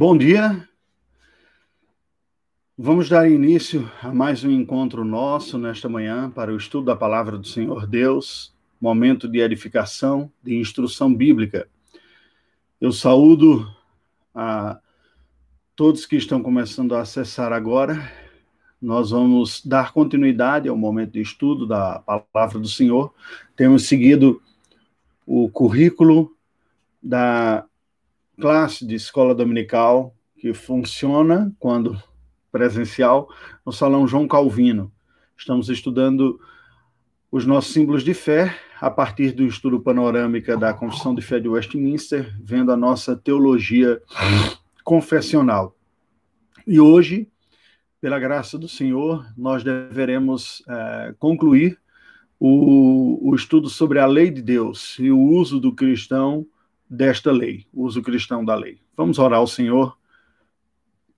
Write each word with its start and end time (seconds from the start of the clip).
Bom 0.00 0.16
dia. 0.16 0.64
Vamos 2.78 3.08
dar 3.08 3.28
início 3.28 3.90
a 4.00 4.14
mais 4.14 4.44
um 4.44 4.50
encontro 4.52 5.04
nosso 5.04 5.58
nesta 5.58 5.88
manhã 5.88 6.30
para 6.30 6.52
o 6.52 6.56
estudo 6.56 6.84
da 6.84 6.94
palavra 6.94 7.36
do 7.36 7.44
Senhor 7.44 7.84
Deus, 7.84 8.54
momento 8.80 9.26
de 9.26 9.40
edificação, 9.40 10.30
de 10.40 10.56
instrução 10.56 11.12
bíblica. 11.12 11.68
Eu 12.80 12.92
saúdo 12.92 13.68
a 14.32 14.78
todos 15.74 16.06
que 16.06 16.14
estão 16.14 16.44
começando 16.44 16.94
a 16.94 17.00
acessar 17.00 17.52
agora. 17.52 18.08
Nós 18.80 19.10
vamos 19.10 19.66
dar 19.66 19.92
continuidade 19.92 20.68
ao 20.68 20.76
momento 20.76 21.14
de 21.14 21.22
estudo 21.22 21.66
da 21.66 21.98
palavra 21.98 22.60
do 22.60 22.68
Senhor. 22.68 23.12
Temos 23.56 23.88
seguido 23.88 24.40
o 25.26 25.50
currículo 25.50 26.36
da 27.02 27.68
classe 28.40 28.86
de 28.86 28.94
escola 28.94 29.34
dominical 29.34 30.14
que 30.36 30.54
funciona 30.54 31.52
quando 31.58 32.00
presencial 32.52 33.28
no 33.66 33.72
Salão 33.72 34.06
João 34.06 34.28
Calvino. 34.28 34.92
Estamos 35.36 35.68
estudando 35.68 36.40
os 37.30 37.44
nossos 37.44 37.72
símbolos 37.72 38.04
de 38.04 38.14
fé 38.14 38.56
a 38.80 38.90
partir 38.90 39.32
do 39.32 39.44
estudo 39.44 39.80
panorâmica 39.80 40.56
da 40.56 40.72
Confissão 40.72 41.14
de 41.14 41.20
Fé 41.20 41.40
de 41.40 41.48
Westminster, 41.48 42.32
vendo 42.40 42.70
a 42.70 42.76
nossa 42.76 43.16
teologia 43.16 44.00
confessional. 44.84 45.76
E 46.64 46.78
hoje, 46.78 47.28
pela 48.00 48.20
graça 48.20 48.56
do 48.56 48.68
Senhor, 48.68 49.26
nós 49.36 49.64
deveremos 49.64 50.62
é, 50.68 51.14
concluir 51.18 51.76
o, 52.38 53.18
o 53.30 53.34
estudo 53.34 53.68
sobre 53.68 53.98
a 53.98 54.06
lei 54.06 54.30
de 54.30 54.40
Deus 54.40 54.96
e 55.00 55.10
o 55.10 55.18
uso 55.18 55.58
do 55.58 55.74
cristão 55.74 56.46
desta 56.88 57.30
lei, 57.30 57.66
uso 57.72 58.02
cristão 58.02 58.44
da 58.44 58.54
lei. 58.54 58.80
Vamos 58.96 59.18
orar 59.18 59.38
ao 59.38 59.46
Senhor. 59.46 59.96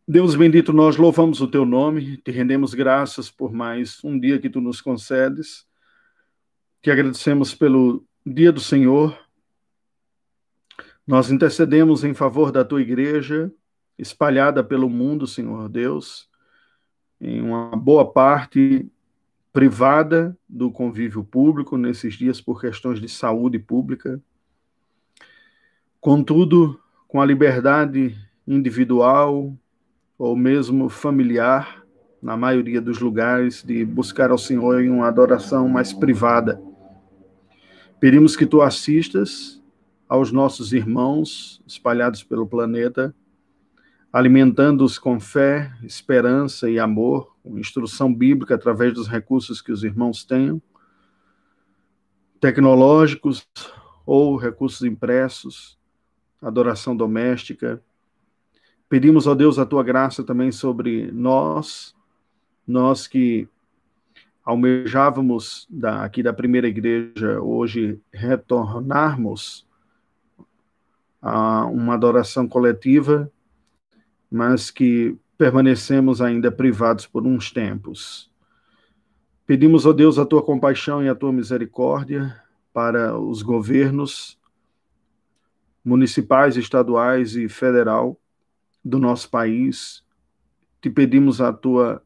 Deus 0.07 0.35
bendito, 0.35 0.73
nós 0.73 0.97
louvamos 0.97 1.41
o 1.41 1.47
teu 1.47 1.65
nome, 1.65 2.17
te 2.17 2.31
rendemos 2.31 2.75
graças 2.75 3.31
por 3.31 3.53
mais 3.53 4.03
um 4.03 4.19
dia 4.19 4.39
que 4.39 4.51
tu 4.51 4.61
nos 4.61 4.81
concedes. 4.81 5.67
Te 6.83 6.91
agradecemos 6.91 7.55
pelo 7.55 8.05
dia 8.27 8.51
do 8.51 8.61
Senhor. 8.61 9.17
Nós 11.07 11.31
intercedemos 11.31 12.03
em 12.05 12.15
favor 12.15 12.51
da 12.51 12.65
tua 12.65 12.83
igreja, 12.83 13.53
espalhada 13.99 14.65
pelo 14.65 14.89
mundo, 14.89 15.27
Senhor 15.27 15.69
Deus, 15.69 16.29
em 17.21 17.41
uma 17.41 17.77
boa 17.77 18.11
parte 18.11 18.91
privada 19.53 20.37
do 20.49 20.71
convívio 20.71 21.25
público 21.25 21.77
nesses 21.77 22.15
dias 22.15 22.41
por 22.41 22.61
questões 22.61 23.01
de 23.01 23.09
saúde 23.09 23.59
pública. 23.59 24.21
Contudo, 26.01 26.81
com 27.07 27.21
a 27.21 27.27
liberdade 27.27 28.17
individual 28.49 29.55
ou 30.19 30.35
mesmo 30.35 30.89
familiar, 30.89 31.85
na 32.23 32.39
maioria 32.39 32.81
dos 32.81 32.99
lugares, 33.01 33.63
de 33.63 33.85
buscar 33.85 34.31
ao 34.31 34.39
Senhor 34.39 34.83
em 34.83 34.89
uma 34.89 35.09
adoração 35.09 35.69
mais 35.69 35.93
privada. 35.93 36.59
Pedimos 37.99 38.35
que 38.35 38.47
tu 38.47 38.63
assistas 38.63 39.63
aos 40.09 40.33
nossos 40.33 40.73
irmãos 40.73 41.63
espalhados 41.67 42.23
pelo 42.23 42.47
planeta, 42.47 43.15
alimentando-os 44.11 44.99
com 44.99 45.21
fé, 45.21 45.71
esperança 45.83 46.71
e 46.71 46.79
amor, 46.79 47.37
com 47.43 47.59
instrução 47.59 48.13
bíblica 48.13 48.55
através 48.55 48.95
dos 48.95 49.07
recursos 49.07 49.61
que 49.61 49.71
os 49.71 49.85
irmãos 49.85 50.25
tenham, 50.25 50.63
tecnológicos 52.41 53.47
ou 54.07 54.37
recursos 54.37 54.83
impressos, 54.83 55.79
adoração 56.41 56.97
doméstica. 56.97 57.83
Pedimos, 58.89 59.27
ó 59.27 59.35
Deus, 59.35 59.59
a 59.59 59.67
tua 59.67 59.83
graça 59.83 60.25
também 60.25 60.51
sobre 60.51 61.11
nós, 61.13 61.95
nós 62.67 63.07
que 63.07 63.49
almejávamos 64.45 65.67
da, 65.71 66.05
aqui 66.05 66.23
da 66.23 66.33
primeira 66.33 66.67
igreja 66.67 67.41
hoje 67.41 68.01
retornarmos 68.13 69.67
a 71.21 71.67
uma 71.67 71.95
adoração 71.95 72.49
coletiva, 72.49 73.31
mas 74.31 74.71
que 74.71 75.17
permanecemos 75.37 76.21
ainda 76.21 76.51
privados 76.51 77.07
por 77.07 77.27
uns 77.27 77.53
tempos. 77.53 78.31
Pedimos, 79.47 79.85
ó 79.85 79.93
Deus, 79.93 80.19
a 80.19 80.25
tua 80.25 80.43
compaixão 80.43 81.03
e 81.03 81.09
a 81.09 81.15
tua 81.15 81.33
misericórdia 81.33 82.41
para 82.73 83.19
os 83.19 83.43
governos 83.43 84.40
municipais, 85.85 86.57
estaduais 86.57 87.37
e 87.37 87.49
federal 87.49 88.19
do 88.85 88.99
nosso 88.99 89.31
país. 89.31 90.05
Te 90.81 90.91
pedimos 90.91 91.41
a 91.41 91.53
tua 91.53 92.03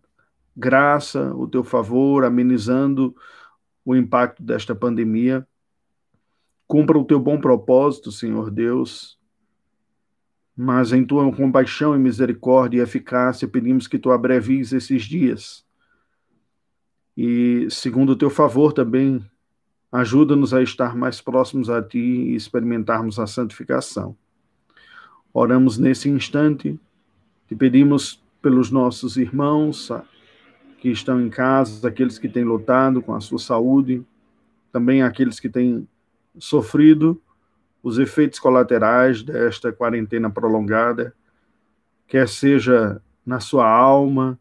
graça, 0.57 1.35
o 1.35 1.47
teu 1.47 1.65
favor, 1.65 2.25
amenizando 2.25 3.15
o 3.85 3.95
impacto 3.95 4.43
desta 4.43 4.75
pandemia. 4.75 5.47
Cumpra 6.67 6.99
o 6.99 7.05
teu 7.05 7.21
bom 7.21 7.41
propósito, 7.41 8.11
Senhor 8.11 8.51
Deus. 8.51 9.19
Mas 10.57 10.93
em 10.93 11.05
tua 11.05 11.31
compaixão 11.35 11.95
e 11.95 11.99
misericórdia 11.99 12.79
e 12.79 12.83
eficácia, 12.83 13.49
pedimos 13.49 13.87
que 13.87 13.99
tu 13.99 14.11
abrevies 14.11 14.73
esses 14.73 15.03
dias. 15.03 15.65
E, 17.17 17.67
segundo 17.71 18.11
o 18.11 18.17
teu 18.17 18.31
favor 18.31 18.73
também, 18.73 19.25
Ajuda-nos 19.95 20.53
a 20.53 20.61
estar 20.61 20.97
mais 20.97 21.21
próximos 21.21 21.71
a 21.71 21.81
Ti 21.81 22.01
e 22.01 22.35
experimentarmos 22.35 23.21
a 23.21 23.29
santificação. 23.29 24.17
Oramos 25.33 25.79
nesse 25.79 26.09
instante, 26.09 26.81
te 27.47 27.55
pedimos 27.55 28.21
pelos 28.43 28.73
nossos 28.73 29.17
irmãos 29.17 29.93
que 30.81 30.89
estão 30.89 31.21
em 31.21 31.31
casa, 31.31 31.87
aqueles 31.87 32.19
que 32.19 32.29
têm 32.29 32.43
lutado 32.43 33.01
com 33.01 33.15
a 33.15 33.21
sua 33.21 33.39
saúde, 33.39 34.05
também 34.73 35.01
aqueles 35.01 35.39
que 35.39 35.49
têm 35.49 35.87
sofrido 36.41 37.23
os 37.81 37.97
efeitos 37.97 38.41
colaterais 38.41 39.23
desta 39.23 39.73
quarentena 39.73 40.29
prolongada, 40.29 41.15
quer 42.09 42.29
seja 42.29 43.01
na 43.25 43.39
sua 43.39 43.71
alma, 43.71 44.41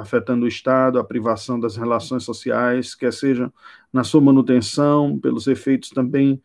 afetando 0.00 0.44
o 0.44 0.48
Estado, 0.48 0.98
a 0.98 1.04
privação 1.04 1.58
das 1.58 1.76
relações 1.76 2.24
sociais, 2.24 2.94
quer 2.94 3.12
seja 3.12 3.52
na 3.92 4.02
sua 4.04 4.20
manutenção, 4.20 5.18
pelos 5.18 5.46
efeitos 5.46 5.90
também 5.90 6.42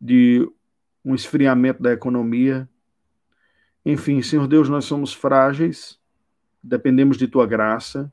de 0.00 0.48
um 1.04 1.14
esfriamento 1.14 1.82
da 1.82 1.92
economia. 1.92 2.68
Enfim, 3.84 4.22
Senhor 4.22 4.46
Deus, 4.46 4.68
nós 4.68 4.84
somos 4.84 5.12
frágeis, 5.12 5.98
dependemos 6.62 7.16
de 7.16 7.28
tua 7.28 7.46
graça 7.46 8.12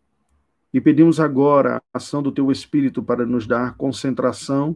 e 0.73 0.79
pedimos 0.79 1.19
agora 1.19 1.77
a 1.93 1.97
ação 1.97 2.21
do 2.23 2.31
teu 2.31 2.51
Espírito 2.51 3.03
para 3.03 3.25
nos 3.25 3.45
dar 3.45 3.75
concentração 3.75 4.75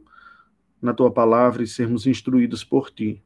na 0.81 0.93
tua 0.93 1.11
palavra 1.11 1.63
e 1.63 1.67
sermos 1.67 2.05
instruídos 2.05 2.63
por 2.63 2.91
ti. 2.91 3.23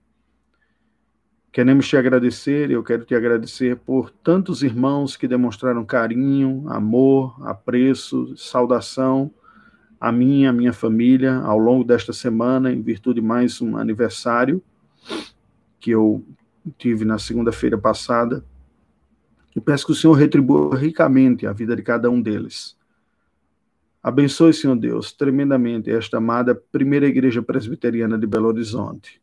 Queremos 1.51 1.87
te 1.87 1.97
agradecer, 1.97 2.69
eu 2.69 2.83
quero 2.83 3.03
te 3.03 3.15
agradecer 3.15 3.75
por 3.75 4.11
tantos 4.11 4.61
irmãos 4.61 5.17
que 5.17 5.27
demonstraram 5.27 5.83
carinho, 5.83 6.63
amor, 6.67 7.35
apreço, 7.47 8.37
saudação 8.37 9.31
a 9.99 10.11
mim 10.11 10.45
a 10.45 10.53
minha 10.53 10.71
família 10.71 11.35
ao 11.37 11.57
longo 11.57 11.83
desta 11.83 12.13
semana, 12.13 12.71
em 12.71 12.81
virtude 12.81 13.19
de 13.19 13.25
mais 13.25 13.61
um 13.61 13.75
aniversário 13.75 14.63
que 15.79 15.91
eu 15.91 16.23
tive 16.77 17.03
na 17.03 17.17
segunda-feira 17.17 17.77
passada. 17.77 18.45
E 19.55 19.59
peço 19.59 19.87
que 19.87 19.91
o 19.91 19.95
Senhor 19.95 20.13
retribua 20.13 20.77
ricamente 20.77 21.47
a 21.47 21.51
vida 21.51 21.75
de 21.75 21.81
cada 21.81 22.09
um 22.09 22.21
deles. 22.21 22.77
Abençoe, 24.01 24.53
Senhor 24.53 24.75
Deus, 24.77 25.11
tremendamente 25.11 25.89
esta 25.89 26.17
amada 26.17 26.55
primeira 26.55 27.07
igreja 27.07 27.41
presbiteriana 27.41 28.17
de 28.17 28.27
Belo 28.27 28.47
Horizonte 28.47 29.19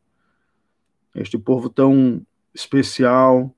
este 1.21 1.39
povo 1.39 1.69
tão 1.69 2.21
especial, 2.55 3.55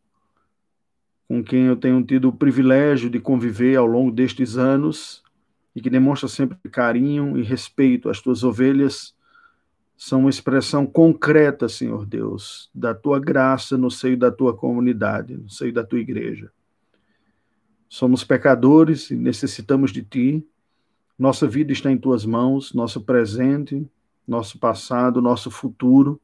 com 1.29 1.43
quem 1.45 1.67
eu 1.67 1.77
tenho 1.77 2.03
tido 2.03 2.29
o 2.29 2.33
privilégio 2.33 3.11
de 3.11 3.21
conviver 3.21 3.77
ao 3.77 3.87
longo 3.87 4.11
destes 4.11 4.57
anos 4.57 5.23
e 5.77 5.81
que 5.81 5.91
demonstra 5.91 6.29
sempre 6.29 6.59
carinho 6.71 7.37
e 7.37 7.43
respeito 7.43 8.09
às 8.09 8.21
tuas 8.21 8.43
ovelhas, 8.43 9.15
são 9.97 10.21
uma 10.21 10.31
expressão 10.31 10.87
concreta, 10.87 11.69
Senhor 11.69 12.07
Deus, 12.07 12.71
da 12.73 12.95
tua 12.95 13.19
graça 13.19 13.77
no 13.77 13.91
seio 13.91 14.17
da 14.17 14.31
tua 14.31 14.57
comunidade, 14.57 15.37
no 15.37 15.51
seio 15.51 15.73
da 15.73 15.85
tua 15.85 15.99
igreja. 15.99 16.51
Somos 17.89 18.23
pecadores 18.23 19.11
e 19.11 19.17
necessitamos 19.17 19.91
de 19.91 20.03
ti. 20.03 20.47
Nossa 21.19 21.49
vida 21.49 21.73
está 21.73 21.91
em 21.91 21.99
tuas 21.99 22.25
mãos, 22.25 22.73
nosso 22.73 23.01
presente, 23.01 23.85
nosso 24.27 24.59
passado, 24.59 25.21
nosso 25.21 25.51
futuro. 25.51 26.21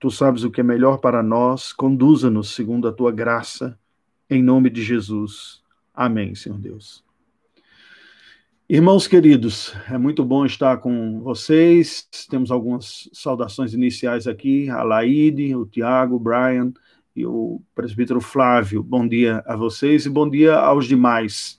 Tu 0.00 0.12
sabes 0.12 0.44
o 0.44 0.50
que 0.50 0.60
é 0.60 0.64
melhor 0.64 0.98
para 0.98 1.24
nós, 1.24 1.72
conduza-nos 1.72 2.54
segundo 2.54 2.86
a 2.86 2.92
tua 2.92 3.10
graça, 3.10 3.76
em 4.30 4.40
nome 4.40 4.70
de 4.70 4.80
Jesus. 4.80 5.60
Amém, 5.92 6.36
Senhor 6.36 6.56
Deus. 6.56 7.02
Irmãos 8.68 9.08
queridos, 9.08 9.74
é 9.90 9.98
muito 9.98 10.24
bom 10.24 10.46
estar 10.46 10.76
com 10.76 11.18
vocês. 11.20 12.06
Temos 12.30 12.52
algumas 12.52 13.08
saudações 13.12 13.74
iniciais 13.74 14.28
aqui, 14.28 14.70
a 14.70 14.84
Laide, 14.84 15.56
o 15.56 15.66
Tiago, 15.66 16.14
o 16.14 16.20
Brian 16.20 16.72
e 17.16 17.26
o 17.26 17.60
presbítero 17.74 18.20
Flávio. 18.20 18.84
Bom 18.84 19.08
dia 19.08 19.42
a 19.46 19.56
vocês 19.56 20.06
e 20.06 20.10
bom 20.10 20.30
dia 20.30 20.54
aos 20.54 20.86
demais. 20.86 21.58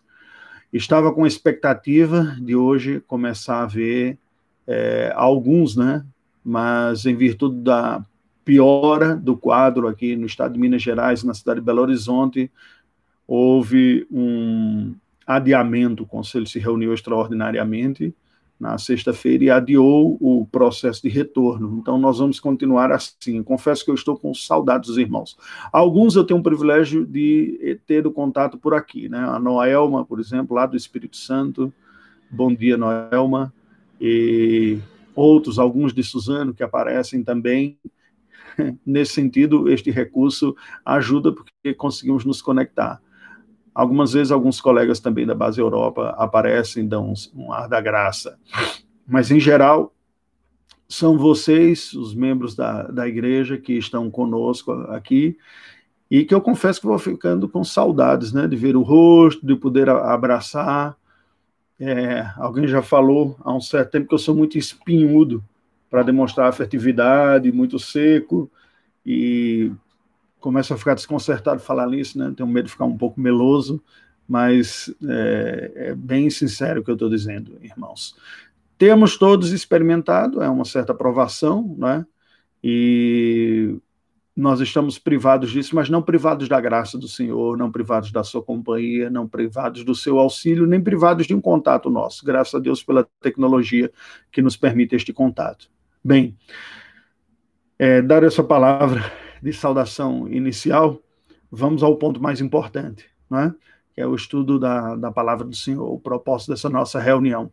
Estava 0.71 1.11
com 1.11 1.27
expectativa 1.27 2.37
de 2.39 2.55
hoje 2.55 3.03
começar 3.05 3.63
a 3.63 3.67
ver 3.67 4.17
é, 4.65 5.11
alguns, 5.13 5.75
né? 5.75 6.05
Mas 6.41 7.05
em 7.05 7.17
virtude 7.17 7.57
da 7.61 8.05
piora 8.49 9.15
do 9.15 9.37
quadro 9.37 9.87
aqui 9.87 10.15
no 10.15 10.25
estado 10.25 10.53
de 10.53 10.59
Minas 10.59 10.81
Gerais, 10.81 11.23
na 11.23 11.35
cidade 11.35 11.59
de 11.59 11.65
Belo 11.67 11.83
Horizonte, 11.83 12.49
houve 13.27 14.07
um 14.09 14.95
adiamento. 15.27 16.01
O 16.01 16.07
conselho 16.07 16.47
se 16.47 16.57
reuniu 16.57 16.91
extraordinariamente 16.91 18.11
na 18.59 18.79
sexta-feira 18.79 19.43
e 19.43 19.51
adiou 19.51 20.17
o 20.19 20.47
processo 20.51 21.03
de 21.03 21.09
retorno. 21.09 21.77
Então, 21.79 21.99
nós 21.99 22.17
vamos 22.17 22.39
continuar 22.39 22.91
assim. 22.91 23.43
Confesso 23.43 23.85
que 23.85 23.91
eu 23.91 23.95
estou 23.95 24.17
com 24.17 24.33
saudades 24.33 24.89
dos 24.89 24.97
irmãos. 24.97 25.37
Alguns 25.71 26.15
eu 26.15 26.23
tenho 26.23 26.39
o 26.39 26.43
privilégio 26.43 27.05
de 27.05 27.79
ter 27.85 28.07
o 28.07 28.11
contato 28.11 28.57
por 28.57 28.73
aqui, 28.73 29.07
né? 29.07 29.19
A 29.19 29.37
Noelma, 29.37 30.03
por 30.03 30.19
exemplo, 30.19 30.55
lá 30.55 30.65
do 30.65 30.75
Espírito 30.75 31.17
Santo. 31.17 31.71
Bom 32.31 32.51
dia, 32.51 32.77
Noelma. 32.77 33.53
E 34.01 34.79
outros, 35.15 35.59
alguns 35.59 35.93
de 35.93 36.01
Suzano 36.01 36.51
que 36.51 36.63
aparecem 36.63 37.23
também. 37.23 37.77
Nesse 38.85 39.13
sentido, 39.13 39.69
este 39.69 39.91
recurso 39.91 40.55
ajuda 40.85 41.31
porque 41.31 41.73
conseguimos 41.73 42.25
nos 42.25 42.41
conectar. 42.41 43.01
Algumas 43.73 44.13
vezes, 44.13 44.31
alguns 44.31 44.59
colegas 44.59 44.99
também 44.99 45.25
da 45.25 45.35
base 45.35 45.61
Europa 45.61 46.09
aparecem, 46.17 46.87
dão 46.87 47.13
um, 47.33 47.53
ar 47.53 47.67
da 47.69 47.79
graça. 47.79 48.37
Mas, 49.07 49.31
em 49.31 49.39
geral, 49.39 49.93
são 50.87 51.17
vocês, 51.17 51.93
os 51.93 52.13
membros 52.13 52.55
da, 52.55 52.83
da 52.83 53.07
igreja, 53.07 53.57
que 53.57 53.73
estão 53.73 54.09
conosco 54.09 54.71
aqui, 54.89 55.37
e 56.09 56.25
que 56.25 56.33
eu 56.33 56.41
confesso 56.41 56.81
que 56.81 56.87
vou 56.87 56.97
ficando 56.97 57.47
com 57.47 57.63
saudades, 57.63 58.33
né, 58.33 58.47
de 58.47 58.55
ver 58.55 58.75
o 58.75 58.81
rosto, 58.81 59.45
de 59.45 59.55
poder 59.55 59.87
abraçar. 59.89 60.97
É, 61.79 62.29
alguém 62.35 62.67
já 62.67 62.81
falou 62.81 63.37
há 63.41 63.53
um 63.53 63.61
certo 63.61 63.91
tempo 63.91 64.07
que 64.07 64.13
eu 64.13 64.19
sou 64.19 64.35
muito 64.35 64.57
espinhudo 64.57 65.43
para 65.89 66.03
demonstrar 66.03 66.49
afetividade, 66.49 67.51
muito 67.51 67.79
seco, 67.79 68.49
e 69.05 69.71
começo 70.39 70.73
a 70.73 70.77
ficar 70.77 70.93
desconcertado 70.93 71.59
de 71.59 71.65
falar 71.65 71.87
nisso, 71.87 72.17
né? 72.17 72.33
Tenho 72.35 72.47
medo 72.47 72.65
de 72.65 72.71
ficar 72.71 72.85
um 72.85 72.97
pouco 72.97 73.19
meloso, 73.19 73.81
mas 74.27 74.93
é, 75.07 75.71
é 75.75 75.95
bem 75.95 76.29
sincero 76.29 76.81
o 76.81 76.83
que 76.83 76.91
eu 76.91 76.95
estou 76.95 77.09
dizendo, 77.09 77.57
irmãos. 77.61 78.15
Temos 78.77 79.17
todos 79.17 79.51
experimentado, 79.51 80.41
é 80.41 80.49
uma 80.49 80.65
certa 80.65 80.93
aprovação, 80.93 81.75
né? 81.77 82.05
E 82.63 83.77
nós 84.35 84.61
estamos 84.61 84.97
privados 84.97 85.51
disso, 85.51 85.75
mas 85.75 85.89
não 85.89 86.01
privados 86.01 86.47
da 86.47 86.61
graça 86.61 86.97
do 86.97 87.07
Senhor, 87.07 87.57
não 87.57 87.71
privados 87.71 88.11
da 88.11 88.23
sua 88.23 88.41
companhia, 88.41 89.09
não 89.09 89.27
privados 89.27 89.83
do 89.83 89.93
seu 89.93 90.17
auxílio, 90.17 90.65
nem 90.65 90.81
privados 90.81 91.27
de 91.27 91.35
um 91.35 91.41
contato 91.41 91.89
nosso. 91.89 92.25
Graças 92.25 92.55
a 92.55 92.59
Deus 92.59 92.81
pela 92.81 93.05
tecnologia 93.19 93.91
que 94.31 94.41
nos 94.41 94.55
permite 94.55 94.95
este 94.95 95.11
contato. 95.11 95.69
Bem, 96.03 96.37
é, 97.77 98.01
dar 98.01 98.23
essa 98.23 98.41
palavra 98.41 99.01
de 99.43 99.51
saudação 99.51 100.29
inicial, 100.29 101.01
vamos 101.51 101.83
ao 101.83 101.97
ponto 101.97 102.21
mais 102.21 102.39
importante, 102.39 103.05
né? 103.29 103.53
que 103.93 103.99
é 103.99 104.07
o 104.07 104.15
estudo 104.15 104.57
da, 104.57 104.95
da 104.95 105.11
palavra 105.11 105.45
do 105.45 105.55
Senhor, 105.55 105.91
o 105.91 105.99
propósito 105.99 106.51
dessa 106.51 106.69
nossa 106.69 107.01
reunião. 107.01 107.51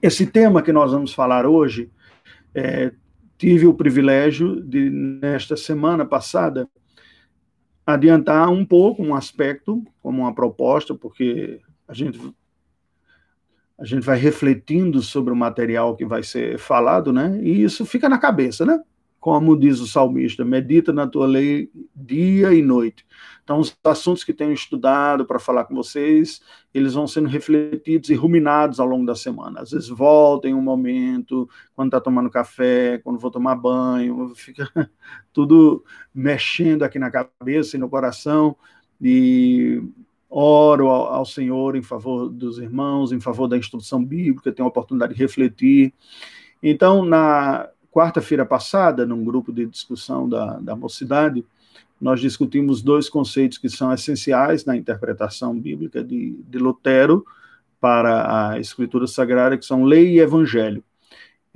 Esse 0.00 0.26
tema 0.26 0.62
que 0.62 0.72
nós 0.72 0.92
vamos 0.92 1.12
falar 1.12 1.44
hoje, 1.44 1.90
é, 2.54 2.92
tive 3.36 3.66
o 3.66 3.74
privilégio 3.74 4.62
de, 4.62 4.88
nesta 4.88 5.56
semana 5.56 6.04
passada, 6.04 6.68
adiantar 7.84 8.48
um 8.48 8.64
pouco 8.64 9.02
um 9.02 9.14
aspecto, 9.14 9.84
como 10.00 10.22
uma 10.22 10.34
proposta, 10.34 10.94
porque 10.94 11.60
a 11.88 11.92
gente 11.92 12.18
a 13.78 13.84
gente 13.84 14.04
vai 14.04 14.18
refletindo 14.18 15.02
sobre 15.02 15.32
o 15.32 15.36
material 15.36 15.96
que 15.96 16.04
vai 16.04 16.22
ser 16.22 16.58
falado, 16.58 17.12
né? 17.12 17.38
E 17.42 17.62
isso 17.62 17.84
fica 17.84 18.08
na 18.08 18.18
cabeça, 18.18 18.64
né? 18.64 18.80
como 19.26 19.58
diz 19.58 19.80
o 19.80 19.88
salmista, 19.88 20.44
medita 20.44 20.92
na 20.92 21.04
tua 21.04 21.26
lei 21.26 21.68
dia 21.92 22.54
e 22.54 22.62
noite. 22.62 23.04
Então, 23.42 23.58
os 23.58 23.76
assuntos 23.82 24.22
que 24.22 24.32
tenho 24.32 24.52
estudado 24.52 25.26
para 25.26 25.40
falar 25.40 25.64
com 25.64 25.74
vocês, 25.74 26.40
eles 26.72 26.94
vão 26.94 27.08
sendo 27.08 27.26
refletidos 27.28 28.08
e 28.08 28.14
ruminados 28.14 28.78
ao 28.78 28.86
longo 28.86 29.04
da 29.04 29.16
semana. 29.16 29.62
Às 29.62 29.72
vezes 29.72 29.88
volta 29.88 30.46
em 30.46 30.54
um 30.54 30.62
momento, 30.62 31.48
quando 31.74 31.88
está 31.88 32.00
tomando 32.00 32.30
café, 32.30 32.98
quando 33.02 33.18
vou 33.18 33.32
tomar 33.32 33.56
banho, 33.56 34.32
fica 34.36 34.70
tudo 35.32 35.84
mexendo 36.14 36.84
aqui 36.84 36.96
na 36.96 37.10
cabeça 37.10 37.76
e 37.76 37.80
no 37.80 37.90
coração, 37.90 38.56
e 39.00 39.82
oro 40.28 40.88
ao, 40.88 41.06
ao 41.14 41.26
Senhor 41.26 41.76
em 41.76 41.82
favor 41.82 42.28
dos 42.28 42.58
irmãos, 42.58 43.12
em 43.12 43.20
favor 43.20 43.48
da 43.48 43.56
instrução 43.56 44.04
bíblica, 44.04 44.52
tenho 44.52 44.66
a 44.66 44.70
oportunidade 44.70 45.14
de 45.14 45.20
refletir. 45.20 45.92
Então, 46.62 47.04
na 47.04 47.68
quarta-feira 47.90 48.44
passada, 48.44 49.06
num 49.06 49.24
grupo 49.24 49.52
de 49.52 49.66
discussão 49.66 50.28
da, 50.28 50.58
da 50.58 50.76
mocidade, 50.76 51.44
nós 52.00 52.20
discutimos 52.20 52.82
dois 52.82 53.08
conceitos 53.08 53.56
que 53.56 53.68
são 53.68 53.92
essenciais 53.92 54.64
na 54.64 54.76
interpretação 54.76 55.58
bíblica 55.58 56.04
de, 56.04 56.38
de 56.46 56.58
Lutero 56.58 57.24
para 57.80 58.52
a 58.52 58.60
Escritura 58.60 59.06
Sagrada, 59.06 59.56
que 59.56 59.64
são 59.64 59.84
lei 59.84 60.14
e 60.14 60.20
evangelho. 60.20 60.84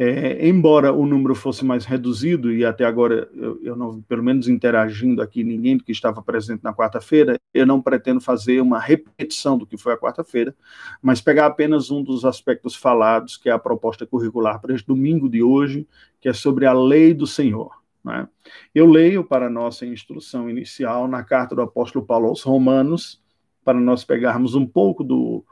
É, 0.02 0.48
embora 0.48 0.94
o 0.94 1.04
número 1.04 1.34
fosse 1.34 1.62
mais 1.62 1.84
reduzido, 1.84 2.50
e 2.50 2.64
até 2.64 2.86
agora 2.86 3.28
eu, 3.34 3.60
eu, 3.62 3.76
não, 3.76 4.00
pelo 4.00 4.22
menos 4.22 4.48
interagindo 4.48 5.20
aqui, 5.20 5.44
ninguém 5.44 5.76
que 5.76 5.92
estava 5.92 6.22
presente 6.22 6.64
na 6.64 6.72
quarta-feira, 6.72 7.38
eu 7.52 7.66
não 7.66 7.82
pretendo 7.82 8.18
fazer 8.18 8.62
uma 8.62 8.78
repetição 8.78 9.58
do 9.58 9.66
que 9.66 9.76
foi 9.76 9.92
a 9.92 9.98
quarta-feira, 9.98 10.56
mas 11.02 11.20
pegar 11.20 11.44
apenas 11.44 11.90
um 11.90 12.02
dos 12.02 12.24
aspectos 12.24 12.74
falados, 12.74 13.36
que 13.36 13.50
é 13.50 13.52
a 13.52 13.58
proposta 13.58 14.06
curricular 14.06 14.58
para 14.58 14.74
este 14.74 14.86
domingo 14.86 15.28
de 15.28 15.42
hoje, 15.42 15.86
que 16.18 16.30
é 16.30 16.32
sobre 16.32 16.64
a 16.64 16.72
lei 16.72 17.12
do 17.12 17.26
Senhor. 17.26 17.70
Né? 18.02 18.26
Eu 18.74 18.86
leio 18.86 19.22
para 19.22 19.50
nossa 19.50 19.84
instrução 19.84 20.48
inicial 20.48 21.06
na 21.06 21.22
carta 21.22 21.54
do 21.54 21.60
apóstolo 21.60 22.06
Paulo 22.06 22.28
aos 22.28 22.40
Romanos, 22.42 23.20
para 23.62 23.78
nós 23.78 24.02
pegarmos 24.02 24.54
um 24.54 24.64
pouco 24.64 25.04
do, 25.04 25.44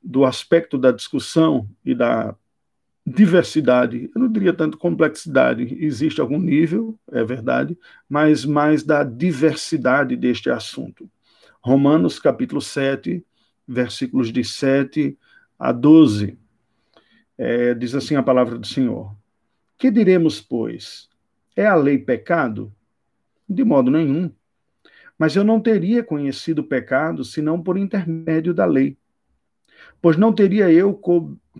do 0.00 0.24
aspecto 0.24 0.78
da 0.78 0.92
discussão 0.92 1.68
e 1.84 1.96
da 1.96 2.36
diversidade, 3.04 4.10
eu 4.14 4.20
não 4.20 4.30
diria 4.30 4.52
tanto 4.52 4.78
complexidade, 4.78 5.76
existe 5.80 6.20
algum 6.20 6.38
nível, 6.38 6.98
é 7.10 7.24
verdade, 7.24 7.76
mas 8.08 8.44
mais 8.44 8.84
da 8.84 9.02
diversidade 9.02 10.16
deste 10.16 10.48
assunto. 10.50 11.10
Romanos 11.60 12.18
capítulo 12.18 12.60
7, 12.60 13.24
versículos 13.66 14.32
de 14.32 14.44
7 14.44 15.18
a 15.58 15.72
12, 15.72 16.38
é, 17.36 17.74
diz 17.74 17.94
assim 17.94 18.14
a 18.14 18.22
palavra 18.22 18.58
do 18.58 18.66
Senhor: 18.66 19.16
Que 19.76 19.90
diremos, 19.90 20.40
pois? 20.40 21.08
É 21.56 21.66
a 21.66 21.74
lei 21.74 21.98
pecado? 21.98 22.72
De 23.48 23.64
modo 23.64 23.90
nenhum. 23.90 24.30
Mas 25.18 25.36
eu 25.36 25.44
não 25.44 25.60
teria 25.60 26.02
conhecido 26.02 26.64
pecado 26.64 27.24
senão 27.24 27.62
por 27.62 27.76
intermédio 27.76 28.54
da 28.54 28.64
lei. 28.64 28.96
Pois 30.00 30.16
não 30.16 30.32
teria 30.32 30.70
eu 30.70 30.94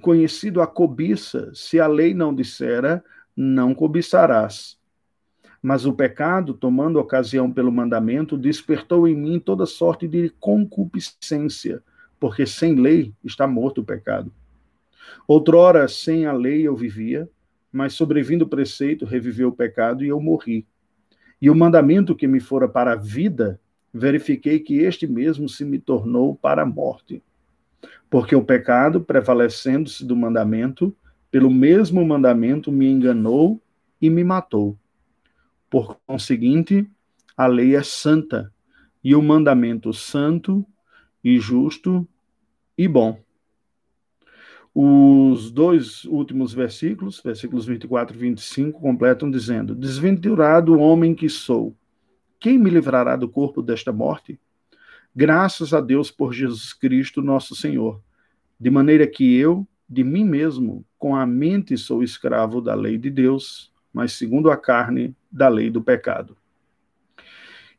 conhecido 0.00 0.60
a 0.62 0.66
cobiça 0.66 1.50
se 1.54 1.78
a 1.78 1.86
lei 1.86 2.14
não 2.14 2.34
dissera: 2.34 3.04
não 3.36 3.74
cobiçarás. 3.74 4.78
Mas 5.62 5.86
o 5.86 5.92
pecado, 5.92 6.54
tomando 6.54 6.98
ocasião 6.98 7.50
pelo 7.50 7.70
mandamento, 7.70 8.36
despertou 8.36 9.06
em 9.06 9.14
mim 9.14 9.38
toda 9.38 9.64
sorte 9.64 10.08
de 10.08 10.30
concupiscência, 10.40 11.82
porque 12.18 12.46
sem 12.46 12.74
lei 12.74 13.14
está 13.24 13.46
morto 13.46 13.80
o 13.80 13.84
pecado. 13.84 14.32
Outrora, 15.28 15.86
sem 15.86 16.26
a 16.26 16.32
lei 16.32 16.66
eu 16.66 16.74
vivia, 16.74 17.28
mas 17.70 17.94
sobrevindo 17.94 18.44
o 18.44 18.48
preceito, 18.48 19.04
reviveu 19.04 19.48
o 19.48 19.56
pecado 19.56 20.04
e 20.04 20.08
eu 20.08 20.20
morri. 20.20 20.66
E 21.40 21.48
o 21.48 21.54
mandamento 21.54 22.14
que 22.14 22.26
me 22.26 22.40
fora 22.40 22.68
para 22.68 22.92
a 22.92 22.96
vida, 22.96 23.60
verifiquei 23.94 24.58
que 24.58 24.78
este 24.78 25.06
mesmo 25.06 25.48
se 25.48 25.64
me 25.64 25.78
tornou 25.78 26.34
para 26.34 26.62
a 26.62 26.66
morte. 26.66 27.22
Porque 28.10 28.34
o 28.36 28.44
pecado, 28.44 29.00
prevalecendo-se 29.00 30.04
do 30.04 30.14
mandamento, 30.14 30.94
pelo 31.30 31.50
mesmo 31.50 32.04
mandamento 32.04 32.70
me 32.70 32.88
enganou 32.90 33.60
e 34.00 34.10
me 34.10 34.22
matou. 34.22 34.76
Por 35.70 35.98
conseguinte, 36.06 36.86
a 37.36 37.46
lei 37.46 37.74
é 37.74 37.82
santa, 37.82 38.52
e 39.02 39.14
o 39.14 39.22
mandamento 39.22 39.92
santo 39.92 40.64
e 41.24 41.38
justo 41.38 42.06
e 42.76 42.86
bom. 42.86 43.18
Os 44.74 45.50
dois 45.50 46.04
últimos 46.04 46.54
versículos, 46.54 47.20
versículos 47.22 47.66
24 47.66 48.16
e 48.16 48.20
25, 48.20 48.80
completam 48.80 49.30
dizendo: 49.30 49.74
Desventurado 49.74 50.78
homem 50.78 51.14
que 51.14 51.28
sou, 51.28 51.76
quem 52.40 52.58
me 52.58 52.70
livrará 52.70 53.16
do 53.16 53.28
corpo 53.28 53.62
desta 53.62 53.92
morte? 53.92 54.40
Graças 55.14 55.74
a 55.74 55.80
Deus 55.80 56.10
por 56.10 56.32
Jesus 56.32 56.72
Cristo, 56.72 57.20
nosso 57.20 57.54
Senhor. 57.54 58.00
De 58.58 58.70
maneira 58.70 59.06
que 59.06 59.36
eu, 59.36 59.66
de 59.88 60.02
mim 60.02 60.24
mesmo, 60.24 60.84
com 60.98 61.14
a 61.14 61.26
mente 61.26 61.76
sou 61.76 62.02
escravo 62.02 62.60
da 62.62 62.74
lei 62.74 62.96
de 62.96 63.10
Deus, 63.10 63.70
mas 63.92 64.12
segundo 64.12 64.50
a 64.50 64.56
carne, 64.56 65.14
da 65.30 65.48
lei 65.48 65.70
do 65.70 65.82
pecado. 65.82 66.36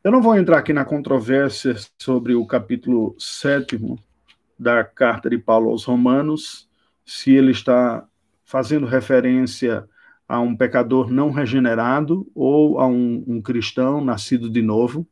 Eu 0.03 0.11
não 0.11 0.21
vou 0.21 0.35
entrar 0.35 0.59
aqui 0.59 0.73
na 0.73 0.85
controvérsia 0.85 1.75
sobre 1.97 2.35
o 2.35 2.45
capítulo 2.45 3.15
sétimo 3.17 3.97
da 4.59 4.83
carta 4.83 5.29
de 5.29 5.37
Paulo 5.37 5.69
aos 5.69 5.85
Romanos, 5.85 6.69
se 7.05 7.31
ele 7.31 7.51
está 7.51 8.05
fazendo 8.43 8.85
referência 8.85 9.87
a 10.27 10.39
um 10.39 10.55
pecador 10.55 11.09
não 11.09 11.31
regenerado 11.31 12.29
ou 12.35 12.79
a 12.79 12.87
um, 12.87 13.23
um 13.25 13.41
cristão 13.41 14.03
nascido 14.03 14.49
de 14.49 14.61
novo, 14.61 15.07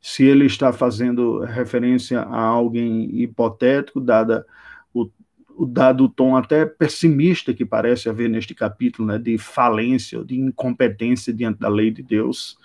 se 0.00 0.24
ele 0.24 0.46
está 0.46 0.72
fazendo 0.72 1.40
referência 1.40 2.20
a 2.20 2.40
alguém 2.40 3.22
hipotético, 3.22 4.00
dada 4.00 4.46
o, 4.92 5.08
o 5.56 5.66
dado 5.66 6.08
tom 6.08 6.36
até 6.36 6.66
pessimista 6.66 7.54
que 7.54 7.64
parece 7.64 8.08
haver 8.08 8.28
neste 8.28 8.54
capítulo, 8.54 9.08
né, 9.08 9.18
de 9.18 9.38
falência, 9.38 10.24
de 10.24 10.38
incompetência 10.38 11.32
diante 11.32 11.58
da 11.58 11.68
lei 11.68 11.90
de 11.90 12.02
Deus. 12.02 12.58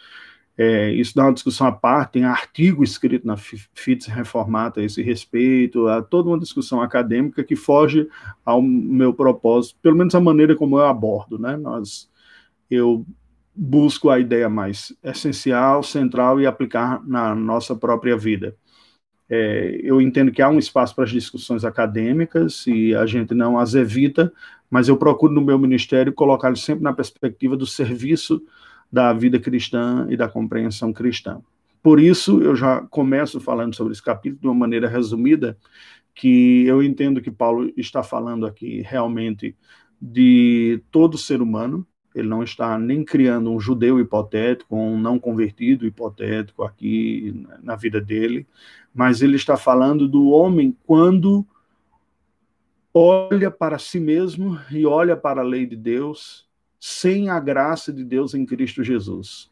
É, 0.58 0.92
isso 0.92 1.16
dá 1.16 1.24
uma 1.24 1.34
discussão 1.34 1.66
à 1.68 1.72
parte, 1.72 2.12
tem 2.14 2.26
artigo 2.26 2.84
escrito 2.84 3.26
na 3.26 3.38
FITS 3.38 4.08
Reformata 4.08 4.82
a 4.82 4.84
esse 4.84 5.02
respeito, 5.02 5.88
há 5.88 6.02
toda 6.02 6.28
uma 6.28 6.38
discussão 6.38 6.82
acadêmica 6.82 7.46
que 7.46 7.56
foge 7.56 8.10
ao 8.44 8.62
meu 8.62 9.14
propósito, 9.14 9.80
pelo 9.82 9.96
menos 9.96 10.14
a 10.14 10.20
maneira 10.20 10.58
como 10.58 10.78
eu 10.78 10.86
abordo. 10.86 11.40
Né? 11.40 11.56
Nós, 11.56 12.10
eu 12.70 13.06
busco 13.62 14.10
a 14.10 14.18
ideia 14.18 14.48
mais 14.48 14.96
essencial, 15.04 15.84
central 15.84 16.40
e 16.40 16.46
aplicar 16.46 17.06
na 17.06 17.36
nossa 17.36 17.76
própria 17.76 18.18
vida. 18.18 18.56
É, 19.30 19.82
eu 19.84 20.02
entendo 20.02 20.32
que 20.32 20.42
há 20.42 20.50
um 20.50 20.58
espaço 20.58 20.96
para 20.96 21.04
as 21.04 21.12
discussões 21.12 21.66
acadêmicas 21.66 22.66
e 22.66 22.96
a 22.96 23.06
gente 23.06 23.34
não 23.36 23.60
as 23.60 23.76
evita, 23.76 24.32
mas 24.70 24.88
eu 24.88 24.96
procuro 24.96 25.34
no 25.34 25.42
meu 25.42 25.60
ministério 25.60 26.14
colocar 26.14 26.56
sempre 26.56 26.84
na 26.84 26.94
perspectiva 26.94 27.58
do 27.58 27.66
serviço 27.66 28.42
da 28.90 29.12
vida 29.12 29.38
cristã 29.38 30.08
e 30.10 30.16
da 30.16 30.30
compreensão 30.30 30.94
cristã. 30.94 31.42
Por 31.84 32.00
isso, 32.00 32.42
eu 32.42 32.56
já 32.56 32.82
começo 32.84 33.42
falando 33.42 33.76
sobre 33.76 33.92
esse 33.92 34.02
capítulo 34.02 34.42
de 34.42 34.48
uma 34.48 34.54
maneira 34.54 34.88
resumida, 34.88 35.58
que 36.16 36.66
eu 36.66 36.82
entendo 36.82 37.22
que 37.22 37.30
Paulo 37.30 37.72
está 37.76 38.02
falando 38.02 38.46
aqui 38.46 38.82
realmente 38.82 39.56
de 40.02 40.82
todo 40.90 41.18
ser 41.18 41.42
humano, 41.42 41.86
ele 42.20 42.28
não 42.28 42.44
está 42.44 42.78
nem 42.78 43.04
criando 43.04 43.52
um 43.52 43.60
judeu 43.60 44.00
hipotético, 44.00 44.76
um 44.76 45.00
não 45.00 45.18
convertido 45.18 45.86
hipotético 45.86 46.64
aqui 46.64 47.46
na 47.62 47.76
vida 47.76 48.00
dele, 48.00 48.48
mas 48.94 49.22
ele 49.22 49.36
está 49.36 49.58
falando 49.58 50.08
do 50.08 50.30
homem 50.30 50.76
quando 50.86 51.46
olha 52.94 53.50
para 53.50 53.78
si 53.78 54.00
mesmo 54.00 54.60
e 54.72 54.86
olha 54.86 55.16
para 55.16 55.42
a 55.42 55.46
lei 55.46 55.66
de 55.66 55.76
Deus 55.76 56.48
sem 56.80 57.30
a 57.30 57.40
graça 57.40 57.92
de 57.92 58.04
Deus 58.04 58.34
em 58.34 58.46
Cristo 58.46 58.84
Jesus. 58.84 59.50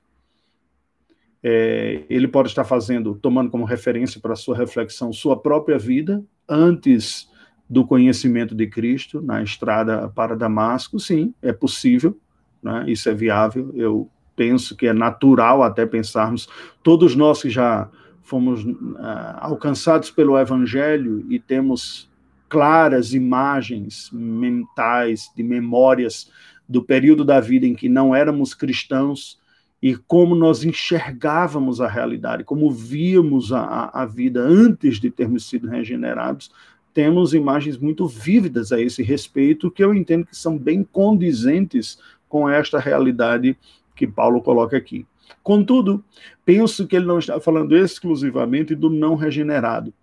É, 1.43 2.03
ele 2.09 2.27
pode 2.27 2.49
estar 2.49 2.63
fazendo, 2.63 3.15
tomando 3.15 3.49
como 3.49 3.63
referência 3.63 4.19
para 4.19 4.35
sua 4.35 4.57
reflexão 4.57 5.13
sua 5.13 5.39
própria 5.39 5.77
vida 5.77 6.23
antes 6.47 7.29
do 7.69 7.85
conhecimento 7.85 8.55
de 8.55 8.67
Cristo 8.67 9.21
na 9.21 9.43
estrada 9.43 10.09
para 10.09 10.35
Damasco, 10.35 10.99
sim, 10.99 11.33
é 11.41 11.51
possível, 11.51 12.17
né? 12.61 12.85
isso 12.87 13.09
é 13.09 13.13
viável. 13.13 13.71
Eu 13.75 14.09
penso 14.35 14.75
que 14.75 14.87
é 14.87 14.93
natural 14.93 15.63
até 15.63 15.85
pensarmos, 15.85 16.47
todos 16.83 17.15
nós 17.15 17.41
que 17.41 17.49
já 17.49 17.89
fomos 18.21 18.63
uh, 18.63 18.97
alcançados 19.39 20.11
pelo 20.11 20.37
Evangelho 20.37 21.25
e 21.29 21.39
temos 21.39 22.09
claras 22.49 23.13
imagens 23.13 24.09
mentais, 24.11 25.31
de 25.35 25.43
memórias 25.43 26.31
do 26.67 26.83
período 26.83 27.23
da 27.23 27.39
vida 27.39 27.65
em 27.65 27.73
que 27.73 27.89
não 27.89 28.13
éramos 28.13 28.53
cristãos 28.53 29.39
e 29.81 29.95
como 29.95 30.35
nós 30.35 30.63
enxergávamos 30.63 31.79
a 31.79 31.87
realidade, 31.87 32.43
como 32.43 32.71
víamos 32.71 33.53
a, 33.53 33.89
a 33.93 34.05
vida 34.05 34.41
antes 34.41 34.99
de 34.99 35.09
termos 35.09 35.47
sido 35.47 35.67
regenerados, 35.67 36.51
temos 36.93 37.33
imagens 37.33 37.77
muito 37.77 38.07
vívidas 38.07 38.71
a 38.71 38.81
esse 38.81 39.03
respeito 39.03 39.69
que 39.69 39.83
eu 39.83 39.93
entendo 39.93 40.25
que 40.25 40.35
são 40.35 40.57
bem 40.57 40.83
condizentes 40.83 41.99
com 42.27 42.49
esta 42.49 42.79
realidade 42.79 43.57
que 43.95 44.07
Paulo 44.07 44.41
coloca 44.41 44.77
aqui. 44.77 45.05
Contudo, 45.43 46.03
penso 46.45 46.87
que 46.87 46.95
ele 46.95 47.05
não 47.05 47.19
está 47.19 47.39
falando 47.39 47.75
exclusivamente 47.75 48.75
do 48.75 48.89
não 48.89 49.15
regenerado, 49.15 49.93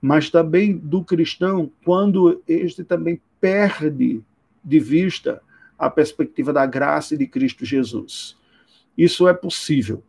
mas 0.00 0.30
também 0.30 0.76
do 0.76 1.04
cristão 1.04 1.70
quando 1.84 2.42
este 2.46 2.84
também 2.84 3.20
perde 3.40 4.22
de 4.64 4.80
vista 4.80 5.40
a 5.78 5.88
perspectiva 5.88 6.52
da 6.52 6.66
graça 6.66 7.16
de 7.16 7.26
Cristo 7.26 7.64
Jesus. 7.64 8.36
Isso 8.96 9.28
é 9.28 9.34
possível. 9.34 10.02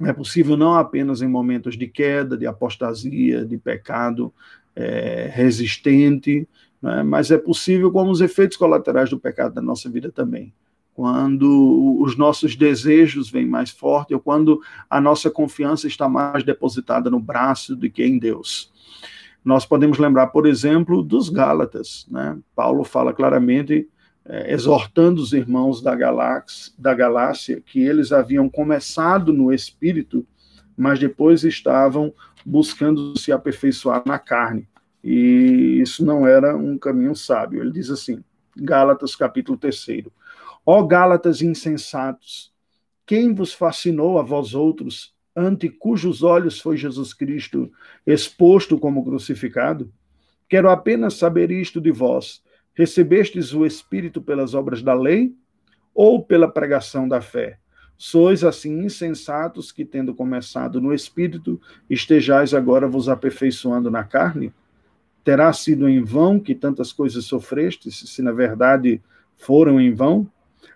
É 0.00 0.12
possível 0.12 0.56
não 0.56 0.74
apenas 0.74 1.22
em 1.22 1.28
momentos 1.28 1.76
de 1.76 1.86
queda, 1.86 2.36
de 2.36 2.46
apostasia, 2.46 3.46
de 3.46 3.56
pecado 3.56 4.32
é, 4.74 5.30
resistente, 5.32 6.46
né, 6.82 7.02
mas 7.02 7.30
é 7.30 7.38
possível 7.38 7.90
como 7.90 8.10
os 8.10 8.20
efeitos 8.20 8.58
colaterais 8.58 9.08
do 9.08 9.18
pecado 9.18 9.54
da 9.54 9.62
nossa 9.62 9.88
vida 9.88 10.12
também. 10.12 10.52
Quando 10.96 12.00
os 12.00 12.16
nossos 12.16 12.56
desejos 12.56 13.30
vêm 13.30 13.44
mais 13.44 13.68
forte, 13.68 14.14
ou 14.14 14.18
quando 14.18 14.62
a 14.88 14.98
nossa 14.98 15.30
confiança 15.30 15.86
está 15.86 16.08
mais 16.08 16.42
depositada 16.42 17.10
no 17.10 17.20
braço 17.20 17.76
do 17.76 17.90
que 17.90 18.02
em 18.02 18.18
Deus. 18.18 18.72
Nós 19.44 19.66
podemos 19.66 19.98
lembrar, 19.98 20.28
por 20.28 20.46
exemplo, 20.46 21.02
dos 21.02 21.28
Gálatas. 21.28 22.06
Né? 22.10 22.38
Paulo 22.54 22.82
fala 22.82 23.12
claramente 23.12 23.86
é, 24.24 24.50
exortando 24.54 25.20
os 25.20 25.34
irmãos 25.34 25.82
da, 25.82 25.94
Galáxia, 25.94 26.72
da 26.78 26.94
Galácia 26.94 27.60
que 27.60 27.78
eles 27.80 28.10
haviam 28.10 28.48
começado 28.48 29.34
no 29.34 29.52
espírito, 29.52 30.26
mas 30.74 30.98
depois 30.98 31.44
estavam 31.44 32.10
buscando 32.42 33.18
se 33.18 33.30
aperfeiçoar 33.32 34.02
na 34.06 34.18
carne. 34.18 34.66
E 35.04 35.78
isso 35.82 36.06
não 36.06 36.26
era 36.26 36.56
um 36.56 36.78
caminho 36.78 37.14
sábio. 37.14 37.60
Ele 37.60 37.70
diz 37.70 37.90
assim, 37.90 38.24
Gálatas 38.56 39.14
capítulo 39.14 39.58
3. 39.58 40.06
Ó 40.66 40.82
Gálatas 40.82 41.40
insensatos, 41.40 42.52
quem 43.06 43.32
vos 43.32 43.54
fascinou 43.54 44.18
a 44.18 44.22
vós 44.22 44.52
outros, 44.52 45.14
ante 45.34 45.68
cujos 45.68 46.24
olhos 46.24 46.60
foi 46.60 46.76
Jesus 46.76 47.14
Cristo 47.14 47.70
exposto 48.04 48.76
como 48.78 49.04
crucificado? 49.04 49.92
Quero 50.48 50.68
apenas 50.68 51.14
saber 51.14 51.50
isto 51.50 51.80
de 51.80 51.92
vós 51.92 52.42
Recebestes 52.76 53.54
o 53.54 53.64
Espírito 53.64 54.20
pelas 54.20 54.52
obras 54.52 54.82
da 54.82 54.92
lei 54.92 55.34
ou 55.94 56.22
pela 56.22 56.46
pregação 56.46 57.08
da 57.08 57.22
fé? 57.22 57.58
Sois 57.96 58.44
assim 58.44 58.84
insensatos 58.84 59.72
que, 59.72 59.82
tendo 59.82 60.14
começado 60.14 60.78
no 60.78 60.92
Espírito, 60.92 61.58
estejais 61.88 62.52
agora 62.52 62.86
vos 62.86 63.08
aperfeiçoando 63.08 63.90
na 63.90 64.04
carne? 64.04 64.52
Terá 65.24 65.50
sido 65.54 65.88
em 65.88 66.04
vão 66.04 66.38
que 66.38 66.54
tantas 66.54 66.92
coisas 66.92 67.24
sofrestes, 67.24 67.98
se 67.98 68.20
na 68.20 68.32
verdade 68.32 69.00
foram 69.38 69.80
em 69.80 69.94
vão? 69.94 70.30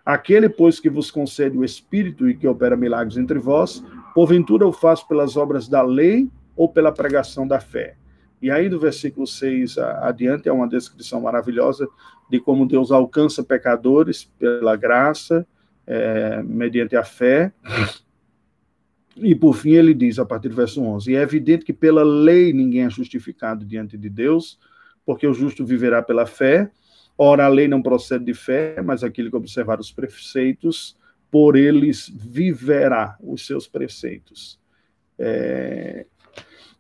Aquele, 0.04 0.48
pois, 0.48 0.80
que 0.80 0.90
vos 0.90 1.10
concede 1.10 1.56
o 1.56 1.64
Espírito 1.64 2.28
e 2.28 2.36
que 2.36 2.46
opera 2.46 2.76
milagres 2.76 3.16
entre 3.16 3.38
vós, 3.38 3.84
porventura 4.14 4.66
o 4.66 4.72
faz 4.72 5.02
pelas 5.02 5.36
obras 5.36 5.68
da 5.68 5.82
lei 5.82 6.28
ou 6.56 6.68
pela 6.68 6.92
pregação 6.92 7.46
da 7.46 7.60
fé? 7.60 7.96
E 8.42 8.50
aí, 8.50 8.68
do 8.68 8.80
versículo 8.80 9.26
6 9.26 9.76
adiante, 9.78 10.48
é 10.48 10.52
uma 10.52 10.68
descrição 10.68 11.20
maravilhosa 11.20 11.86
de 12.30 12.40
como 12.40 12.66
Deus 12.66 12.90
alcança 12.90 13.42
pecadores 13.42 14.24
pela 14.38 14.76
graça, 14.76 15.46
é, 15.86 16.42
mediante 16.42 16.96
a 16.96 17.04
fé. 17.04 17.52
E 19.16 19.34
por 19.34 19.54
fim, 19.54 19.72
ele 19.72 19.92
diz, 19.92 20.18
a 20.18 20.24
partir 20.24 20.48
do 20.48 20.54
verso 20.54 20.80
11: 20.82 21.10
E 21.10 21.16
é 21.16 21.22
evidente 21.22 21.64
que 21.64 21.72
pela 21.72 22.02
lei 22.02 22.52
ninguém 22.52 22.84
é 22.84 22.90
justificado 22.90 23.64
diante 23.64 23.98
de 23.98 24.08
Deus, 24.08 24.58
porque 25.04 25.26
o 25.26 25.34
justo 25.34 25.64
viverá 25.64 26.02
pela 26.02 26.24
fé. 26.24 26.70
Ora, 27.22 27.44
a 27.44 27.48
lei 27.48 27.68
não 27.68 27.82
procede 27.82 28.24
de 28.24 28.32
fé, 28.32 28.80
mas 28.80 29.04
aquele 29.04 29.28
que 29.28 29.36
observar 29.36 29.78
os 29.78 29.92
preceitos, 29.92 30.96
por 31.30 31.54
eles 31.54 32.10
viverá 32.10 33.14
os 33.22 33.44
seus 33.44 33.68
preceitos. 33.68 34.58
É, 35.18 36.06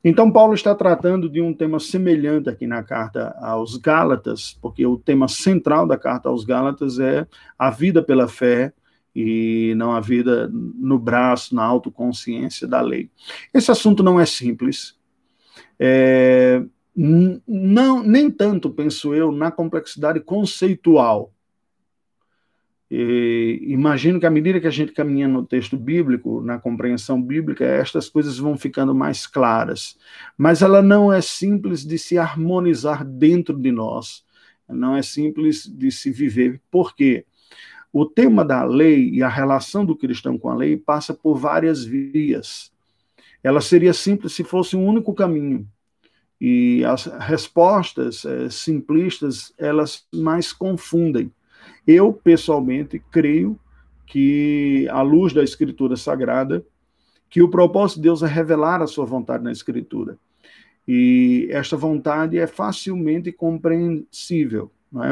então, 0.02 0.32
Paulo 0.32 0.54
está 0.54 0.74
tratando 0.74 1.28
de 1.28 1.42
um 1.42 1.52
tema 1.52 1.78
semelhante 1.78 2.48
aqui 2.48 2.66
na 2.66 2.82
carta 2.82 3.36
aos 3.38 3.76
Gálatas, 3.76 4.58
porque 4.62 4.86
o 4.86 4.96
tema 4.96 5.28
central 5.28 5.86
da 5.86 5.98
carta 5.98 6.30
aos 6.30 6.42
Gálatas 6.42 6.98
é 6.98 7.26
a 7.58 7.68
vida 7.68 8.02
pela 8.02 8.26
fé 8.26 8.72
e 9.14 9.74
não 9.76 9.92
a 9.92 10.00
vida 10.00 10.48
no 10.50 10.98
braço, 10.98 11.54
na 11.54 11.64
autoconsciência 11.64 12.66
da 12.66 12.80
lei. 12.80 13.10
Esse 13.52 13.70
assunto 13.70 14.02
não 14.02 14.18
é 14.18 14.24
simples. 14.24 14.98
É, 15.78 16.64
não, 17.46 18.02
nem 18.02 18.30
tanto, 18.30 18.70
penso 18.70 19.14
eu, 19.14 19.32
na 19.32 19.50
complexidade 19.50 20.20
conceitual 20.20 21.32
e 22.90 23.60
imagino 23.68 24.18
que 24.18 24.26
à 24.26 24.30
medida 24.30 24.60
que 24.60 24.66
a 24.66 24.70
gente 24.70 24.90
caminha 24.90 25.28
no 25.28 25.46
texto 25.46 25.76
bíblico, 25.76 26.42
na 26.42 26.58
compreensão 26.58 27.22
bíblica, 27.22 27.64
estas 27.64 28.08
coisas 28.08 28.36
vão 28.36 28.56
ficando 28.56 28.92
mais 28.92 29.28
claras. 29.28 29.96
Mas 30.36 30.60
ela 30.60 30.82
não 30.82 31.12
é 31.12 31.20
simples 31.20 31.84
de 31.84 31.96
se 31.96 32.18
harmonizar 32.18 33.04
dentro 33.04 33.56
de 33.56 33.70
nós, 33.70 34.24
não 34.68 34.96
é 34.96 35.02
simples 35.02 35.64
de 35.64 35.92
se 35.92 36.10
viver. 36.10 36.60
Por 36.68 36.96
quê? 36.96 37.24
O 37.92 38.04
tema 38.04 38.44
da 38.44 38.64
lei 38.64 39.08
e 39.10 39.22
a 39.22 39.28
relação 39.28 39.84
do 39.84 39.96
cristão 39.96 40.36
com 40.36 40.48
a 40.48 40.54
lei 40.56 40.76
passa 40.76 41.14
por 41.14 41.36
várias 41.36 41.84
vias. 41.84 42.72
ela 43.42 43.60
seria 43.60 43.92
simples 43.92 44.32
se 44.32 44.42
fosse 44.42 44.76
um 44.76 44.84
único 44.84 45.14
caminho. 45.14 45.66
E 46.40 46.84
as 46.84 47.04
respostas 47.04 48.24
é, 48.24 48.48
simplistas, 48.48 49.52
elas 49.58 50.06
mais 50.14 50.52
confundem. 50.52 51.30
Eu, 51.86 52.12
pessoalmente, 52.12 53.02
creio 53.10 53.58
que, 54.06 54.88
à 54.90 55.02
luz 55.02 55.32
da 55.32 55.44
Escritura 55.44 55.96
Sagrada, 55.96 56.64
que 57.28 57.42
o 57.42 57.48
propósito 57.48 57.98
de 57.98 58.04
Deus 58.04 58.22
é 58.22 58.26
revelar 58.26 58.82
a 58.82 58.86
sua 58.86 59.04
vontade 59.04 59.44
na 59.44 59.52
Escritura. 59.52 60.18
E 60.88 61.48
esta 61.50 61.76
vontade 61.76 62.38
é 62.38 62.46
facilmente 62.46 63.30
compreensível, 63.30 64.70
não 64.90 65.04
é? 65.04 65.10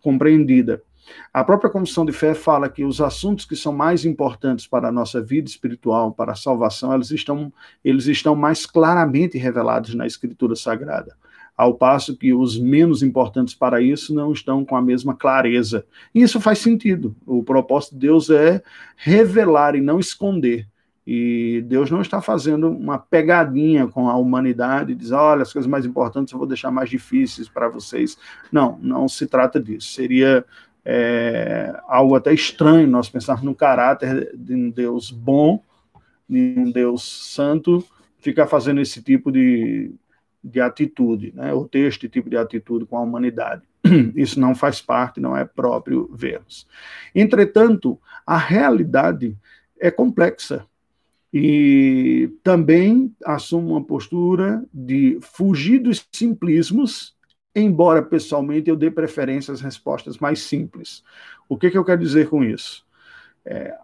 compreendida. 0.00 0.82
A 1.32 1.42
própria 1.42 1.70
Comissão 1.70 2.04
de 2.04 2.12
Fé 2.12 2.34
fala 2.34 2.68
que 2.68 2.84
os 2.84 3.00
assuntos 3.00 3.44
que 3.44 3.56
são 3.56 3.72
mais 3.72 4.04
importantes 4.04 4.66
para 4.66 4.88
a 4.88 4.92
nossa 4.92 5.20
vida 5.20 5.48
espiritual, 5.48 6.12
para 6.12 6.32
a 6.32 6.36
salvação, 6.36 6.94
eles 6.94 7.10
estão, 7.10 7.52
eles 7.84 8.06
estão 8.06 8.34
mais 8.34 8.66
claramente 8.66 9.38
revelados 9.38 9.94
na 9.94 10.06
Escritura 10.06 10.54
Sagrada, 10.54 11.16
ao 11.56 11.74
passo 11.74 12.16
que 12.16 12.32
os 12.32 12.58
menos 12.58 13.02
importantes 13.02 13.54
para 13.54 13.80
isso 13.80 14.14
não 14.14 14.32
estão 14.32 14.64
com 14.64 14.76
a 14.76 14.82
mesma 14.82 15.14
clareza. 15.14 15.84
E 16.14 16.22
isso 16.22 16.40
faz 16.40 16.58
sentido. 16.58 17.14
O 17.26 17.42
propósito 17.42 17.92
de 17.92 18.00
Deus 18.00 18.30
é 18.30 18.62
revelar 18.96 19.74
e 19.74 19.80
não 19.80 19.98
esconder. 19.98 20.68
E 21.06 21.64
Deus 21.66 21.90
não 21.90 22.00
está 22.00 22.22
fazendo 22.22 22.68
uma 22.68 22.96
pegadinha 22.96 23.88
com 23.88 24.08
a 24.08 24.16
humanidade, 24.16 24.94
diz, 24.94 25.10
olha, 25.10 25.42
as 25.42 25.52
coisas 25.52 25.68
mais 25.68 25.84
importantes 25.84 26.32
eu 26.32 26.38
vou 26.38 26.46
deixar 26.46 26.70
mais 26.70 26.88
difíceis 26.88 27.48
para 27.48 27.68
vocês. 27.68 28.16
Não, 28.52 28.78
não 28.80 29.08
se 29.08 29.26
trata 29.26 29.60
disso. 29.60 29.88
Seria 29.88 30.44
é, 30.84 31.74
algo 31.86 32.14
até 32.14 32.32
estranho 32.32 32.88
nós 32.88 33.08
pensarmos 33.08 33.44
no 33.44 33.54
caráter 33.54 34.30
de 34.36 34.54
um 34.54 34.70
Deus 34.70 35.10
bom, 35.10 35.62
de 36.28 36.54
um 36.56 36.70
Deus 36.70 37.02
santo, 37.32 37.84
ficar 38.18 38.46
fazendo 38.46 38.80
esse 38.80 39.02
tipo 39.02 39.30
de, 39.30 39.92
de 40.42 40.60
atitude, 40.60 41.32
né, 41.34 41.52
ou 41.52 41.68
ter 41.68 41.86
este 41.88 42.08
tipo 42.08 42.28
de 42.28 42.36
atitude 42.36 42.86
com 42.86 42.96
a 42.96 43.02
humanidade. 43.02 43.62
Isso 44.16 44.40
não 44.40 44.54
faz 44.54 44.80
parte, 44.80 45.20
não 45.20 45.36
é 45.36 45.44
próprio 45.44 46.10
vermos. 46.12 46.66
Entretanto, 47.14 47.98
a 48.26 48.36
realidade 48.36 49.36
é 49.80 49.90
complexa 49.90 50.66
e 51.32 52.30
também 52.42 53.14
assume 53.24 53.70
uma 53.70 53.82
postura 53.82 54.62
de 54.72 55.18
fugir 55.20 55.78
dos 55.78 56.06
simplismos 56.12 57.14
embora 57.54 58.02
pessoalmente 58.02 58.70
eu 58.70 58.76
dê 58.76 58.90
preferência 58.90 59.52
às 59.52 59.60
respostas 59.60 60.18
mais 60.18 60.40
simples. 60.40 61.02
O 61.48 61.56
que, 61.56 61.70
que 61.70 61.78
eu 61.78 61.84
quero 61.84 62.00
dizer 62.00 62.28
com 62.28 62.42
isso? 62.42 62.84
É, 63.44 63.76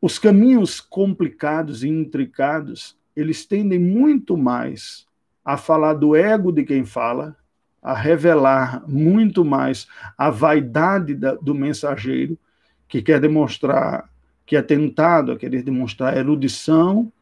os 0.00 0.18
caminhos 0.18 0.80
complicados 0.80 1.82
e 1.82 1.88
intricados, 1.88 2.96
eles 3.16 3.44
tendem 3.44 3.78
muito 3.78 4.36
mais 4.36 5.06
a 5.44 5.56
falar 5.56 5.94
do 5.94 6.14
ego 6.14 6.52
de 6.52 6.62
quem 6.62 6.84
fala, 6.84 7.36
a 7.82 7.94
revelar 7.94 8.84
muito 8.88 9.44
mais 9.44 9.88
a 10.16 10.30
vaidade 10.30 11.14
da, 11.14 11.34
do 11.34 11.54
mensageiro, 11.54 12.38
que 12.86 13.02
quer 13.02 13.20
demonstrar, 13.20 14.08
que 14.46 14.56
é 14.56 14.62
tentado 14.62 15.32
a 15.32 15.36
querer 15.36 15.62
demonstrar 15.62 16.16
erudição, 16.16 17.12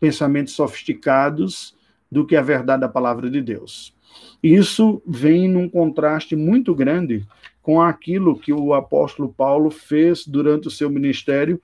pensamentos 0.00 0.54
sofisticados, 0.54 1.76
do 2.10 2.26
que 2.26 2.36
a 2.36 2.42
verdade 2.42 2.82
da 2.82 2.88
palavra 2.88 3.28
de 3.28 3.40
Deus. 3.40 3.93
Isso 4.42 5.02
vem 5.06 5.48
num 5.48 5.68
contraste 5.68 6.36
muito 6.36 6.74
grande 6.74 7.26
com 7.62 7.80
aquilo 7.80 8.38
que 8.38 8.52
o 8.52 8.74
apóstolo 8.74 9.32
Paulo 9.32 9.70
fez 9.70 10.26
durante 10.26 10.68
o 10.68 10.70
seu 10.70 10.90
ministério 10.90 11.60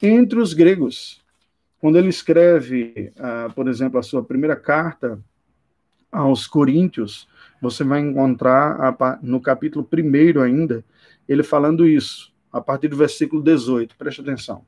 entre 0.00 0.38
os 0.38 0.52
gregos. 0.52 1.22
Quando 1.80 1.96
ele 1.96 2.08
escreve, 2.08 3.12
uh, 3.16 3.52
por 3.54 3.68
exemplo, 3.68 3.98
a 3.98 4.02
sua 4.02 4.22
primeira 4.22 4.56
carta 4.56 5.18
aos 6.10 6.46
Coríntios, 6.46 7.28
você 7.60 7.84
vai 7.84 8.00
encontrar 8.00 8.96
no 9.22 9.40
capítulo 9.40 9.88
1 9.92 10.40
ainda, 10.40 10.84
ele 11.28 11.42
falando 11.42 11.86
isso, 11.86 12.32
a 12.52 12.60
partir 12.60 12.88
do 12.88 12.96
versículo 12.96 13.42
18, 13.42 13.96
preste 13.96 14.20
atenção. 14.20 14.64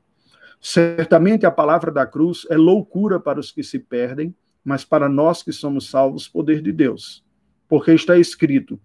Certamente 0.61 1.47
a 1.47 1.51
palavra 1.51 1.91
da 1.91 2.07
cruz 2.07 2.47
é 2.51 2.57
loucura 2.57 3.19
para 3.19 3.41
os 3.41 3.51
que 3.51 3.63
se 3.63 3.79
perdem, 3.79 4.35
mas 4.65 4.85
para 4.85 5.09
nós 5.09 5.43
que 5.43 5.53
somos 5.53 5.89
salvos, 5.89 6.29
poder 6.29 6.63
de 6.63 6.73
Deus 6.73 7.25
porque 7.71 7.93
está 7.93 8.19
escrito: 8.19 8.79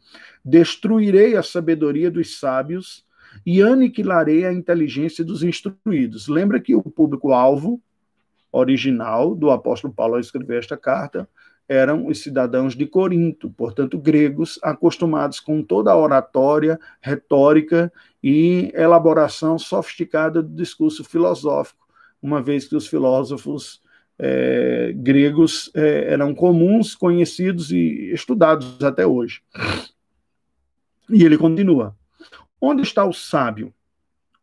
Destruirei 0.45 1.35
a 1.35 1.41
sabedoria 1.41 2.11
dos 2.11 2.39
sábios 2.39 3.03
e 3.43 3.61
aniquilarei 3.61 4.45
a 4.45 4.53
inteligência 4.53 5.25
dos 5.25 5.41
instruídos. 5.41 6.27
Lembra 6.27 6.61
que 6.61 6.75
o 6.75 6.83
público-alvo 6.83 7.81
original 8.51 9.35
do 9.35 9.49
apóstolo 9.49 9.91
Paulo 9.91 10.13
ao 10.13 10.19
escrever 10.21 10.59
esta 10.59 10.77
carta 10.77 11.27
eram 11.67 12.05
os 12.05 12.21
cidadãos 12.21 12.75
de 12.75 12.85
Corinto, 12.85 13.49
portanto, 13.49 13.97
gregos 13.97 14.59
acostumados 14.61 15.39
com 15.39 15.63
toda 15.63 15.91
a 15.91 15.97
oratória, 15.97 16.79
retórica 17.01 17.91
e 18.23 18.71
elaboração 18.75 19.57
sofisticada 19.57 20.43
do 20.43 20.55
discurso 20.55 21.03
filosófico, 21.03 21.87
uma 22.21 22.39
vez 22.39 22.67
que 22.67 22.75
os 22.75 22.85
filósofos 22.85 23.81
é, 24.17 24.93
gregos 24.95 25.69
é, 25.73 26.13
eram 26.13 26.33
comuns, 26.33 26.95
conhecidos 26.95 27.71
e 27.71 28.11
estudados 28.13 28.83
até 28.83 29.05
hoje. 29.05 29.41
E 31.09 31.23
ele 31.23 31.37
continua: 31.37 31.95
Onde 32.59 32.81
está 32.81 33.05
o 33.05 33.13
sábio? 33.13 33.73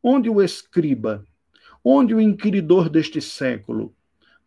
Onde 0.02 0.28
o 0.28 0.42
escriba? 0.42 1.24
Onde 1.84 2.14
o 2.14 2.20
inquiridor 2.20 2.88
deste 2.88 3.20
século? 3.20 3.94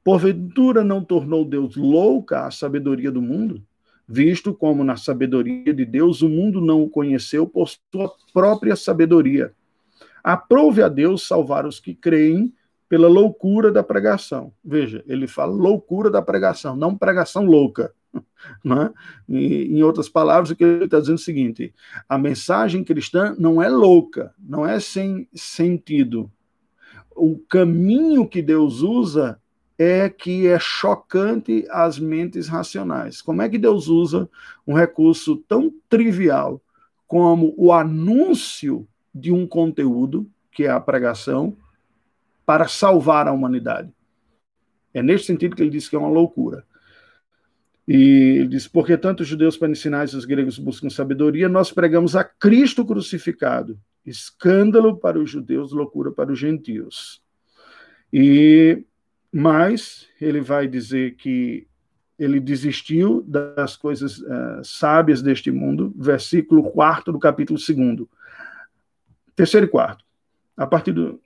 Porventura 0.04 0.84
não 0.84 1.04
tornou 1.04 1.44
Deus 1.44 1.76
louca 1.76 2.46
a 2.46 2.52
sabedoria 2.52 3.12
do 3.12 3.22
mundo? 3.22 3.64
Visto 4.08 4.54
como 4.54 4.84
na 4.84 4.96
sabedoria 4.96 5.74
de 5.74 5.84
Deus 5.84 6.22
o 6.22 6.30
mundo 6.30 6.62
não 6.62 6.84
o 6.84 6.90
conheceu 6.90 7.48
por 7.48 7.68
sua 7.68 8.14
própria 8.32 8.76
sabedoria. 8.76 9.52
Aprove 10.24 10.84
a 10.84 10.88
Deus 10.88 11.28
salvar 11.28 11.66
os 11.66 11.80
que 11.80 11.96
creem 11.96 12.54
pela 12.88 13.08
loucura 13.08 13.72
da 13.72 13.84
pregação. 13.84 14.54
Veja, 14.64 15.04
ele 15.08 15.28
fala 15.28 15.54
loucura 15.54 16.10
da 16.10 16.22
pregação, 16.22 16.76
não 16.76 16.98
pregação 16.98 17.46
louca. 17.46 17.94
Né? 18.64 18.94
E, 19.28 19.76
em 19.76 19.82
outras 19.82 20.08
palavras, 20.08 20.52
o 20.52 20.56
que 20.56 20.64
ele 20.64 20.86
está 20.86 21.00
dizendo 21.00 21.16
é 21.16 21.20
o 21.20 21.24
seguinte: 21.24 21.74
a 22.08 22.16
mensagem 22.16 22.84
cristã 22.84 23.36
não 23.40 23.62
é 23.62 23.68
louca, 23.68 24.34
não 24.38 24.66
é 24.66 24.80
sem 24.80 25.28
sentido. 25.34 26.32
O 27.16 27.40
caminho 27.50 28.28
que 28.28 28.42
Deus 28.44 28.82
usa 28.82 29.40
é 29.78 30.08
que 30.10 30.48
é 30.48 30.60
chocante 30.60 31.66
às 31.70 31.98
mentes 31.98 32.48
racionais. 32.48 33.22
Como 33.22 33.42
é 33.42 33.50
que 33.50 33.58
Deus 33.58 33.88
usa 33.88 34.30
um 34.66 34.74
recurso 34.74 35.38
tão 35.48 35.74
trivial 35.90 36.62
como 37.08 37.54
o 37.58 37.72
anúncio 37.72 38.88
de 39.14 39.32
um 39.32 39.48
conteúdo, 39.48 40.30
que 40.52 40.64
é 40.64 40.70
a 40.70 40.80
pregação, 40.80 41.56
para 42.46 42.68
salvar 42.68 43.28
a 43.28 43.32
humanidade. 43.32 43.92
É 44.94 45.02
neste 45.02 45.28
sentido 45.28 45.56
que 45.56 45.62
ele 45.62 45.70
diz 45.70 45.90
que 45.90 45.96
é 45.96 46.00
uma 46.00 46.10
loucura. 46.10 46.66
E 47.88 48.38
ele 48.40 48.48
diz: 48.48 48.68
porque 48.68 48.98
tanto 48.98 49.22
os 49.22 49.28
judeus 49.28 49.58
para 49.58 49.70
ensinar 49.70 50.08
e 50.08 50.16
os 50.16 50.26
gregos 50.26 50.58
buscam 50.58 50.90
sabedoria, 50.90 51.50
nós 51.50 51.72
pregamos 51.72 52.16
a 52.16 52.24
Cristo 52.24 52.86
crucificado, 52.86 53.80
escândalo 54.06 54.98
para 54.98 55.20
os 55.20 55.30
judeus, 55.30 55.72
loucura 55.72 56.12
para 56.12 56.32
os 56.32 56.40
gentios. 56.40 57.22
E 58.12 58.84
mais, 59.32 60.08
ele 60.22 60.40
vai 60.40 60.68
dizer 60.68 61.16
que 61.16 61.68
ele 62.18 62.40
desistiu 62.40 63.22
das 63.28 63.76
coisas 63.76 64.20
uh, 64.20 64.64
sábias 64.64 65.22
deste 65.22 65.52
mundo, 65.52 65.94
versículo 65.98 66.72
4 66.72 67.12
do 67.12 67.20
capítulo 67.20 67.60
2. 67.60 68.08
Terceiro 69.36 69.66
e 69.66 69.70
quarto. 69.70 70.06
A 70.56 70.66
partir 70.66 70.94
do, 70.94 71.22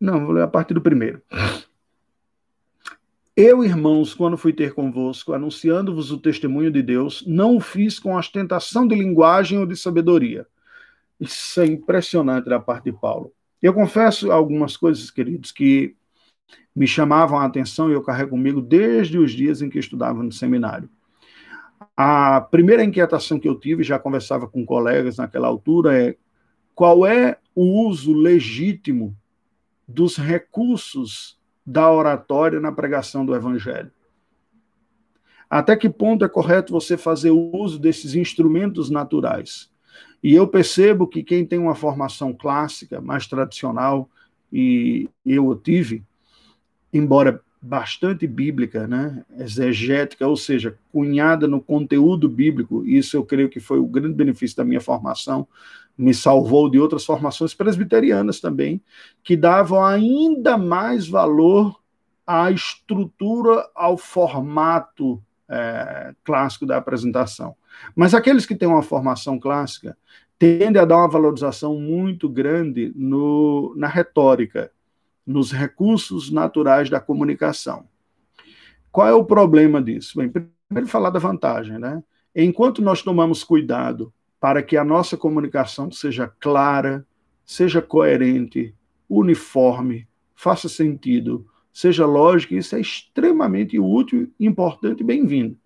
não, 0.00 0.24
vou 0.24 0.32
ler 0.32 0.42
a 0.42 0.48
partir 0.48 0.74
do 0.74 0.80
primeiro. 0.80 1.20
Eu, 3.36 3.64
irmãos, 3.64 4.14
quando 4.14 4.36
fui 4.36 4.52
ter 4.52 4.74
convosco, 4.74 5.32
anunciando-vos 5.32 6.10
o 6.10 6.18
testemunho 6.18 6.72
de 6.72 6.82
Deus, 6.82 7.24
não 7.26 7.56
o 7.56 7.60
fiz 7.60 7.98
com 7.98 8.16
ostentação 8.16 8.86
de 8.86 8.96
linguagem 8.96 9.58
ou 9.58 9.66
de 9.66 9.76
sabedoria. 9.76 10.44
Isso 11.20 11.60
é 11.60 11.66
impressionante 11.66 12.48
da 12.48 12.58
parte 12.58 12.84
de 12.84 12.92
Paulo. 12.92 13.32
Eu 13.62 13.72
confesso 13.74 14.30
algumas 14.30 14.76
coisas, 14.76 15.10
queridos, 15.10 15.52
que 15.52 15.94
me 16.74 16.86
chamavam 16.86 17.38
a 17.38 17.44
atenção 17.44 17.90
e 17.90 17.92
eu 17.92 18.02
carrego 18.02 18.30
comigo 18.30 18.60
desde 18.60 19.18
os 19.18 19.32
dias 19.32 19.62
em 19.62 19.68
que 19.68 19.78
estudava 19.78 20.22
no 20.22 20.32
seminário. 20.32 20.88
A 21.96 22.40
primeira 22.40 22.84
inquietação 22.84 23.38
que 23.38 23.48
eu 23.48 23.58
tive, 23.58 23.82
já 23.82 23.98
conversava 23.98 24.48
com 24.48 24.64
colegas 24.64 25.16
naquela 25.16 25.48
altura, 25.48 25.96
é 25.96 26.16
qual 26.74 27.04
é 27.04 27.38
o 27.54 27.86
uso 27.86 28.12
legítimo 28.12 29.16
dos 29.88 30.18
recursos 30.18 31.38
da 31.64 31.90
oratória 31.90 32.60
na 32.60 32.70
pregação 32.70 33.24
do 33.24 33.34
evangelho. 33.34 33.90
Até 35.48 35.74
que 35.74 35.88
ponto 35.88 36.24
é 36.24 36.28
correto 36.28 36.72
você 36.72 36.96
fazer 36.96 37.30
uso 37.30 37.78
desses 37.78 38.14
instrumentos 38.14 38.90
naturais? 38.90 39.70
E 40.22 40.34
eu 40.34 40.46
percebo 40.46 41.06
que 41.06 41.22
quem 41.22 41.46
tem 41.46 41.58
uma 41.58 41.74
formação 41.74 42.34
clássica, 42.34 43.00
mais 43.00 43.26
tradicional, 43.26 44.10
e 44.52 45.08
eu 45.24 45.54
tive, 45.56 46.04
embora 46.92 47.42
bastante 47.60 48.26
bíblica, 48.26 48.86
né, 48.86 49.24
exegética, 49.38 50.26
ou 50.26 50.36
seja, 50.36 50.78
cunhada 50.92 51.48
no 51.48 51.60
conteúdo 51.60 52.28
bíblico. 52.28 52.84
Isso 52.84 53.16
eu 53.16 53.24
creio 53.24 53.48
que 53.48 53.58
foi 53.58 53.78
o 53.78 53.86
grande 53.86 54.14
benefício 54.14 54.56
da 54.56 54.64
minha 54.64 54.80
formação, 54.80 55.46
me 55.98 56.14
salvou 56.14 56.70
de 56.70 56.78
outras 56.78 57.04
formações 57.04 57.52
presbiterianas 57.52 58.40
também, 58.40 58.80
que 59.24 59.36
davam 59.36 59.84
ainda 59.84 60.56
mais 60.56 61.08
valor 61.08 61.76
à 62.24 62.52
estrutura, 62.52 63.68
ao 63.74 63.96
formato 63.98 65.20
é, 65.48 66.14
clássico 66.22 66.64
da 66.64 66.76
apresentação. 66.76 67.56
Mas 67.96 68.14
aqueles 68.14 68.46
que 68.46 68.54
têm 68.54 68.68
uma 68.68 68.82
formação 68.82 69.40
clássica 69.40 69.98
tendem 70.38 70.80
a 70.80 70.84
dar 70.84 70.98
uma 70.98 71.08
valorização 71.08 71.74
muito 71.80 72.28
grande 72.28 72.92
no, 72.94 73.74
na 73.76 73.88
retórica, 73.88 74.70
nos 75.26 75.50
recursos 75.50 76.30
naturais 76.30 76.88
da 76.88 77.00
comunicação. 77.00 77.86
Qual 78.92 79.08
é 79.08 79.12
o 79.12 79.24
problema 79.24 79.82
disso? 79.82 80.16
Bem, 80.16 80.30
primeiro 80.30 80.88
falar 80.88 81.10
da 81.10 81.18
vantagem, 81.18 81.78
né? 81.78 82.02
Enquanto 82.34 82.80
nós 82.80 83.02
tomamos 83.02 83.42
cuidado 83.42 84.12
para 84.40 84.62
que 84.62 84.76
a 84.76 84.84
nossa 84.84 85.16
comunicação 85.16 85.90
seja 85.90 86.32
clara, 86.38 87.06
seja 87.44 87.82
coerente, 87.82 88.74
uniforme, 89.08 90.06
faça 90.34 90.68
sentido, 90.68 91.46
seja 91.72 92.06
lógica, 92.06 92.54
isso 92.54 92.76
é 92.76 92.80
extremamente 92.80 93.78
útil, 93.78 94.32
importante 94.38 95.00
e 95.00 95.04
bem-vindo. 95.04 95.56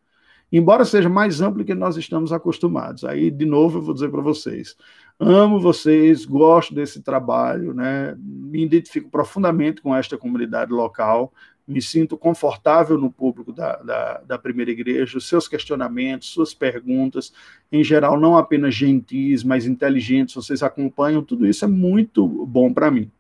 Embora 0.52 0.84
seja 0.84 1.08
mais 1.08 1.40
amplo 1.40 1.64
que 1.64 1.74
nós 1.74 1.96
estamos 1.96 2.30
acostumados. 2.30 3.04
Aí, 3.04 3.30
de 3.30 3.46
novo, 3.46 3.78
eu 3.78 3.82
vou 3.82 3.94
dizer 3.94 4.10
para 4.10 4.20
vocês: 4.20 4.76
amo 5.18 5.58
vocês, 5.58 6.26
gosto 6.26 6.74
desse 6.74 7.02
trabalho, 7.02 7.72
né? 7.72 8.14
me 8.18 8.62
identifico 8.62 9.10
profundamente 9.10 9.80
com 9.80 9.96
esta 9.96 10.18
comunidade 10.18 10.70
local, 10.70 11.32
me 11.72 11.80
sinto 11.80 12.16
confortável 12.16 12.98
no 12.98 13.10
público 13.10 13.52
da, 13.52 13.76
da, 13.76 14.18
da, 14.18 14.38
primeira 14.38 14.70
igreja, 14.70 15.16
os 15.16 15.26
seus 15.26 15.48
questionamentos, 15.48 16.28
suas 16.28 16.52
perguntas, 16.52 17.32
em 17.70 17.82
geral, 17.82 18.20
não 18.20 18.36
apenas 18.36 18.74
gentis, 18.74 19.42
mas 19.42 19.66
inteligentes, 19.66 20.34
vocês 20.34 20.62
acompanham, 20.62 21.24
tudo 21.24 21.46
isso 21.46 21.64
é 21.64 21.68
muito 21.68 22.26
bom 22.26 22.72
para 22.72 22.90
mim. 22.90 23.10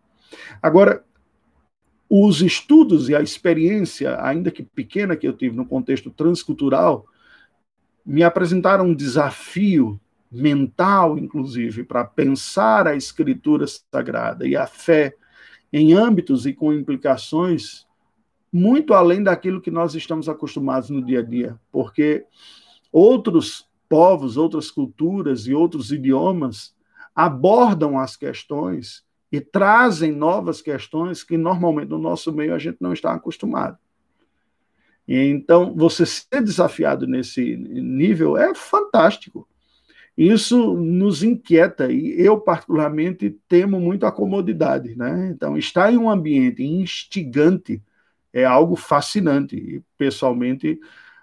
Agora, 0.60 1.02
os 2.08 2.42
estudos 2.42 3.08
e 3.08 3.14
a 3.14 3.22
experiência, 3.22 4.22
ainda 4.22 4.50
que 4.50 4.62
pequena, 4.62 5.16
que 5.16 5.26
eu 5.26 5.32
tive 5.32 5.56
no 5.56 5.64
contexto 5.64 6.10
transcultural, 6.10 7.06
me 8.04 8.22
apresentaram 8.22 8.86
um 8.88 8.94
desafio 8.94 9.98
mental, 10.30 11.18
inclusive, 11.18 11.84
para 11.84 12.04
pensar 12.04 12.86
a 12.86 12.94
escritura 12.94 13.64
sagrada 13.66 14.46
e 14.46 14.54
a 14.54 14.66
fé 14.66 15.14
em 15.72 15.94
âmbitos 15.94 16.44
e 16.44 16.52
com 16.52 16.72
implicações 16.72 17.86
muito 18.52 18.92
além 18.92 19.22
daquilo 19.22 19.60
que 19.60 19.70
nós 19.70 19.94
estamos 19.94 20.28
acostumados 20.28 20.90
no 20.90 21.02
dia 21.02 21.20
a 21.20 21.22
dia, 21.22 21.58
porque 21.70 22.24
outros 22.92 23.66
povos, 23.88 24.36
outras 24.36 24.70
culturas 24.70 25.46
e 25.46 25.54
outros 25.54 25.90
idiomas 25.90 26.74
abordam 27.14 27.98
as 27.98 28.16
questões 28.16 29.04
e 29.30 29.40
trazem 29.40 30.12
novas 30.12 30.60
questões 30.60 31.24
que 31.24 31.38
normalmente 31.38 31.88
no 31.88 31.98
nosso 31.98 32.32
meio 32.32 32.54
a 32.54 32.58
gente 32.58 32.76
não 32.80 32.92
está 32.92 33.14
acostumado. 33.14 33.78
Então, 35.08 35.74
você 35.74 36.06
ser 36.06 36.42
desafiado 36.42 37.06
nesse 37.06 37.56
nível 37.56 38.36
é 38.36 38.54
fantástico. 38.54 39.48
Isso 40.16 40.74
nos 40.74 41.22
inquieta 41.22 41.90
e 41.90 42.14
eu, 42.20 42.38
particularmente, 42.38 43.36
temo 43.48 43.80
muito 43.80 44.06
a 44.06 44.12
comodidade. 44.12 44.94
Né? 44.94 45.32
Então, 45.34 45.56
estar 45.56 45.92
em 45.92 45.96
um 45.96 46.10
ambiente 46.10 46.62
instigante 46.62 47.82
é 48.32 48.44
algo 48.44 48.76
fascinante. 48.76 49.56
E, 49.56 49.82
pessoalmente, 49.96 50.78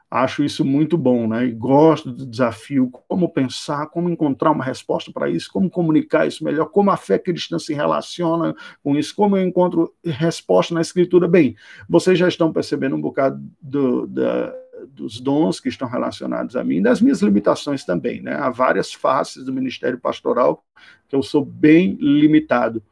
acho 0.10 0.43
isso 0.43 0.65
muito 0.65 0.98
bom, 0.98 1.28
né? 1.28 1.45
E 1.45 1.52
gosto 1.52 2.12
do 2.12 2.26
desafio, 2.26 2.89
como 3.08 3.30
pensar, 3.30 3.88
como 3.88 4.10
encontrar 4.10 4.52
uma 4.52 4.63
resposta 4.63 5.12
para 5.12 5.30
isso, 5.30 5.52
como 5.52 5.69
comunicar 5.69 6.28
isso 6.28 6.43
melhor, 6.43 6.65
como 6.65 6.89
a 6.89 6.98
fé 6.98 7.19
cristã 7.19 7.60
se 7.60 7.74
relaciona 7.74 8.56
com 8.84 8.98
isso, 8.98 9.15
como 9.15 9.38
eu 9.38 9.45
encontro 9.45 9.93
resposta 10.04 10.74
na 10.74 10.82
escritura. 10.82 11.28
Bem, 11.28 11.56
vocês 11.88 12.17
já 12.17 12.28
estão 12.28 12.52
percebendo 12.52 12.95
um 12.95 13.02
bocado 13.02 13.39
do, 13.62 14.08
da, 14.08 14.54
dos 14.88 15.19
dons 15.19 15.60
que 15.60 15.69
estão 15.69 15.88
relacionados 15.88 16.56
a 16.56 16.63
mim, 16.63 16.82
das 16.82 17.02
minhas 17.02 17.22
limitações 17.22 17.86
também, 17.86 18.22
né? 18.22 18.34
Há 18.34 18.50
várias 18.50 18.93
faces 18.93 19.45
do 19.45 19.54
ministério 19.54 20.00
pastoral 20.00 20.63
que 21.08 21.15
eu 21.15 21.22
sou 21.22 21.45
bem 21.45 21.98
limitado. 22.00 22.84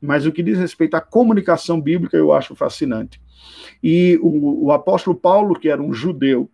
Mas 0.00 0.26
o 0.26 0.32
que 0.32 0.42
diz 0.42 0.58
respeito 0.58 0.94
à 0.94 1.00
comunicação 1.00 1.80
bíblica, 1.80 2.16
eu 2.16 2.32
acho 2.32 2.54
fascinante. 2.54 3.20
E 3.82 4.18
o, 4.22 4.66
o 4.66 4.72
apóstolo 4.72 5.16
Paulo, 5.16 5.58
que 5.58 5.68
era 5.68 5.82
um 5.82 5.92
judeu, 5.92 6.50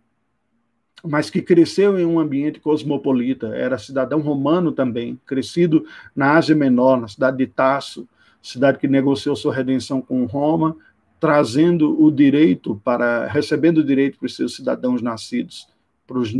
mas 1.03 1.29
que 1.29 1.41
cresceu 1.41 1.99
em 1.99 2.05
um 2.05 2.19
ambiente 2.19 2.59
cosmopolita, 2.59 3.47
era 3.47 3.77
cidadão 3.77 4.21
romano 4.21 4.71
também, 4.71 5.19
crescido 5.25 5.85
na 6.15 6.37
Ásia 6.37 6.55
Menor, 6.55 7.01
na 7.01 7.09
cidade 7.09 7.37
de 7.37 7.47
Tasso, 7.47 8.07
cidade 8.41 8.77
que 8.79 8.87
negociou 8.87 9.35
sua 9.35 9.53
redenção 9.53 10.01
com 10.01 10.25
Roma, 10.25 10.77
trazendo 11.19 12.01
o 12.01 12.11
direito 12.11 12.79
para 12.83 13.27
recebendo 13.27 13.77
o 13.79 13.83
direito 13.83 14.17
para 14.17 14.25
os 14.25 14.35
seus 14.35 14.55
cidadãos 14.55 15.01
nascidos, 15.01 15.67
para 16.13 16.19
os 16.19 16.31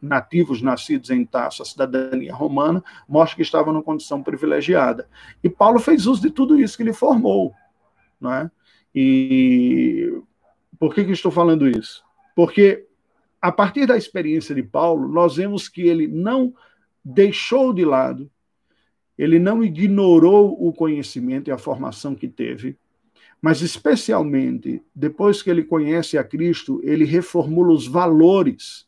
nativos 0.00 0.62
nascidos 0.62 1.10
em 1.10 1.24
Tasso, 1.24 1.62
a 1.62 1.66
cidadania 1.66 2.32
romana, 2.32 2.82
mostra 3.08 3.36
que 3.36 3.42
estava 3.42 3.72
numa 3.72 3.82
condição 3.82 4.22
privilegiada. 4.22 5.08
E 5.42 5.50
Paulo 5.50 5.80
fez 5.80 6.06
uso 6.06 6.22
de 6.22 6.30
tudo 6.30 6.58
isso 6.58 6.76
que 6.76 6.84
ele 6.84 6.92
formou, 6.92 7.52
não 8.20 8.32
é? 8.32 8.50
E 8.94 10.12
por 10.78 10.94
que, 10.94 11.04
que 11.04 11.10
estou 11.10 11.32
falando 11.32 11.68
isso? 11.68 12.04
Porque 12.36 12.86
a 13.42 13.50
partir 13.50 13.86
da 13.86 13.96
experiência 13.96 14.54
de 14.54 14.62
Paulo, 14.62 15.08
nós 15.08 15.36
vemos 15.36 15.68
que 15.68 15.82
ele 15.82 16.06
não 16.06 16.54
deixou 17.04 17.72
de 17.72 17.84
lado, 17.84 18.30
ele 19.18 19.38
não 19.38 19.64
ignorou 19.64 20.56
o 20.66 20.72
conhecimento 20.72 21.48
e 21.48 21.52
a 21.52 21.58
formação 21.58 22.14
que 22.14 22.28
teve, 22.28 22.78
mas 23.42 23.60
especialmente 23.62 24.82
depois 24.94 25.42
que 25.42 25.50
ele 25.50 25.64
conhece 25.64 26.16
a 26.18 26.24
Cristo, 26.24 26.80
ele 26.84 27.04
reformula 27.04 27.72
os 27.72 27.86
valores, 27.86 28.86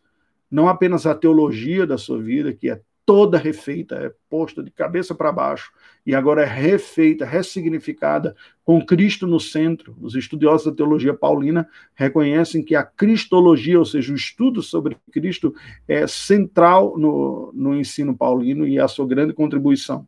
não 0.53 0.69
apenas 0.69 1.07
a 1.07 1.15
teologia 1.15 1.87
da 1.87 1.97
sua 1.97 2.21
vida, 2.21 2.53
que 2.53 2.69
é 2.69 2.79
toda 3.07 3.39
refeita, 3.39 3.97
é 3.97 4.13
posta 4.29 4.63
de 4.63 4.71
cabeça 4.71 5.15
para 5.15 5.33
baixo 5.33 5.73
e 6.07 6.15
agora 6.15 6.43
é 6.43 6.47
refeita, 6.47 7.25
ressignificada 7.25 8.37
com 8.65 8.85
Cristo 8.85 9.27
no 9.27 9.41
centro. 9.41 9.97
Os 10.01 10.15
estudiosos 10.15 10.67
da 10.67 10.77
teologia 10.77 11.15
paulina 11.15 11.69
reconhecem 11.95 12.63
que 12.63 12.77
a 12.77 12.85
cristologia, 12.85 13.79
ou 13.79 13.85
seja, 13.85 14.13
o 14.13 14.17
estudo 14.17 14.63
sobre 14.63 14.97
Cristo, 15.11 15.55
é 15.89 16.07
central 16.07 16.97
no, 16.97 17.51
no 17.55 17.75
ensino 17.75 18.17
paulino 18.17 18.67
e 18.67 18.79
é 18.79 18.83
a 18.83 18.89
sua 18.89 19.07
grande 19.07 19.33
contribuição. 19.33 20.07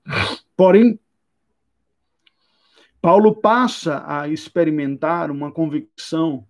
Porém, 0.57 0.99
Paulo 3.01 3.35
passa 3.35 4.05
a 4.07 4.29
experimentar 4.29 5.31
uma 5.31 5.51
convicção 5.51 6.47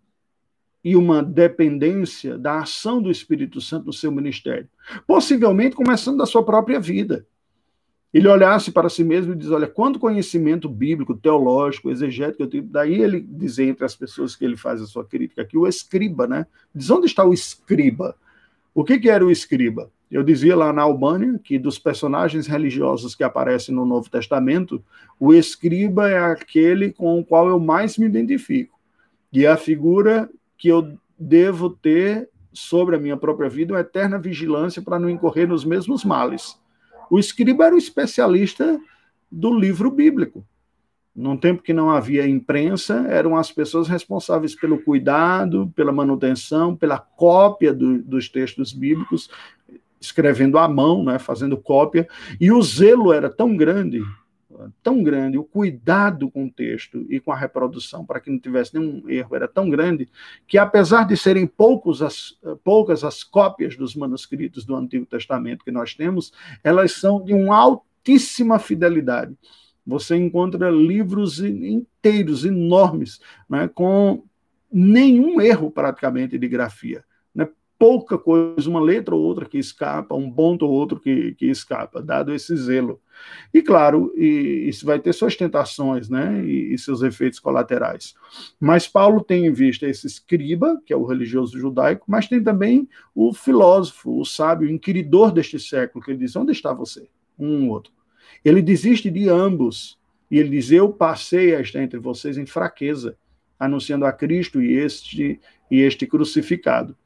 e 0.84 0.94
uma 0.94 1.22
dependência 1.22 2.36
da 2.36 2.60
ação 2.60 3.00
do 3.00 3.10
Espírito 3.10 3.60
Santo 3.60 3.86
no 3.86 3.92
seu 3.92 4.12
ministério. 4.12 4.68
Possivelmente 5.06 5.74
começando 5.74 6.18
da 6.18 6.26
sua 6.26 6.44
própria 6.44 6.78
vida. 6.78 7.26
Ele 8.12 8.28
olhasse 8.28 8.70
para 8.70 8.88
si 8.88 9.02
mesmo 9.02 9.32
e 9.32 9.36
diz: 9.36 9.50
Olha, 9.50 9.66
quanto 9.66 9.98
conhecimento 9.98 10.68
bíblico, 10.68 11.16
teológico, 11.16 11.90
exegético 11.90 12.42
eu 12.44 12.46
tenho. 12.46 12.62
Daí 12.64 13.02
ele 13.02 13.20
dizer 13.20 13.64
entre 13.64 13.84
as 13.84 13.96
pessoas 13.96 14.36
que 14.36 14.44
ele 14.44 14.56
faz 14.56 14.80
a 14.80 14.86
sua 14.86 15.04
crítica 15.04 15.42
aqui, 15.42 15.56
o 15.56 15.66
escriba, 15.66 16.26
né? 16.26 16.46
Diz: 16.72 16.90
onde 16.90 17.06
está 17.06 17.24
o 17.24 17.32
escriba? 17.32 18.14
O 18.72 18.84
que, 18.84 19.00
que 19.00 19.08
era 19.08 19.24
o 19.24 19.30
escriba? 19.30 19.90
Eu 20.10 20.22
dizia 20.22 20.54
lá 20.54 20.72
na 20.72 20.82
Albânia 20.82 21.40
que 21.42 21.58
dos 21.58 21.76
personagens 21.76 22.46
religiosos 22.46 23.16
que 23.16 23.24
aparecem 23.24 23.74
no 23.74 23.84
Novo 23.84 24.08
Testamento, 24.08 24.84
o 25.18 25.34
escriba 25.34 26.08
é 26.08 26.18
aquele 26.18 26.92
com 26.92 27.18
o 27.18 27.24
qual 27.24 27.48
eu 27.48 27.58
mais 27.58 27.98
me 27.98 28.06
identifico. 28.06 28.78
E 29.32 29.44
é 29.44 29.48
a 29.48 29.56
figura 29.56 30.30
que 30.56 30.68
eu 30.68 30.96
devo 31.18 31.70
ter 31.70 32.28
sobre 32.52 32.96
a 32.96 32.98
minha 32.98 33.16
própria 33.16 33.48
vida 33.48 33.74
uma 33.74 33.80
eterna 33.80 34.18
vigilância 34.18 34.80
para 34.80 34.98
não 34.98 35.10
incorrer 35.10 35.48
nos 35.48 35.64
mesmos 35.64 36.04
males. 36.04 36.58
O 37.10 37.18
escriba 37.18 37.66
era 37.66 37.74
o 37.74 37.78
especialista 37.78 38.80
do 39.30 39.52
livro 39.52 39.90
bíblico. 39.90 40.46
Num 41.14 41.36
tempo 41.36 41.62
que 41.62 41.72
não 41.72 41.90
havia 41.90 42.26
imprensa, 42.26 43.06
eram 43.08 43.36
as 43.36 43.50
pessoas 43.52 43.86
responsáveis 43.86 44.54
pelo 44.54 44.78
cuidado, 44.78 45.72
pela 45.76 45.92
manutenção, 45.92 46.74
pela 46.74 46.98
cópia 46.98 47.72
do, 47.72 48.02
dos 48.02 48.28
textos 48.28 48.72
bíblicos, 48.72 49.30
escrevendo 50.00 50.58
à 50.58 50.68
mão, 50.68 51.04
né, 51.04 51.18
fazendo 51.18 51.56
cópia, 51.56 52.08
e 52.40 52.50
o 52.50 52.60
zelo 52.62 53.12
era 53.12 53.30
tão 53.30 53.56
grande 53.56 54.02
tão 54.82 55.02
grande, 55.02 55.38
o 55.38 55.44
cuidado 55.44 56.30
com 56.30 56.46
o 56.46 56.50
texto 56.50 57.06
e 57.08 57.20
com 57.20 57.32
a 57.32 57.36
reprodução 57.36 58.04
para 58.04 58.20
que 58.20 58.30
não 58.30 58.38
tivesse 58.38 58.78
nenhum 58.78 59.08
erro 59.08 59.34
era 59.36 59.48
tão 59.48 59.68
grande 59.68 60.08
que, 60.46 60.58
apesar 60.58 61.06
de 61.06 61.16
serem 61.16 61.46
poucos 61.46 62.02
as, 62.02 62.38
poucas 62.62 63.04
as 63.04 63.22
cópias 63.22 63.76
dos 63.76 63.94
manuscritos 63.94 64.64
do 64.64 64.74
Antigo 64.74 65.06
Testamento 65.06 65.64
que 65.64 65.70
nós 65.70 65.94
temos, 65.94 66.32
elas 66.62 66.92
são 66.92 67.22
de 67.22 67.32
uma 67.32 67.56
altíssima 67.56 68.58
fidelidade. 68.58 69.36
Você 69.86 70.16
encontra 70.16 70.70
livros 70.70 71.40
inteiros, 71.40 72.44
enormes, 72.44 73.20
né, 73.48 73.68
com 73.68 74.24
nenhum 74.72 75.40
erro 75.40 75.70
praticamente 75.70 76.38
de 76.38 76.48
grafia. 76.48 77.04
Pouca 77.84 78.16
coisa, 78.16 78.70
uma 78.70 78.80
letra 78.80 79.14
ou 79.14 79.20
outra 79.20 79.44
que 79.44 79.58
escapa, 79.58 80.14
um 80.14 80.30
ponto 80.30 80.64
ou 80.64 80.72
outro 80.72 80.98
que, 80.98 81.34
que 81.34 81.44
escapa, 81.50 82.00
dado 82.00 82.32
esse 82.32 82.56
zelo. 82.56 82.98
E 83.52 83.60
claro, 83.60 84.10
e, 84.16 84.66
isso 84.66 84.86
vai 84.86 84.98
ter 84.98 85.12
suas 85.12 85.36
tentações 85.36 86.08
né? 86.08 86.42
E, 86.46 86.72
e, 86.72 86.78
seus 86.78 87.02
efeitos 87.02 87.38
colaterais. 87.38 88.14
Mas 88.58 88.88
Paulo 88.88 89.22
tem 89.22 89.44
em 89.44 89.52
vista 89.52 89.86
esse 89.86 90.06
escriba, 90.06 90.80
que 90.86 90.94
é 90.94 90.96
o 90.96 91.04
religioso 91.04 91.58
judaico, 91.58 92.06
mas 92.08 92.26
tem 92.26 92.42
também 92.42 92.88
o 93.14 93.34
filósofo, 93.34 94.18
o 94.18 94.24
sábio, 94.24 94.66
o 94.66 94.72
inquiridor 94.72 95.30
deste 95.30 95.60
século, 95.60 96.02
que 96.02 96.10
ele 96.10 96.20
diz: 96.20 96.34
onde 96.36 96.52
está 96.52 96.72
você? 96.72 97.06
Um 97.38 97.66
ou 97.66 97.74
outro. 97.74 97.92
Ele 98.42 98.62
desiste 98.62 99.10
de 99.10 99.28
ambos. 99.28 99.98
E 100.30 100.38
ele 100.38 100.48
diz: 100.48 100.70
Eu 100.70 100.90
passei 100.90 101.54
a 101.54 101.60
estar 101.60 101.82
entre 101.82 101.98
vocês 101.98 102.38
em 102.38 102.46
fraqueza, 102.46 103.14
anunciando 103.60 104.06
a 104.06 104.12
Cristo 104.12 104.62
e 104.62 104.72
este, 104.72 105.38
e 105.70 105.80
este 105.80 106.06
crucificado. 106.06 106.96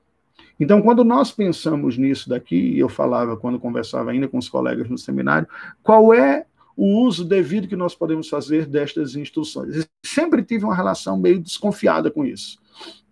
Então, 0.59 0.83
quando 0.83 1.05
nós 1.05 1.31
pensamos 1.31 1.97
nisso 1.97 2.29
daqui, 2.29 2.77
eu 2.79 2.89
falava 2.89 3.37
quando 3.37 3.61
conversava 3.61 4.11
ainda 4.11 4.27
com 4.27 4.39
os 4.39 4.49
colegas 4.49 4.89
no 4.89 4.99
seminário, 4.99 5.47
qual 5.83 6.13
é 6.13 6.47
o 6.77 7.03
uso 7.05 7.25
devido 7.25 7.69
que 7.69 7.77
nós 7.77 7.95
podemos 7.95 8.29
fazer 8.29 8.67
destas 8.67 9.15
instruções? 9.15 9.77
Eu 9.77 9.85
sempre 10.05 10.43
tive 10.43 10.65
uma 10.65 10.75
relação 10.75 11.19
meio 11.19 11.39
desconfiada 11.39 12.11
com 12.11 12.25
isso. 12.25 12.59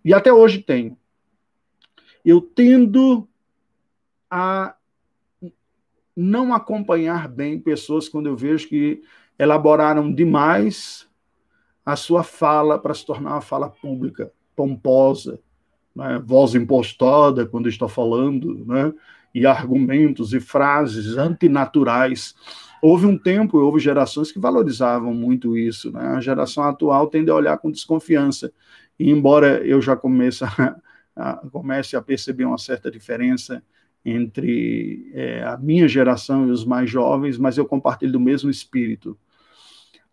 E 0.03 0.13
até 0.13 0.31
hoje 0.31 0.59
tenho. 0.59 0.97
Eu 2.23 2.41
tendo 2.41 3.27
a 4.29 4.75
não 6.15 6.53
acompanhar 6.53 7.27
bem 7.27 7.59
pessoas 7.59 8.09
quando 8.09 8.27
eu 8.27 8.35
vejo 8.35 8.67
que 8.67 9.03
elaboraram 9.37 10.11
demais 10.11 11.07
a 11.85 11.95
sua 11.95 12.23
fala 12.23 12.79
para 12.79 12.93
se 12.93 13.05
tornar 13.05 13.33
uma 13.33 13.41
fala 13.41 13.69
pública, 13.69 14.31
pomposa, 14.55 15.39
né? 15.97 16.21
voz 16.23 16.53
impostada 16.53 17.45
quando 17.45 17.67
está 17.67 17.87
falando, 17.87 18.63
né? 18.65 18.93
e 19.33 19.45
argumentos 19.45 20.33
e 20.33 20.39
frases 20.39 21.17
antinaturais. 21.17 22.35
Houve 22.81 23.07
um 23.07 23.17
tempo, 23.17 23.57
houve 23.57 23.79
gerações 23.79 24.31
que 24.31 24.39
valorizavam 24.39 25.13
muito 25.13 25.57
isso. 25.57 25.91
Né? 25.91 26.01
A 26.01 26.21
geração 26.21 26.63
atual 26.63 27.07
tende 27.07 27.31
a 27.31 27.35
olhar 27.35 27.57
com 27.57 27.71
desconfiança. 27.71 28.53
E 28.99 29.09
embora 29.09 29.65
eu 29.65 29.81
já 29.81 29.95
comece 29.95 30.43
a, 30.43 30.75
a, 31.15 31.33
comece 31.51 31.95
a 31.95 32.01
perceber 32.01 32.45
uma 32.45 32.57
certa 32.57 32.91
diferença 32.91 33.63
entre 34.05 35.11
é, 35.13 35.43
a 35.43 35.57
minha 35.57 35.87
geração 35.87 36.47
e 36.47 36.51
os 36.51 36.63
mais 36.63 36.89
jovens, 36.89 37.37
mas 37.37 37.57
eu 37.57 37.65
compartilho 37.65 38.13
do 38.13 38.19
mesmo 38.19 38.49
espírito. 38.49 39.17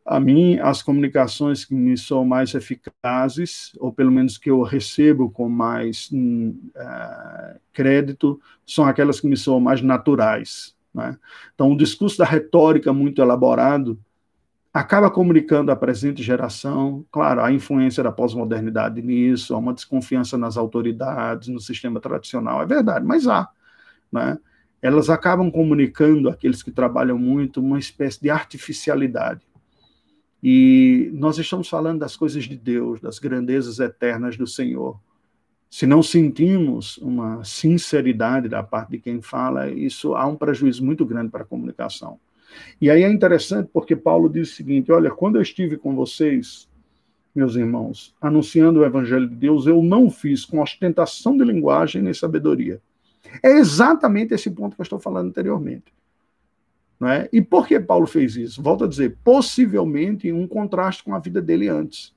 A 0.04 0.20
mim, 0.20 0.58
as 0.58 0.82
comunicações 0.82 1.64
que 1.64 1.74
me 1.74 1.96
são 1.96 2.24
mais 2.24 2.54
eficazes, 2.54 3.72
ou 3.78 3.90
pelo 3.92 4.12
menos 4.12 4.36
que 4.36 4.50
eu 4.50 4.62
recebo 4.62 5.30
com 5.30 5.48
mais 5.48 6.10
uh, 6.12 7.58
crédito, 7.72 8.38
são 8.66 8.84
aquelas 8.84 9.18
que 9.18 9.26
me 9.26 9.36
são 9.36 9.58
mais 9.58 9.80
naturais. 9.80 10.74
Né? 10.92 11.16
Então, 11.54 11.72
o 11.72 11.76
discurso 11.76 12.18
da 12.18 12.24
retórica 12.24 12.92
muito 12.92 13.22
elaborado 13.22 13.98
acaba 14.72 15.10
comunicando 15.10 15.72
à 15.72 15.76
presente 15.76 16.22
geração, 16.22 17.04
claro, 17.10 17.40
a 17.40 17.50
influência 17.52 18.02
da 18.02 18.12
pós-modernidade 18.12 19.00
nisso, 19.00 19.54
há 19.54 19.58
uma 19.58 19.72
desconfiança 19.72 20.36
nas 20.36 20.56
autoridades, 20.56 21.48
no 21.48 21.60
sistema 21.60 22.00
tradicional, 22.00 22.60
é 22.60 22.66
verdade, 22.66 23.06
mas 23.06 23.26
há 23.26 23.48
né, 24.14 24.38
elas 24.80 25.08
acabam 25.08 25.50
comunicando 25.50 26.28
aqueles 26.28 26.62
que 26.62 26.70
trabalham 26.70 27.18
muito 27.18 27.60
uma 27.60 27.78
espécie 27.78 28.20
de 28.20 28.30
artificialidade. 28.30 29.40
E 30.44 31.11
nós 31.14 31.38
estamos 31.38 31.68
falando 31.70 32.00
das 32.00 32.16
coisas 32.16 32.44
de 32.44 32.57
Deus, 32.57 33.00
das 33.00 33.18
grandezas 33.18 33.78
eternas 33.80 34.37
do 34.37 34.46
Senhor. 34.46 35.00
Se 35.70 35.87
não 35.87 36.02
sentimos 36.02 36.98
uma 36.98 37.42
sinceridade 37.42 38.46
da 38.46 38.62
parte 38.62 38.90
de 38.90 38.98
quem 38.98 39.22
fala, 39.22 39.70
isso 39.70 40.14
há 40.14 40.26
um 40.26 40.37
prejuízo 40.37 40.85
muito 40.85 41.07
grande 41.07 41.30
para 41.30 41.42
a 41.42 41.46
comunicação. 41.46 42.20
E 42.78 42.90
aí 42.90 43.02
é 43.02 43.11
interessante 43.11 43.70
porque 43.72 43.96
Paulo 43.96 44.28
diz 44.28 44.52
o 44.52 44.54
seguinte: 44.54 44.92
olha, 44.92 45.11
quando 45.11 45.37
eu 45.37 45.42
estive 45.42 45.78
com 45.78 45.96
vocês, 45.96 46.68
meus 47.35 47.57
irmãos, 47.57 48.14
anunciando 48.20 48.80
o 48.80 48.85
evangelho 48.85 49.26
de 49.26 49.35
Deus, 49.35 49.66
eu 49.66 49.83
não 49.83 50.11
fiz 50.11 50.44
com 50.44 50.61
ostentação 50.61 51.37
de 51.37 51.44
linguagem 51.44 52.02
nem 52.02 52.12
sabedoria 52.12 52.80
é 53.42 53.50
exatamente 53.52 54.35
esse 54.35 54.50
ponto 54.50 54.74
que 54.74 54.80
eu 54.80 54.85
estou 54.85 54.98
falando 54.98 55.28
anteriormente. 55.28 55.92
Não 57.04 57.10
é? 57.10 57.28
E 57.30 57.42
por 57.42 57.66
que 57.66 57.78
Paulo 57.78 58.06
fez 58.06 58.34
isso? 58.34 58.62
Volto 58.62 58.84
a 58.84 58.88
dizer, 58.88 59.18
possivelmente 59.22 60.32
um 60.32 60.48
contraste 60.48 61.04
com 61.04 61.14
a 61.14 61.18
vida 61.18 61.42
dele 61.42 61.68
antes. 61.68 62.14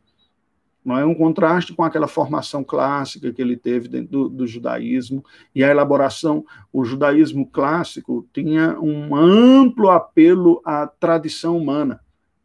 Não 0.86 0.98
é 0.98 1.04
um 1.04 1.14
contraste 1.14 1.74
com 1.74 1.84
aquela 1.84 2.08
formação 2.08 2.64
clássica 2.64 3.34
que 3.34 3.42
ele 3.42 3.58
teve 3.58 3.90
dentro 3.90 4.08
do, 4.08 4.30
do 4.30 4.48
judaísmo 4.48 5.26
e 5.54 5.62
a 5.62 5.70
elaboração. 5.70 6.46
O 6.72 6.86
judaísmo 6.86 7.46
clássico 7.46 8.26
tinha 8.32 8.80
um 8.80 9.14
amplo 9.14 9.90
apelo 9.90 10.62
à 10.64 10.88
tradição 10.88 11.58
humana. 11.58 12.00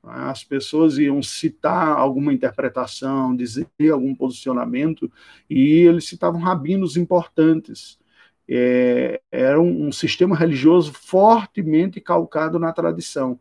É? 0.05 0.09
As 0.09 0.43
pessoas 0.43 0.99
iam 0.99 1.23
citar 1.23 1.97
alguma 1.97 2.33
interpretação, 2.33 3.37
dizer 3.37 3.69
algum 3.93 4.17
posicionamento, 4.17 5.09
e 5.49 5.75
eles 5.87 6.09
citavam 6.09 6.41
rabinos 6.41 6.97
importantes 6.97 8.02
é, 8.49 9.21
era 9.31 9.61
um, 9.61 9.87
um, 9.87 9.93
sistema 9.93 10.37
religioso 10.37 10.93
fortemente 10.93 12.01
calcado 12.01 12.59
na 12.59 12.73
tradição. 12.73 13.39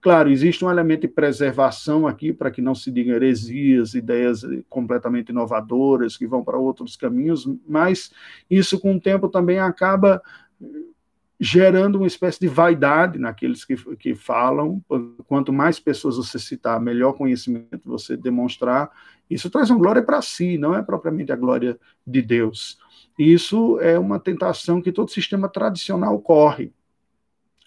Claro, 0.00 0.30
existe 0.30 0.64
um 0.64 0.70
elemento 0.70 1.02
de 1.02 1.08
preservação 1.08 2.06
aqui 2.06 2.32
para 2.32 2.50
que 2.50 2.62
não 2.62 2.74
se 2.74 2.90
digam 2.90 3.14
heresias, 3.14 3.94
ideias 3.94 4.42
completamente 4.68 5.28
inovadoras 5.28 6.16
que 6.16 6.26
vão 6.26 6.42
para 6.42 6.56
outros 6.56 6.96
caminhos, 6.96 7.46
mas 7.68 8.10
isso 8.48 8.80
com 8.80 8.94
o 8.94 9.00
tempo 9.00 9.28
também 9.28 9.58
acaba 9.58 10.22
gerando 11.38 11.96
uma 11.96 12.06
espécie 12.06 12.38
de 12.38 12.48
vaidade 12.48 13.18
naqueles 13.18 13.64
que, 13.64 13.74
que 13.96 14.14
falam. 14.14 14.82
Quanto 15.26 15.52
mais 15.52 15.80
pessoas 15.80 16.18
você 16.18 16.38
citar, 16.38 16.78
melhor 16.78 17.14
conhecimento 17.14 17.80
você 17.82 18.14
demonstrar. 18.14 18.90
Isso 19.28 19.48
traz 19.48 19.70
uma 19.70 19.78
glória 19.78 20.02
para 20.02 20.20
si, 20.20 20.58
não 20.58 20.74
é 20.74 20.82
propriamente 20.82 21.32
a 21.32 21.36
glória 21.36 21.78
de 22.06 22.20
Deus. 22.20 22.78
Isso 23.20 23.78
é 23.80 23.98
uma 23.98 24.18
tentação 24.18 24.80
que 24.80 24.90
todo 24.90 25.10
sistema 25.10 25.46
tradicional 25.46 26.18
corre. 26.20 26.72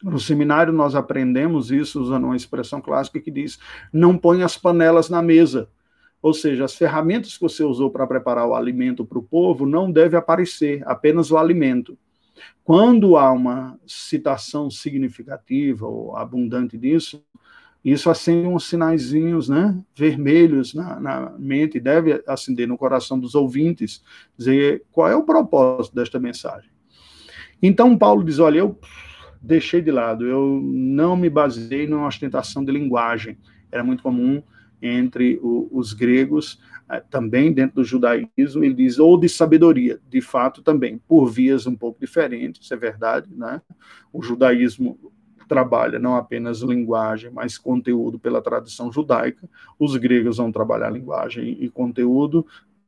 No 0.02 0.20
seminário 0.20 0.74
nós 0.74 0.96
aprendemos 0.96 1.70
isso 1.70 2.02
usando 2.02 2.24
uma 2.24 2.36
expressão 2.36 2.82
clássica 2.82 3.20
que 3.20 3.30
diz: 3.30 3.60
não 3.94 4.18
põe 4.18 4.42
as 4.42 4.58
panelas 4.58 5.12
na 5.12 5.22
mesa. 5.22 5.70
Ou 6.24 6.34
seja, 6.34 6.66
as 6.66 6.74
ferramentas 6.74 7.36
que 7.36 7.42
você 7.42 7.64
usou 7.64 7.92
para 7.92 8.08
preparar 8.08 8.48
o 8.48 8.56
alimento 8.56 9.06
para 9.06 9.20
o 9.20 9.24
povo 9.24 9.68
não 9.68 9.92
deve 9.92 10.18
aparecer, 10.18 10.82
apenas 10.88 11.30
o 11.30 11.38
alimento. 11.38 11.96
Quando 12.64 13.16
há 13.16 13.32
uma 13.32 13.80
citação 13.86 14.72
significativa 14.72 15.86
ou 15.86 16.18
abundante 16.18 16.80
disso, 16.80 17.24
isso 17.84 18.10
acende 18.10 18.48
uns 18.48 18.70
sinaizinhos 18.70 19.50
né, 19.50 19.78
vermelhos 19.96 20.74
na, 20.74 21.00
na 21.00 21.34
mente, 21.38 21.80
deve 21.80 22.24
acender 22.26 22.68
no 22.68 22.78
coração 22.78 23.20
dos 23.20 23.36
ouvintes, 23.36 24.04
dizer 24.38 24.84
qual 24.92 25.10
é 25.10 25.16
o 25.16 25.24
propósito 25.24 25.94
desta 25.94 26.20
mensagem. 26.20 26.70
Então, 27.62 27.98
Paulo 27.98 28.24
diz: 28.24 28.40
olha, 28.40 28.60
eu 28.60 28.80
deixei 29.42 29.82
de 29.82 29.92
lado, 29.92 30.26
eu 30.26 30.62
não 30.64 31.18
me 31.18 31.30
baseei 31.30 31.86
numa 31.86 32.08
ostentação 32.08 32.64
de 32.64 32.72
linguagem. 32.72 33.38
Era 33.70 33.84
muito 33.84 34.02
comum 34.02 34.42
entre 34.82 35.40
o, 35.42 35.70
os 35.72 35.94
gregos, 35.94 36.60
eh, 36.90 37.02
também 37.10 37.54
dentro 37.54 37.78
do 37.78 37.84
judaísmo, 37.84 38.64
ele 38.64 38.74
diz, 38.74 39.00
ou 39.00 39.18
de 39.18 39.30
sabedoria, 39.30 40.00
de 40.10 40.20
fato 40.20 40.62
também, 40.62 40.98
por 41.08 41.28
vias 41.28 41.66
um 41.66 41.76
pouco 41.76 42.00
diferentes, 42.02 42.70
é 42.70 42.76
verdade, 42.76 43.34
né? 43.34 43.62
O 44.12 44.22
judaísmo 44.22 45.00
trabalha 45.48 46.00
não 46.00 46.16
apenas 46.16 46.62
linguagem, 46.62 47.32
mas 47.32 47.58
conteúdo 47.58 48.18
pela 48.20 48.42
tradição 48.42 48.92
judaica. 48.92 49.48
Os 49.80 49.96
gregos 49.96 50.38
vão 50.38 50.52
trabalhar 50.52 50.90
linguagem 50.90 51.58
e 51.60 51.70
conteúdo 51.70 52.46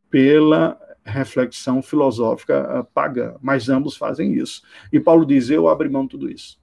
pela 0.10 0.80
reflexão 1.04 1.82
filosófica 1.82 2.54
eh, 2.54 2.88
pagã, 2.94 3.36
mas 3.42 3.70
ambos 3.70 3.96
fazem 3.96 4.34
isso. 4.34 4.64
E 4.92 5.00
Paulo 5.00 5.26
diz: 5.26 5.50
Eu 5.50 5.68
abri 5.68 5.88
mão 5.88 6.04
de 6.04 6.10
tudo 6.10 6.30
isso. 6.30 6.60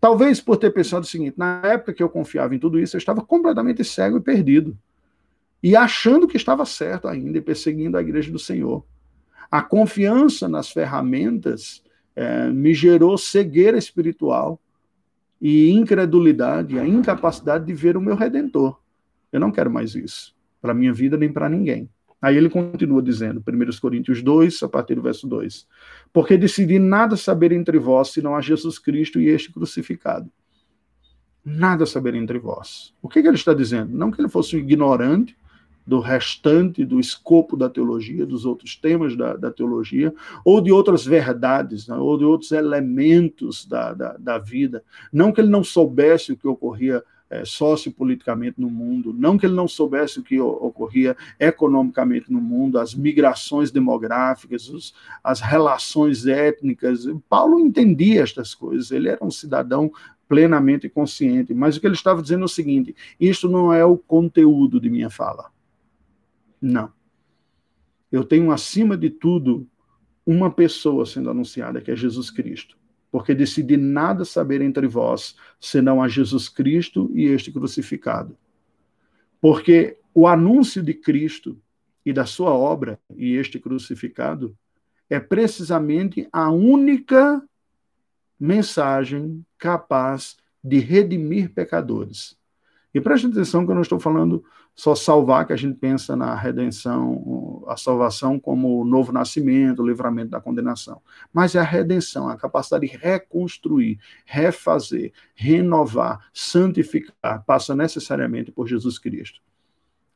Talvez 0.00 0.40
por 0.40 0.56
ter 0.56 0.70
pensado 0.70 1.04
o 1.04 1.08
seguinte: 1.08 1.38
na 1.38 1.60
época 1.64 1.92
que 1.92 2.02
eu 2.02 2.08
confiava 2.08 2.54
em 2.54 2.58
tudo 2.58 2.78
isso, 2.80 2.96
eu 2.96 2.98
estava 2.98 3.22
completamente 3.22 3.84
cego 3.84 4.18
e 4.18 4.20
perdido. 4.20 4.76
E 5.62 5.74
achando 5.76 6.26
que 6.26 6.36
estava 6.36 6.64
certo 6.64 7.08
ainda 7.08 7.38
e 7.38 7.40
perseguindo 7.40 7.96
a 7.96 8.00
igreja 8.00 8.30
do 8.30 8.38
Senhor. 8.38 8.84
A 9.50 9.62
confiança 9.62 10.48
nas 10.48 10.70
ferramentas 10.70 11.82
é, 12.14 12.48
me 12.48 12.74
gerou 12.74 13.16
cegueira 13.16 13.78
espiritual 13.78 14.60
e 15.40 15.70
incredulidade, 15.70 16.78
a 16.78 16.86
incapacidade 16.86 17.66
de 17.66 17.74
ver 17.74 17.96
o 17.96 18.00
meu 18.00 18.14
redentor. 18.14 18.78
Eu 19.32 19.40
não 19.40 19.50
quero 19.50 19.70
mais 19.70 19.94
isso, 19.94 20.34
para 20.60 20.74
minha 20.74 20.92
vida 20.92 21.16
nem 21.16 21.32
para 21.32 21.48
ninguém. 21.48 21.88
Aí 22.20 22.36
ele 22.36 22.48
continua 22.48 23.02
dizendo, 23.02 23.42
1 23.46 23.80
Coríntios 23.80 24.22
2, 24.22 24.62
a 24.62 24.68
partir 24.68 24.94
do 24.94 25.02
verso 25.02 25.26
2: 25.28 25.66
Porque 26.12 26.36
decidi 26.36 26.78
nada 26.78 27.16
saber 27.16 27.52
entre 27.52 27.78
vós, 27.78 28.08
senão 28.08 28.34
a 28.34 28.40
Jesus 28.40 28.78
Cristo 28.78 29.20
e 29.20 29.28
este 29.28 29.52
crucificado. 29.52 30.30
Nada 31.44 31.86
saber 31.86 32.14
entre 32.14 32.38
vós. 32.38 32.92
O 33.00 33.08
que, 33.08 33.22
que 33.22 33.28
ele 33.28 33.36
está 33.36 33.54
dizendo? 33.54 33.96
Não 33.96 34.10
que 34.10 34.20
ele 34.20 34.28
fosse 34.28 34.56
um 34.56 34.58
ignorante, 34.58 35.36
do 35.86 36.00
restante 36.00 36.84
do 36.84 36.98
escopo 36.98 37.56
da 37.56 37.70
teologia, 37.70 38.26
dos 38.26 38.44
outros 38.44 38.74
temas 38.74 39.16
da, 39.16 39.36
da 39.36 39.50
teologia, 39.50 40.12
ou 40.44 40.60
de 40.60 40.72
outras 40.72 41.04
verdades, 41.06 41.86
né, 41.86 41.96
ou 41.96 42.18
de 42.18 42.24
outros 42.24 42.50
elementos 42.50 43.64
da, 43.64 43.94
da, 43.94 44.16
da, 44.18 44.38
vida. 44.38 44.82
Não 45.12 45.30
que 45.30 45.40
ele 45.40 45.48
não 45.48 45.62
soubesse 45.62 46.32
o 46.32 46.36
que 46.36 46.48
ocorria 46.48 47.04
é, 47.28 47.44
sociopoliticamente 47.44 48.60
no 48.60 48.70
mundo, 48.70 49.14
não 49.16 49.36
que 49.36 49.46
ele 49.46 49.54
não 49.54 49.66
soubesse 49.66 50.20
o 50.20 50.22
que 50.22 50.40
ocorria 50.40 51.16
economicamente 51.38 52.32
no 52.32 52.40
mundo, 52.40 52.78
as 52.78 52.94
migrações 52.94 53.70
demográficas, 53.70 54.68
os, 54.68 54.94
as 55.22 55.40
relações 55.40 56.26
étnicas. 56.26 57.06
Paulo 57.28 57.58
entendia 57.58 58.22
estas 58.22 58.54
coisas, 58.54 58.90
ele 58.90 59.08
era 59.08 59.24
um 59.24 59.30
cidadão 59.30 59.90
plenamente 60.28 60.88
consciente, 60.88 61.54
mas 61.54 61.76
o 61.76 61.80
que 61.80 61.86
ele 61.86 61.94
estava 61.94 62.22
dizendo 62.22 62.42
é 62.42 62.44
o 62.44 62.48
seguinte: 62.48 62.94
isto 63.18 63.48
não 63.48 63.72
é 63.72 63.84
o 63.84 63.96
conteúdo 63.96 64.80
de 64.80 64.90
minha 64.90 65.10
fala. 65.10 65.55
Não. 66.60 66.92
Eu 68.10 68.24
tenho, 68.24 68.50
acima 68.50 68.96
de 68.96 69.10
tudo, 69.10 69.66
uma 70.24 70.50
pessoa 70.50 71.06
sendo 71.06 71.30
anunciada, 71.30 71.80
que 71.80 71.90
é 71.90 71.96
Jesus 71.96 72.30
Cristo. 72.30 72.76
Porque 73.10 73.34
decidi 73.34 73.76
nada 73.76 74.24
saber 74.24 74.60
entre 74.60 74.86
vós, 74.86 75.36
senão 75.60 76.02
a 76.02 76.08
Jesus 76.08 76.48
Cristo 76.48 77.10
e 77.14 77.24
este 77.24 77.52
crucificado. 77.52 78.36
Porque 79.40 79.98
o 80.12 80.26
anúncio 80.26 80.82
de 80.82 80.94
Cristo 80.94 81.60
e 82.04 82.12
da 82.12 82.24
sua 82.24 82.52
obra 82.52 82.98
e 83.16 83.34
este 83.34 83.58
crucificado 83.58 84.56
é 85.08 85.20
precisamente 85.20 86.28
a 86.32 86.50
única 86.50 87.42
mensagem 88.38 89.44
capaz 89.58 90.36
de 90.62 90.78
redimir 90.78 91.52
pecadores. 91.52 92.36
E 92.96 93.00
preste 93.02 93.26
atenção 93.26 93.66
que 93.66 93.70
eu 93.70 93.74
não 93.74 93.82
estou 93.82 94.00
falando 94.00 94.42
só 94.74 94.94
salvar, 94.94 95.46
que 95.46 95.52
a 95.52 95.56
gente 95.56 95.76
pensa 95.76 96.16
na 96.16 96.34
redenção, 96.34 97.62
a 97.68 97.76
salvação 97.76 98.40
como 98.40 98.80
o 98.80 98.86
novo 98.86 99.12
nascimento, 99.12 99.82
o 99.82 99.86
livramento 99.86 100.30
da 100.30 100.40
condenação. 100.40 101.02
Mas 101.30 101.54
é 101.54 101.58
a 101.58 101.62
redenção, 101.62 102.26
a 102.26 102.38
capacidade 102.38 102.88
de 102.88 102.96
reconstruir, 102.96 103.98
refazer, 104.24 105.12
renovar, 105.34 106.26
santificar, 106.32 107.44
passa 107.44 107.76
necessariamente 107.76 108.50
por 108.50 108.66
Jesus 108.66 108.98
Cristo. 108.98 109.42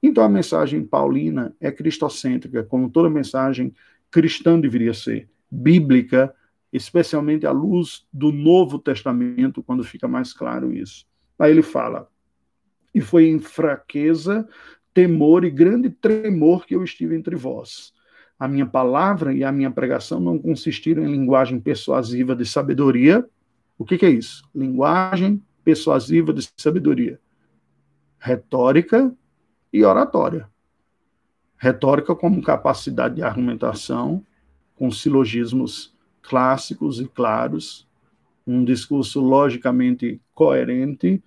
Então 0.03 0.25
a 0.25 0.29
mensagem 0.31 0.83
paulina 0.83 1.55
é 1.61 1.71
cristocêntrica, 1.71 2.63
como 2.63 2.89
toda 2.89 3.11
mensagem 3.11 3.75
cristã 4.11 4.59
deveria 4.59 4.95
ser, 4.95 5.29
bíblica, 5.51 6.35
especialmente 6.73 7.47
à 7.47 7.51
luz 7.51 8.07
do 8.11 8.33
Novo 8.33 8.79
Testamento, 8.79 9.63
quando 9.63 9.85
fica 9.85 10.09
mais 10.09 10.33
claro 10.33 10.73
isso. 10.73 11.07
Aí 11.39 11.51
ele 11.51 11.61
fala: 11.61 12.09
e 12.95 13.01
foi 13.01 13.29
em 13.29 13.39
fraqueza, 13.39 14.49
temor 14.93 15.45
e 15.45 15.51
grande 15.51 15.91
tremor 15.91 16.67
que 16.67 16.75
eu 16.75 16.83
estive 16.83 17.15
entre 17.15 17.37
vós. 17.37 17.93
A 18.39 18.49
minha 18.49 18.67
palavra 18.67 19.35
e 19.35 19.45
a 19.45 19.53
minha 19.53 19.71
pregação 19.71 20.19
não 20.19 20.39
consistiram 20.39 21.05
em 21.05 21.11
linguagem 21.11 21.61
persuasiva 21.61 22.35
de 22.35 22.47
sabedoria. 22.47 23.27
O 23.79 23.85
que, 23.85 23.99
que 23.99 24.07
é 24.07 24.11
isso? 24.11 24.43
Linguagem 24.55 25.43
persuasiva 25.63 26.33
de 26.33 26.49
sabedoria. 26.57 27.21
Retórica 28.19 29.15
e 29.73 29.85
oratória. 29.85 30.49
Retórica 31.57 32.15
como 32.15 32.43
capacidade 32.43 33.17
de 33.17 33.23
argumentação, 33.23 34.25
com 34.75 34.91
silogismos 34.91 35.95
clássicos 36.23 36.99
e 37.01 37.07
claros, 37.07 37.87
um 38.47 38.65
discurso 38.65 39.21
logicamente 39.21 40.21
coerente 40.35 41.23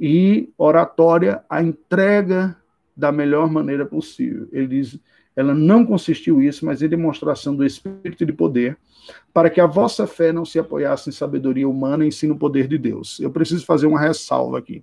e 0.00 0.48
oratória 0.56 1.44
a 1.48 1.62
entrega 1.62 2.56
da 2.96 3.12
melhor 3.12 3.50
maneira 3.50 3.84
possível. 3.84 4.48
Ele 4.50 4.66
diz, 4.66 4.98
ela 5.36 5.54
não 5.54 5.84
consistiu 5.84 6.40
isso, 6.40 6.64
mas 6.64 6.80
em 6.80 6.88
demonstração 6.88 7.54
do 7.54 7.66
espírito 7.66 8.24
de 8.24 8.32
poder, 8.32 8.78
para 9.32 9.50
que 9.50 9.60
a 9.60 9.66
vossa 9.66 10.06
fé 10.06 10.32
não 10.32 10.44
se 10.44 10.58
apoiasse 10.58 11.10
em 11.10 11.12
sabedoria 11.12 11.68
humana, 11.68 12.06
e 12.06 12.10
sim 12.10 12.28
no 12.28 12.38
poder 12.38 12.66
de 12.66 12.78
Deus. 12.78 13.20
Eu 13.20 13.30
preciso 13.30 13.66
fazer 13.66 13.86
uma 13.86 14.00
ressalva 14.00 14.58
aqui. 14.58 14.82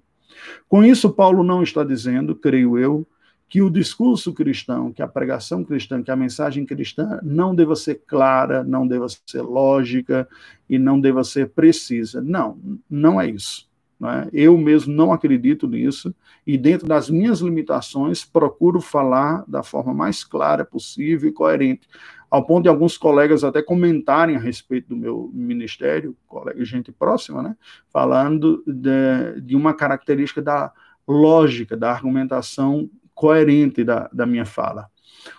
Com 0.69 0.84
isso, 0.84 1.10
Paulo 1.10 1.43
não 1.43 1.63
está 1.63 1.84
dizendo, 1.84 2.36
creio 2.36 2.77
eu, 2.77 3.06
que 3.49 3.62
o 3.62 3.69
discurso 3.69 4.34
cristão, 4.34 4.91
que 4.91 5.01
a 5.01 5.08
pregação 5.08 5.63
cristã, 5.63 6.03
que 6.03 6.12
a 6.12 6.15
mensagem 6.15 6.65
cristã 6.65 7.19
não 7.23 7.56
deva 7.56 7.75
ser 7.75 8.01
clara, 8.06 8.63
não 8.63 8.88
deva 8.88 9.08
ser 9.25 9.41
lógica 9.41 10.27
e 10.69 10.77
não 10.77 10.99
deva 10.99 11.23
ser 11.23 11.49
precisa. 11.49 12.21
Não, 12.21 12.60
não 12.89 13.19
é 13.19 13.30
isso. 13.30 13.66
Né? 13.99 14.27
Eu 14.31 14.57
mesmo 14.57 14.93
não 14.93 15.12
acredito 15.12 15.67
nisso 15.67 16.13
e, 16.45 16.57
dentro 16.57 16.88
das 16.88 17.10
minhas 17.10 17.39
limitações, 17.39 18.23
procuro 18.23 18.79
falar 18.79 19.43
da 19.47 19.63
forma 19.63 19.93
mais 19.93 20.23
clara 20.23 20.63
possível 20.63 21.29
e 21.29 21.33
coerente, 21.33 21.88
ao 22.29 22.45
ponto 22.45 22.63
de 22.63 22.69
alguns 22.69 22.97
colegas 22.97 23.43
até 23.43 23.62
comentarem 23.62 24.36
a 24.36 24.39
respeito 24.39 24.89
do 24.89 24.97
meu 24.97 25.31
ministério, 25.33 26.15
colega, 26.27 26.63
gente 26.65 26.91
próxima, 26.91 27.41
né? 27.41 27.55
falando 27.89 28.63
de, 28.67 29.41
de 29.41 29.55
uma 29.55 29.73
característica 29.73 30.41
da 30.41 30.71
lógica, 31.07 31.77
da 31.77 31.91
argumentação 31.91 32.89
coerente 33.15 33.83
da, 33.83 34.10
da 34.13 34.25
minha 34.25 34.45
fala. 34.45 34.89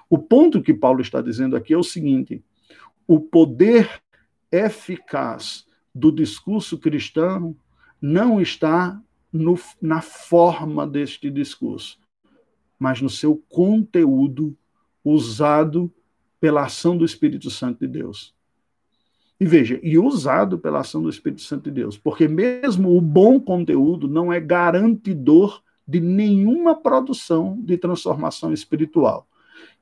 O 0.09 0.19
ponto 0.19 0.63
que 0.63 0.75
Paulo 0.75 1.01
está 1.01 1.21
dizendo 1.21 1.57
aqui 1.57 1.75
é 1.75 1.79
o 1.79 1.83
seguinte: 1.83 2.43
o 3.07 3.21
poder 3.21 3.89
eficaz 4.51 5.67
do 5.95 6.11
discurso 6.11 6.79
cristão 6.79 7.55
não 8.01 8.41
está 8.41 9.01
no, 9.33 9.59
na 9.81 10.01
forma 10.01 10.87
deste 10.87 11.31
discurso, 11.31 11.99
mas 12.79 13.01
no 13.01 13.11
seu 13.11 13.43
conteúdo 13.49 14.57
usado 15.05 15.93
pela 16.41 16.65
ação 16.65 16.97
do 16.97 17.05
Espírito 17.05 17.51
Santo 17.51 17.81
de 17.81 17.89
Deus. 17.89 18.35
E 19.41 19.47
veja, 19.47 19.79
e 19.83 19.99
usado 19.99 20.59
pela 20.59 20.81
ação 20.81 21.03
do 21.03 21.09
Espírito 21.09 21.43
Santo 21.43 21.65
de 21.65 21.71
Deus, 21.71 21.97
porque 21.97 22.27
mesmo 22.27 22.97
o 22.97 23.01
bom 23.01 23.39
conteúdo 23.39 24.09
não 24.09 24.33
é 24.33 24.41
garantidor 24.41 25.63
de 25.87 26.01
nenhuma 26.01 26.75
produção 26.75 27.59
de 27.61 27.79
transformação 27.79 28.53
espiritual. 28.53 29.27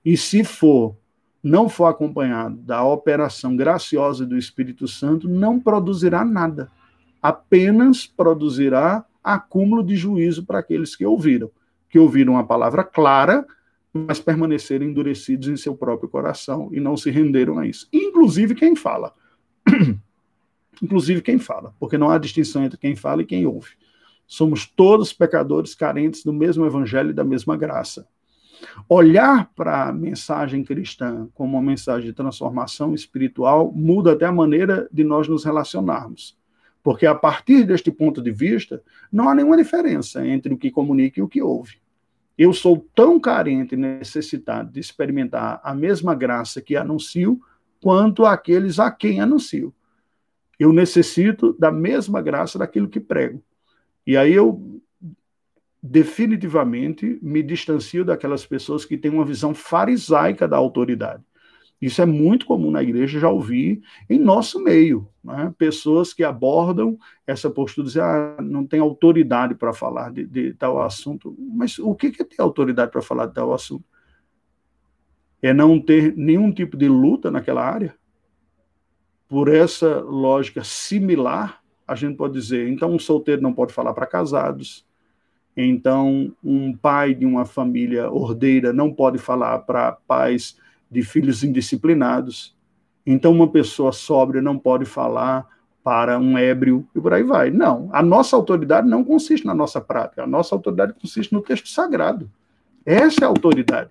E 0.04 0.16
se 0.16 0.44
for, 0.44 0.96
não 1.42 1.68
for 1.68 1.86
acompanhado 1.86 2.56
da 2.58 2.84
operação 2.84 3.56
graciosa 3.56 4.26
do 4.26 4.36
Espírito 4.36 4.86
Santo, 4.86 5.28
não 5.28 5.58
produzirá 5.58 6.24
nada 6.24 6.70
apenas 7.26 8.06
produzirá 8.06 9.04
acúmulo 9.22 9.82
de 9.82 9.96
juízo 9.96 10.46
para 10.46 10.60
aqueles 10.60 10.94
que 10.94 11.04
ouviram, 11.04 11.50
que 11.90 11.98
ouviram 11.98 12.38
a 12.38 12.44
palavra 12.44 12.84
clara, 12.84 13.44
mas 13.92 14.20
permaneceram 14.20 14.86
endurecidos 14.86 15.48
em 15.48 15.56
seu 15.56 15.76
próprio 15.76 16.08
coração 16.08 16.68
e 16.72 16.78
não 16.78 16.96
se 16.96 17.10
renderam 17.10 17.58
a 17.58 17.66
isso. 17.66 17.88
Inclusive 17.92 18.54
quem 18.54 18.76
fala. 18.76 19.12
Inclusive 20.80 21.20
quem 21.20 21.36
fala, 21.36 21.74
porque 21.80 21.98
não 21.98 22.10
há 22.10 22.18
distinção 22.18 22.62
entre 22.62 22.78
quem 22.78 22.94
fala 22.94 23.22
e 23.22 23.26
quem 23.26 23.44
ouve. 23.44 23.70
Somos 24.24 24.64
todos 24.64 25.12
pecadores 25.12 25.74
carentes 25.74 26.22
do 26.22 26.32
mesmo 26.32 26.64
evangelho 26.64 27.10
e 27.10 27.14
da 27.14 27.24
mesma 27.24 27.56
graça. 27.56 28.06
Olhar 28.88 29.50
para 29.56 29.88
a 29.88 29.92
mensagem 29.92 30.62
cristã 30.62 31.28
como 31.34 31.56
uma 31.56 31.62
mensagem 31.62 32.06
de 32.06 32.12
transformação 32.12 32.94
espiritual 32.94 33.72
muda 33.72 34.12
até 34.12 34.26
a 34.26 34.32
maneira 34.32 34.88
de 34.92 35.02
nós 35.02 35.26
nos 35.26 35.44
relacionarmos. 35.44 36.36
Porque 36.86 37.04
a 37.04 37.16
partir 37.16 37.64
deste 37.64 37.90
ponto 37.90 38.22
de 38.22 38.30
vista, 38.30 38.80
não 39.10 39.28
há 39.28 39.34
nenhuma 39.34 39.56
diferença 39.56 40.24
entre 40.24 40.54
o 40.54 40.56
que 40.56 40.70
comunica 40.70 41.18
e 41.18 41.22
o 41.24 41.26
que 41.26 41.42
ouve. 41.42 41.80
Eu 42.38 42.52
sou 42.52 42.86
tão 42.94 43.18
carente 43.18 43.74
e 43.74 43.76
necessitado 43.76 44.70
de 44.70 44.78
experimentar 44.78 45.60
a 45.64 45.74
mesma 45.74 46.14
graça 46.14 46.62
que 46.62 46.76
anuncio, 46.76 47.40
quanto 47.82 48.24
aqueles 48.24 48.78
a 48.78 48.88
quem 48.88 49.20
anuncio. 49.20 49.74
Eu 50.60 50.72
necessito 50.72 51.56
da 51.58 51.72
mesma 51.72 52.22
graça 52.22 52.56
daquilo 52.56 52.88
que 52.88 53.00
prego. 53.00 53.42
E 54.06 54.16
aí 54.16 54.32
eu 54.32 54.80
definitivamente 55.82 57.18
me 57.20 57.42
distancio 57.42 58.04
daquelas 58.04 58.46
pessoas 58.46 58.84
que 58.84 58.96
têm 58.96 59.10
uma 59.10 59.24
visão 59.24 59.52
farisaica 59.52 60.46
da 60.46 60.56
autoridade. 60.56 61.24
Isso 61.80 62.00
é 62.00 62.06
muito 62.06 62.46
comum 62.46 62.70
na 62.70 62.82
igreja, 62.82 63.20
já 63.20 63.28
ouvi 63.28 63.82
em 64.08 64.18
nosso 64.18 64.62
meio. 64.62 65.08
Né? 65.22 65.52
Pessoas 65.58 66.14
que 66.14 66.24
abordam 66.24 66.98
essa 67.26 67.50
postura, 67.50 67.86
dizem, 67.86 68.02
ah, 68.02 68.36
não 68.40 68.66
tem 68.66 68.80
autoridade 68.80 69.54
para 69.54 69.72
falar 69.74 70.10
de, 70.10 70.26
de, 70.26 70.54
tal 70.54 70.80
assunto. 70.80 71.36
Mas 71.38 71.78
o 71.78 71.94
que 71.94 72.06
é 72.06 72.24
ter 72.24 72.40
autoridade 72.40 72.90
para 72.90 73.02
falar 73.02 73.26
de 73.26 73.34
tal 73.34 73.52
assunto? 73.52 73.84
É 75.42 75.52
não 75.52 75.78
ter 75.78 76.16
nenhum 76.16 76.50
tipo 76.50 76.76
de 76.76 76.88
luta 76.88 77.30
naquela 77.30 77.62
área? 77.62 77.94
Por 79.28 79.48
essa 79.48 80.00
lógica 80.00 80.64
similar, 80.64 81.62
a 81.86 81.94
gente 81.94 82.16
pode 82.16 82.32
dizer, 82.32 82.68
então 82.68 82.90
um 82.90 82.98
solteiro 82.98 83.42
não 83.42 83.52
pode 83.52 83.72
falar 83.72 83.92
para 83.92 84.06
casados, 84.06 84.86
então 85.56 86.32
um 86.42 86.74
pai 86.76 87.14
de 87.14 87.26
uma 87.26 87.44
família 87.44 88.10
ordeira 88.10 88.72
não 88.72 88.92
pode 88.92 89.18
falar 89.18 89.58
para 89.60 89.92
pais 89.92 90.56
de 90.90 91.02
filhos 91.02 91.42
indisciplinados. 91.44 92.56
Então, 93.04 93.32
uma 93.32 93.48
pessoa 93.48 93.92
sóbria 93.92 94.42
não 94.42 94.58
pode 94.58 94.84
falar 94.84 95.46
para 95.82 96.18
um 96.18 96.36
ébrio 96.36 96.84
e 96.94 97.00
por 97.00 97.14
aí 97.14 97.22
vai. 97.22 97.50
Não, 97.50 97.88
a 97.92 98.02
nossa 98.02 98.34
autoridade 98.34 98.88
não 98.88 99.04
consiste 99.04 99.46
na 99.46 99.54
nossa 99.54 99.80
prática, 99.80 100.24
a 100.24 100.26
nossa 100.26 100.54
autoridade 100.54 100.94
consiste 101.00 101.32
no 101.32 101.40
texto 101.40 101.68
sagrado. 101.68 102.28
Essa 102.84 103.20
é 103.20 103.24
a 103.24 103.28
autoridade. 103.28 103.90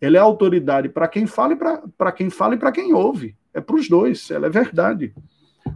Ela 0.00 0.16
é 0.16 0.20
autoridade 0.20 0.88
para 0.88 1.08
quem 1.08 1.26
fala 1.26 1.52
e 1.52 1.56
para 1.96 2.12
quem 2.12 2.30
fala 2.30 2.54
e 2.54 2.58
para 2.58 2.72
quem 2.72 2.94
ouve. 2.94 3.36
É 3.52 3.60
para 3.60 3.76
os 3.76 3.88
dois, 3.88 4.30
ela 4.30 4.46
é 4.46 4.50
verdade. 4.50 5.12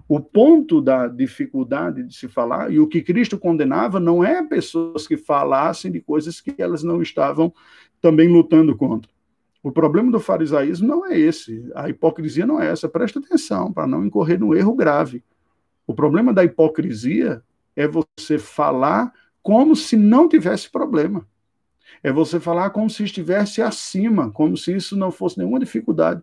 O 0.09 0.21
ponto 0.21 0.81
da 0.81 1.09
dificuldade 1.09 2.05
de 2.05 2.15
se 2.15 2.29
falar, 2.29 2.73
e 2.73 2.79
o 2.79 2.87
que 2.87 3.03
Cristo 3.03 3.37
condenava, 3.39 4.01
não 4.01 4.25
é 4.25 4.43
pessoas 4.43 5.07
que 5.07 5.17
falassem 5.17 5.91
de 5.91 6.01
coisas 6.01 6.41
que 6.41 6.55
elas 6.59 6.83
não 6.83 7.03
estavam 7.03 7.53
também 8.01 8.29
lutando 8.29 8.77
contra. 8.77 9.11
O 9.65 9.73
problema 9.73 10.13
do 10.13 10.21
farisaísmo 10.21 10.87
não 10.87 11.07
é 11.07 11.19
esse, 11.19 11.67
a 11.75 11.89
hipocrisia 11.89 12.45
não 12.45 12.61
é 12.61 12.71
essa. 12.71 12.87
Presta 12.87 13.19
atenção 13.19 13.73
para 13.73 13.87
não 13.87 14.05
incorrer 14.05 14.39
no 14.39 14.55
erro 14.55 14.75
grave. 14.75 15.25
O 15.87 15.95
problema 15.95 16.35
da 16.35 16.45
hipocrisia 16.45 17.43
é 17.75 17.89
você 17.89 18.39
falar 18.39 19.11
como 19.43 19.75
se 19.75 19.97
não 19.97 20.29
tivesse 20.29 20.71
problema. 20.71 21.27
É 22.03 22.13
você 22.13 22.39
falar 22.39 22.69
como 22.71 22.91
se 22.91 23.05
estivesse 23.05 23.63
acima, 23.63 24.31
como 24.31 24.55
se 24.55 24.77
isso 24.77 24.99
não 24.99 25.11
fosse 25.11 25.39
nenhuma 25.39 25.59
dificuldade. 25.59 26.23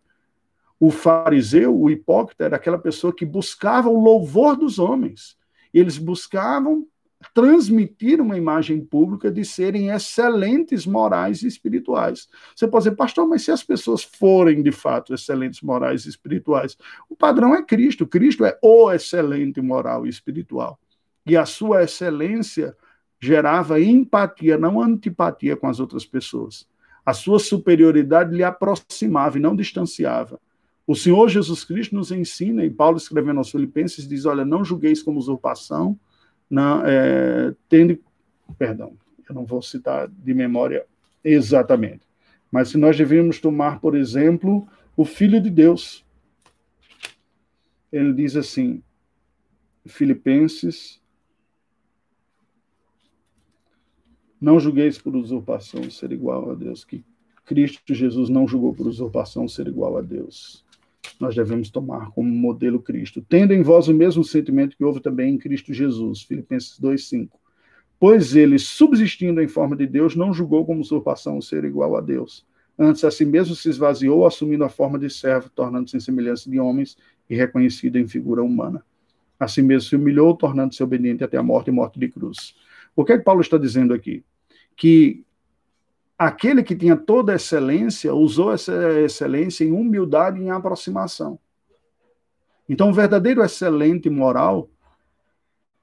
O 0.80 0.92
fariseu, 0.92 1.76
o 1.76 1.90
hipócrita, 1.90 2.46
era 2.46 2.58
aquela 2.58 2.78
pessoa 2.78 3.12
que 3.12 3.26
buscava 3.26 3.90
o 3.90 4.00
louvor 4.00 4.56
dos 4.56 4.78
homens. 4.78 5.36
Eles 5.74 5.98
buscavam 5.98 6.86
transmitir 7.34 8.20
uma 8.20 8.38
imagem 8.38 8.84
pública 8.84 9.32
de 9.32 9.46
serem 9.46 9.90
excelentes 9.90 10.86
morais 10.86 11.44
e 11.44 11.48
espirituais. 11.48 12.28
Você 12.56 12.68
pode 12.68 12.86
dizer, 12.86 12.96
pastor, 12.96 13.28
mas 13.28 13.44
se 13.44 13.52
as 13.52 13.64
pessoas 13.64 14.04
forem 14.04 14.62
de 14.62 14.72
fato 14.72 15.14
excelentes 15.14 15.62
morais 15.62 16.06
e 16.06 16.10
espirituais, 16.10 16.78
o 17.10 17.16
padrão 17.16 17.54
é 17.56 17.64
Cristo. 17.64 18.08
Cristo 18.08 18.46
é 18.46 18.58
o 18.62 18.92
excelente 18.92 19.62
moral 19.62 20.06
e 20.06 20.10
espiritual. 20.10 20.80
E 21.26 21.38
a 21.38 21.46
sua 21.46 21.84
excelência 21.84 22.76
gerava 23.20 23.80
empatia, 23.80 24.58
não 24.58 24.82
antipatia 24.82 25.56
com 25.56 25.68
as 25.68 25.80
outras 25.80 26.06
pessoas. 26.06 26.68
A 27.06 27.14
sua 27.14 27.40
superioridade 27.40 28.36
lhe 28.36 28.44
aproximava 28.44 29.38
e 29.38 29.42
não 29.42 29.56
distanciava. 29.56 30.40
O 30.86 30.96
Senhor 30.96 31.30
Jesus 31.30 31.64
Cristo 31.64 31.96
nos 31.96 32.12
ensina, 32.12 32.66
e 32.66 32.70
Paulo 32.70 32.98
escrevendo 32.98 33.38
aos 33.38 33.52
Filipenses 33.52 34.08
diz: 34.08 34.26
Olha, 34.26 34.44
não 34.44 34.66
julgueis 34.66 35.02
como 35.04 35.20
usurpação, 35.20 35.98
não, 36.52 36.86
é, 36.86 37.56
tendo. 37.68 38.00
Perdão, 38.58 38.98
eu 39.28 39.34
não 39.34 39.46
vou 39.46 39.62
citar 39.62 40.08
de 40.08 40.34
memória 40.34 40.86
exatamente. 41.24 42.06
Mas 42.52 42.70
se 42.70 42.78
nós 42.78 42.98
devemos 42.98 43.40
tomar, 43.40 43.80
por 43.80 43.96
exemplo, 43.96 44.68
o 44.96 45.06
Filho 45.06 45.42
de 45.42 45.50
Deus. 45.50 46.06
Ele 47.92 48.14
diz 48.14 48.36
assim, 48.38 48.82
Filipenses 49.86 51.02
Não 54.42 54.60
julgueis 54.60 54.98
por 54.98 55.16
usurpação 55.16 55.88
ser 55.92 56.12
igual 56.12 56.50
a 56.50 56.56
Deus, 56.56 56.84
que 56.84 57.06
Cristo 57.46 57.94
Jesus 57.94 58.28
não 58.28 58.48
julgou 58.48 58.74
por 58.74 58.88
usurpação 58.88 59.48
ser 59.48 59.68
igual 59.68 59.98
a 59.98 60.02
Deus. 60.02 60.66
Nós 61.20 61.36
devemos 61.36 61.70
tomar 61.70 62.12
como 62.12 62.30
modelo 62.30 62.82
Cristo, 62.82 63.24
tendo 63.28 63.54
em 63.54 63.62
vós 63.62 63.88
o 63.88 63.94
mesmo 63.94 64.24
sentimento 64.24 64.76
que 64.76 64.84
houve 64.84 65.00
também 65.00 65.36
em 65.36 65.38
Cristo 65.38 65.74
Jesus. 65.74 66.22
Filipenses 66.22 66.80
2:5. 66.80 67.40
Pois 68.00 68.36
ele, 68.36 68.58
subsistindo 68.58 69.42
em 69.42 69.48
forma 69.48 69.76
de 69.76 69.86
Deus, 69.86 70.16
não 70.16 70.34
julgou 70.34 70.66
como 70.66 70.82
usurpação 70.82 71.40
ser 71.40 71.64
igual 71.64 71.96
a 71.96 72.02
Deus. 72.02 72.46
Antes, 72.78 73.04
a 73.04 73.12
si 73.12 73.26
mesmo 73.26 73.56
se 73.56 73.70
esvaziou, 73.70 74.26
assumindo 74.26 74.64
a 74.64 74.70
forma 74.70 74.98
de 74.98 75.10
servo, 75.10 75.50
tornando-se 75.50 75.96
em 75.96 76.00
semelhança 76.00 76.50
de 76.50 76.60
homens 76.60 76.98
e 77.30 77.36
reconhecido 77.36 77.98
em 77.98 78.08
figura 78.08 78.42
humana. 78.42 78.84
Assim 79.40 79.62
mesmo 79.62 79.90
se 79.90 79.96
humilhou, 79.96 80.36
tornando-se 80.36 80.82
obediente 80.82 81.24
até 81.24 81.38
a 81.38 81.44
morte 81.44 81.68
e 81.68 81.72
morte 81.72 82.00
de 82.00 82.08
cruz. 82.10 82.56
O 82.96 83.06
que 83.06 83.14
é 83.14 83.18
que 83.18 83.24
Paulo 83.24 83.42
está 83.42 83.58
dizendo 83.58 83.94
aqui? 83.94 84.24
que 84.82 85.24
aquele 86.22 86.62
que 86.62 86.76
tinha 86.76 86.96
toda 86.96 87.34
excelência 87.34 88.14
usou 88.14 88.54
essa 88.54 88.72
excelência 89.00 89.66
em 89.66 89.72
humildade 89.72 90.40
e 90.40 90.44
em 90.44 90.52
aproximação. 90.52 91.40
Então, 92.70 92.92
o 92.92 92.94
verdadeiro 92.94 93.44
excelente 93.44 94.08
moral 94.08 94.70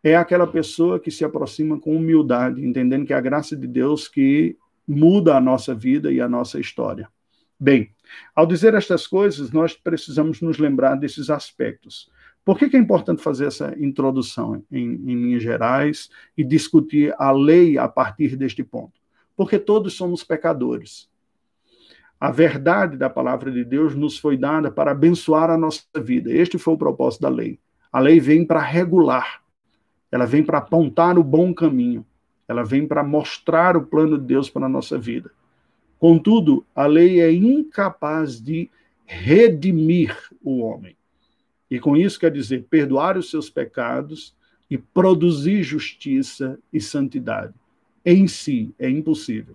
é 0.01 0.15
aquela 0.15 0.47
pessoa 0.47 1.01
que 1.01 1.11
se 1.11 1.25
aproxima 1.25 1.81
com 1.81 1.97
humildade, 1.97 2.65
entendendo 2.65 3.05
que 3.05 3.13
é 3.13 3.17
a 3.17 3.21
graça 3.21 3.57
de 3.57 3.67
Deus 3.67 4.07
que 4.07 4.57
muda 4.87 5.37
a 5.37 5.41
nossa 5.41 5.75
vida 5.75 6.13
e 6.13 6.21
a 6.21 6.29
nossa 6.29 6.61
história. 6.61 7.09
Bem, 7.59 7.91
ao 8.33 8.47
dizer 8.47 8.75
estas 8.75 9.09
coisas, 9.09 9.51
nós 9.51 9.75
precisamos 9.75 10.41
nos 10.41 10.57
lembrar 10.57 10.95
desses 10.95 11.31
aspectos. 11.31 12.09
Por 12.45 12.57
que, 12.57 12.69
que 12.69 12.77
é 12.77 12.81
importante 12.81 13.21
fazer 13.21 13.47
essa 13.47 13.75
introdução 13.77 14.65
em, 14.71 14.89
em 14.89 15.15
linhas 15.17 15.43
gerais 15.43 16.09
e 16.37 16.45
discutir 16.45 17.13
a 17.19 17.33
lei 17.33 17.77
a 17.77 17.89
partir 17.89 18.37
deste 18.37 18.63
ponto? 18.63 18.98
Porque 19.39 19.57
todos 19.57 19.95
somos 19.95 20.25
pecadores. 20.25 21.09
A 22.19 22.33
verdade 22.33 22.97
da 22.97 23.09
palavra 23.09 23.53
de 23.53 23.65
Deus 23.65 23.95
nos 23.95 24.19
foi 24.19 24.37
dada 24.37 24.69
para 24.69 24.91
abençoar 24.91 25.49
a 25.49 25.57
nossa 25.57 25.85
vida. 26.01 26.33
Este 26.33 26.59
foi 26.59 26.75
o 26.75 26.79
propósito 26.79 27.23
da 27.23 27.29
lei. 27.29 27.61
A 27.93 28.01
lei 28.01 28.19
vem 28.19 28.45
para 28.45 28.61
regular, 28.61 29.41
ela 30.11 30.27
vem 30.27 30.43
para 30.43 30.59
apontar 30.59 31.17
o 31.17 31.23
bom 31.23 31.55
caminho, 31.55 32.05
ela 32.49 32.65
vem 32.65 32.85
para 32.85 33.05
mostrar 33.05 33.77
o 33.77 33.87
plano 33.87 34.19
de 34.19 34.25
Deus 34.25 34.51
para 34.51 34.67
a 34.67 34.69
nossa 34.69 34.99
vida. 34.99 35.31
Contudo, 36.01 36.67
a 36.75 36.87
lei 36.87 37.21
é 37.21 37.31
incapaz 37.33 38.43
de 38.43 38.69
redimir 39.07 40.17
o 40.43 40.59
homem. 40.59 40.97
E 41.71 41.79
com 41.79 41.97
isso 41.97 42.19
quer 42.19 42.33
dizer 42.33 42.67
perdoar 42.69 43.17
os 43.17 43.31
seus 43.31 43.49
pecados 43.49 44.35
e 44.69 44.77
produzir 44.77 45.63
justiça 45.63 46.59
e 46.73 46.81
santidade. 46.81 47.55
Em 48.11 48.27
si 48.27 48.75
é 48.79 48.89
impossível. 48.89 49.55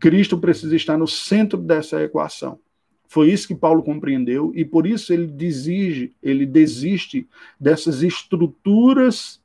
Cristo 0.00 0.36
precisa 0.36 0.74
estar 0.74 0.98
no 0.98 1.06
centro 1.06 1.56
dessa 1.56 2.02
equação. 2.02 2.58
Foi 3.06 3.30
isso 3.30 3.46
que 3.46 3.54
Paulo 3.54 3.84
compreendeu 3.84 4.50
e 4.52 4.64
por 4.64 4.84
isso 4.84 5.12
ele 5.12 5.28
desige, 5.28 6.12
ele 6.20 6.44
desiste 6.44 7.28
dessas 7.58 8.02
estruturas 8.02 9.40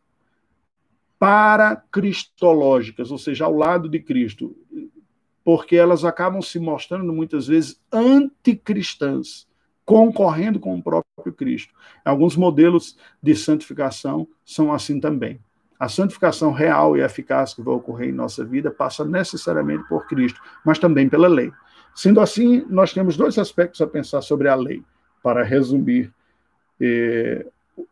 para 1.19 1.75
cristológicas, 1.75 3.11
ou 3.11 3.19
seja, 3.19 3.45
ao 3.45 3.53
lado 3.53 3.87
de 3.87 3.99
Cristo, 3.99 4.57
porque 5.43 5.75
elas 5.75 6.03
acabam 6.03 6.41
se 6.41 6.57
mostrando 6.57 7.13
muitas 7.13 7.45
vezes 7.45 7.79
anticristãs 7.91 9.47
concorrendo 9.85 10.59
com 10.59 10.75
o 10.75 10.81
próprio 10.81 11.33
Cristo. 11.37 11.71
Alguns 12.03 12.35
modelos 12.35 12.97
de 13.21 13.35
santificação 13.35 14.27
são 14.43 14.73
assim 14.73 14.99
também. 14.99 15.39
A 15.83 15.89
santificação 15.89 16.53
real 16.53 16.95
e 16.95 17.01
eficaz 17.01 17.53
que 17.53 17.61
vai 17.61 17.75
ocorrer 17.75 18.07
em 18.07 18.13
nossa 18.13 18.45
vida 18.45 18.71
passa 18.71 19.03
necessariamente 19.03 19.85
por 19.89 20.07
Cristo, 20.07 20.39
mas 20.63 20.79
também 20.79 21.09
pela 21.09 21.27
lei. 21.27 21.51
Sendo 21.93 22.21
assim, 22.21 22.65
nós 22.69 22.93
temos 22.93 23.17
dois 23.17 23.37
aspectos 23.37 23.81
a 23.81 23.87
pensar 23.87 24.21
sobre 24.21 24.47
a 24.47 24.55
lei, 24.55 24.81
para 25.21 25.43
resumir 25.43 26.09
eh, 26.79 27.45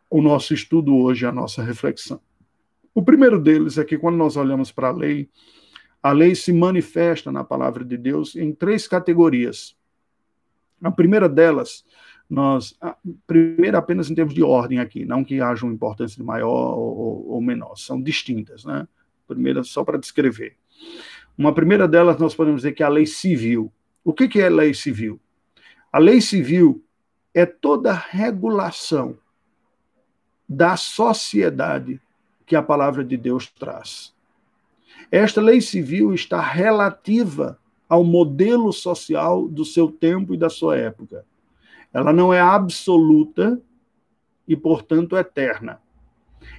o 0.10 0.22
nosso 0.22 0.54
estudo 0.54 0.96
hoje, 0.96 1.26
a 1.26 1.34
nossa 1.34 1.62
reflexão. 1.62 2.22
O 2.96 3.04
primeiro 3.04 3.38
deles 3.38 3.78
é 3.78 3.84
que, 3.84 3.98
quando 3.98 4.16
nós 4.16 4.38
olhamos 4.38 4.72
para 4.72 4.88
a 4.88 4.94
lei, 4.94 5.30
a 6.02 6.14
lei 6.14 6.34
se 6.34 6.54
manifesta 6.54 7.30
na 7.30 7.44
palavra 7.44 7.84
de 7.84 7.98
Deus 7.98 8.38
em 8.38 8.54
três 8.54 8.88
categorias. 8.88 9.76
A 10.82 10.92
primeira 10.92 11.28
delas, 11.28 11.84
nós, 12.32 12.74
a 12.80 12.96
primeira 13.28 13.78
apenas 13.78 14.10
em 14.10 14.16
termos 14.16 14.34
de 14.34 14.42
ordem 14.42 14.80
aqui, 14.80 15.04
não 15.04 15.22
que 15.22 15.42
haja 15.42 15.66
uma 15.66 15.74
importância 15.74 16.24
maior 16.24 16.78
ou, 16.78 17.28
ou 17.28 17.42
menor, 17.42 17.76
são 17.76 18.02
distintas, 18.02 18.64
né? 18.64 18.88
Primeira, 19.28 19.66
só 19.66 19.84
para 19.84 20.00
descrever. 20.00 20.56
Uma 21.38 21.54
primeira 21.54 21.90
delas, 21.90 22.18
nós 22.18 22.34
podemos 22.34 22.62
dizer 22.62 22.72
que 22.72 22.84
é 22.84 22.86
a 22.86 22.90
lei 22.90 23.06
civil. 23.06 23.70
O 24.02 24.14
que, 24.14 24.30
que 24.30 24.40
é 24.40 24.50
lei 24.50 24.74
civil? 24.74 25.20
A 25.92 26.00
lei 26.00 26.22
civil 26.22 26.82
é 27.34 27.46
toda 27.46 27.92
regulação 27.92 29.18
da 30.48 30.78
sociedade 30.78 32.00
que 32.46 32.56
a 32.56 32.64
palavra 32.64 33.04
de 33.04 33.18
Deus 33.18 33.48
traz. 33.48 34.14
Esta 35.12 35.42
lei 35.42 35.60
civil 35.60 36.14
está 36.14 36.40
relativa 36.40 37.60
ao 37.90 38.06
modelo 38.06 38.72
social 38.72 39.50
do 39.50 39.66
seu 39.66 39.92
tempo 39.92 40.34
e 40.34 40.38
da 40.38 40.50
sua 40.50 40.78
época. 40.78 41.26
Ela 41.94 42.14
não 42.14 42.34
é 42.34 42.40
absoluta 42.40 43.62
e, 44.48 44.56
portanto, 44.56 45.18
eterna. 45.18 45.82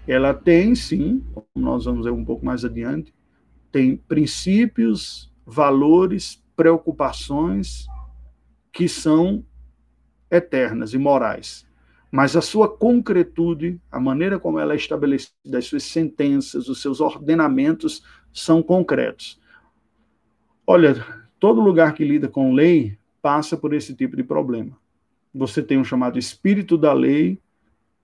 Ela 0.06 0.32
tem, 0.32 0.74
sim, 0.74 1.24
como 1.32 1.46
nós 1.56 1.84
vamos 1.84 2.04
ver 2.04 2.12
um 2.12 2.24
pouco 2.24 2.44
mais 2.44 2.64
adiante, 2.64 3.14
tem 3.70 3.96
princípios, 3.96 5.32
valores, 5.46 6.42
preocupações 6.54 7.86
que 8.72 8.88
são 8.88 9.44
eternas 10.30 10.94
e 10.94 10.98
morais. 10.98 11.66
Mas 12.10 12.36
a 12.36 12.42
sua 12.42 12.68
concretude, 12.68 13.80
a 13.90 13.98
maneira 13.98 14.38
como 14.38 14.58
ela 14.58 14.74
é 14.74 14.76
estabelecida, 14.76 15.58
as 15.58 15.64
suas 15.64 15.82
sentenças, 15.84 16.68
os 16.68 16.82
seus 16.82 17.00
ordenamentos 17.00 18.04
são 18.32 18.62
concretos. 18.62 19.40
Olha, 20.66 21.22
Todo 21.42 21.60
lugar 21.60 21.92
que 21.92 22.04
lida 22.04 22.28
com 22.28 22.54
lei 22.54 22.96
passa 23.20 23.56
por 23.56 23.74
esse 23.74 23.96
tipo 23.96 24.14
de 24.14 24.22
problema. 24.22 24.78
Você 25.34 25.62
tem 25.62 25.78
o 25.78 25.84
chamado 25.84 26.18
espírito 26.18 26.76
da 26.76 26.92
lei, 26.92 27.38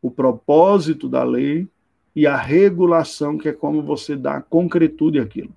o 0.00 0.10
propósito 0.10 1.08
da 1.08 1.22
lei 1.22 1.68
e 2.14 2.26
a 2.26 2.36
regulação, 2.36 3.36
que 3.36 3.48
é 3.48 3.52
como 3.52 3.82
você 3.82 4.16
dá 4.16 4.40
concretude 4.40 5.20
àquilo. 5.20 5.54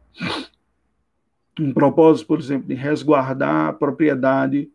um 1.59 1.73
propósito, 1.73 2.27
por 2.27 2.39
exemplo, 2.39 2.67
de 2.67 2.73
resguardar 2.73 3.67
a 3.67 3.73
propriedade, 3.73 4.69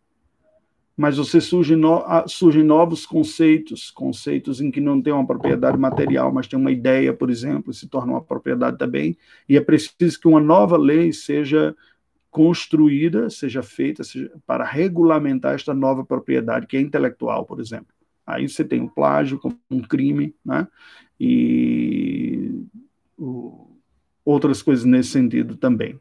mas 0.97 1.19
você 1.19 1.41
surge 1.41 1.77
no, 1.77 2.03
surgem 2.27 2.63
novos 2.63 3.05
conceitos, 3.05 3.91
conceitos 3.91 4.61
em 4.61 4.71
que 4.71 4.81
não 4.81 5.03
tem 5.03 5.13
uma 5.13 5.27
propriedade 5.27 5.77
material, 5.77 6.33
mas 6.33 6.47
tem 6.47 6.59
uma 6.59 6.73
ideia, 6.73 7.13
por 7.13 7.29
exemplo, 7.29 7.73
se 7.73 7.87
torna 7.87 8.13
uma 8.13 8.23
propriedade 8.23 8.79
também, 8.79 9.17
e 9.49 9.57
é 9.57 9.61
preciso 9.61 10.19
que 10.19 10.27
uma 10.27 10.41
nova 10.41 10.79
lei 10.79 11.13
seja 11.13 11.77
construída, 12.37 13.31
seja 13.31 13.63
feita 13.63 14.05
seja, 14.05 14.31
para 14.47 14.63
regulamentar 14.63 15.55
esta 15.55 15.73
nova 15.73 16.05
propriedade, 16.05 16.67
que 16.67 16.77
é 16.77 16.81
intelectual, 16.83 17.47
por 17.47 17.61
exemplo. 17.61 17.87
Aí 18.27 18.47
você 18.47 18.63
tem 18.63 18.83
o 18.83 18.91
plágio 18.91 19.39
como 19.39 19.59
um 19.71 19.81
crime, 19.81 20.35
né? 20.45 20.69
E 21.19 22.63
o, 23.17 23.71
outras 24.23 24.61
coisas 24.61 24.85
nesse 24.85 25.13
sentido 25.13 25.57
também. 25.57 25.99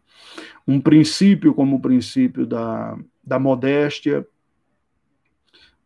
Um 0.68 0.82
princípio 0.82 1.54
como 1.54 1.78
o 1.78 1.82
princípio 1.82 2.46
da, 2.46 3.00
da 3.24 3.40
modéstia, 3.40 4.28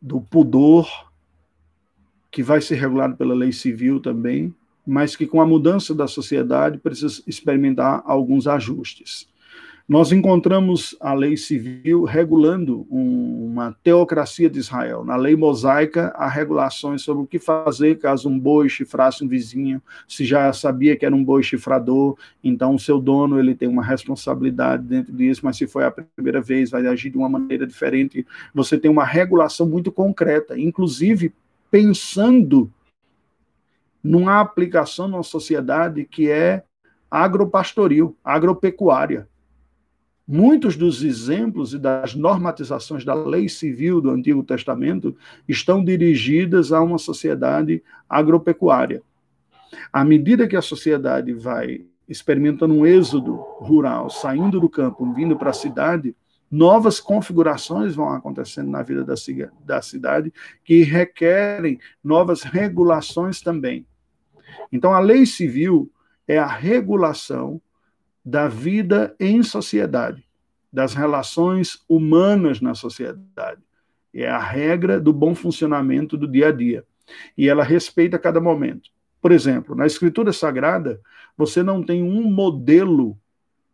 do 0.02 0.20
pudor, 0.20 1.12
que 2.32 2.42
vai 2.42 2.60
ser 2.60 2.74
regulado 2.78 3.16
pela 3.16 3.36
lei 3.36 3.52
civil 3.52 4.00
também, 4.00 4.52
mas 4.84 5.16
que 5.16 5.28
com 5.28 5.42
a 5.42 5.46
mudança 5.46 5.94
da 5.94 6.08
sociedade 6.08 6.80
precisa 6.80 7.22
experimentar 7.28 8.02
alguns 8.04 8.48
ajustes. 8.48 9.30
Nós 9.90 10.12
encontramos 10.12 10.96
a 11.00 11.16
lei 11.16 11.36
civil 11.36 12.04
regulando 12.04 12.86
um, 12.92 13.48
uma 13.48 13.76
teocracia 13.84 14.48
de 14.48 14.60
Israel. 14.60 15.04
Na 15.04 15.16
lei 15.16 15.36
mosaica, 15.36 16.14
há 16.16 16.28
regulações 16.28 17.02
sobre 17.02 17.24
o 17.24 17.26
que 17.26 17.40
fazer 17.40 17.98
caso 17.98 18.30
um 18.30 18.38
boi 18.38 18.70
chifrasse 18.70 19.24
um 19.24 19.28
vizinho, 19.28 19.82
se 20.08 20.24
já 20.26 20.54
sabia 20.54 20.96
que 20.96 21.08
era 21.08 21.16
um 21.16 21.24
boi 21.24 21.42
chifrador, 21.42 22.16
então 22.44 22.76
o 22.76 22.80
seu 22.80 23.00
dono 23.02 23.40
ele 23.40 23.56
tem 23.56 23.68
uma 23.68 23.84
responsabilidade 23.84 24.84
dentro 24.84 25.12
disso, 25.12 25.42
mas 25.44 25.58
se 25.58 25.66
foi 25.66 25.84
a 25.84 25.92
primeira 25.92 26.40
vez, 26.40 26.70
vai 26.70 26.86
agir 26.86 27.10
de 27.10 27.18
uma 27.18 27.28
maneira 27.28 27.66
diferente. 27.66 28.28
Você 28.54 28.78
tem 28.78 28.92
uma 28.92 29.04
regulação 29.04 29.68
muito 29.68 29.92
concreta, 29.92 30.56
inclusive 30.56 31.34
pensando 31.72 32.72
numa 34.04 34.40
aplicação 34.40 35.08
numa 35.08 35.24
sociedade 35.24 36.06
que 36.06 36.30
é 36.30 36.64
agropastoril, 37.10 38.16
agropecuária. 38.24 39.28
Muitos 40.32 40.78
dos 40.78 41.02
exemplos 41.02 41.74
e 41.74 41.80
das 41.80 42.14
normatizações 42.14 43.04
da 43.04 43.16
lei 43.16 43.50
civil 43.50 44.00
do 44.00 44.12
Antigo 44.12 44.44
Testamento 44.44 45.18
estão 45.48 45.84
dirigidas 45.84 46.72
a 46.72 46.80
uma 46.84 47.00
sociedade 47.00 47.82
agropecuária. 48.08 49.02
À 49.92 50.06
medida 50.06 50.48
que 50.48 50.56
a 50.56 50.62
sociedade 50.62 51.34
vai 51.34 51.84
experimentando 52.08 52.76
um 52.76 52.86
êxodo 52.86 53.38
rural, 53.58 54.08
saindo 54.12 54.60
do 54.60 54.70
campo, 54.70 55.12
vindo 55.14 55.36
para 55.36 55.50
a 55.50 55.54
cidade, 55.54 56.16
novas 56.52 57.00
configurações 57.00 57.96
vão 57.96 58.10
acontecendo 58.10 58.70
na 58.70 58.84
vida 58.84 59.04
da, 59.04 59.16
da 59.66 59.82
cidade 59.82 60.32
que 60.64 60.84
requerem 60.84 61.80
novas 62.04 62.44
regulações 62.44 63.42
também. 63.42 63.84
Então, 64.72 64.94
a 64.94 65.00
lei 65.00 65.26
civil 65.26 65.92
é 66.28 66.38
a 66.38 66.46
regulação 66.46 67.60
da 68.24 68.48
vida 68.48 69.16
em 69.20 69.42
sociedade, 69.44 70.24
das 70.72 70.94
relações 70.94 71.84
humanas 71.88 72.62
na 72.62 72.76
sociedade. 72.76 73.62
É 74.14 74.28
a 74.28 74.40
regra 74.40 75.00
do 75.00 75.14
bom 75.14 75.34
funcionamento 75.36 76.18
do 76.18 76.28
dia 76.28 76.50
a 76.50 76.52
dia. 76.52 76.84
E 77.38 77.48
ela 77.48 77.64
respeita 77.64 78.20
cada 78.20 78.40
momento. 78.40 78.90
Por 79.22 79.32
exemplo, 79.32 79.76
na 79.76 79.86
Escritura 79.86 80.32
Sagrada, 80.32 81.02
você 81.38 81.62
não 81.62 81.84
tem 81.84 82.04
um 82.04 82.24
modelo 82.24 83.18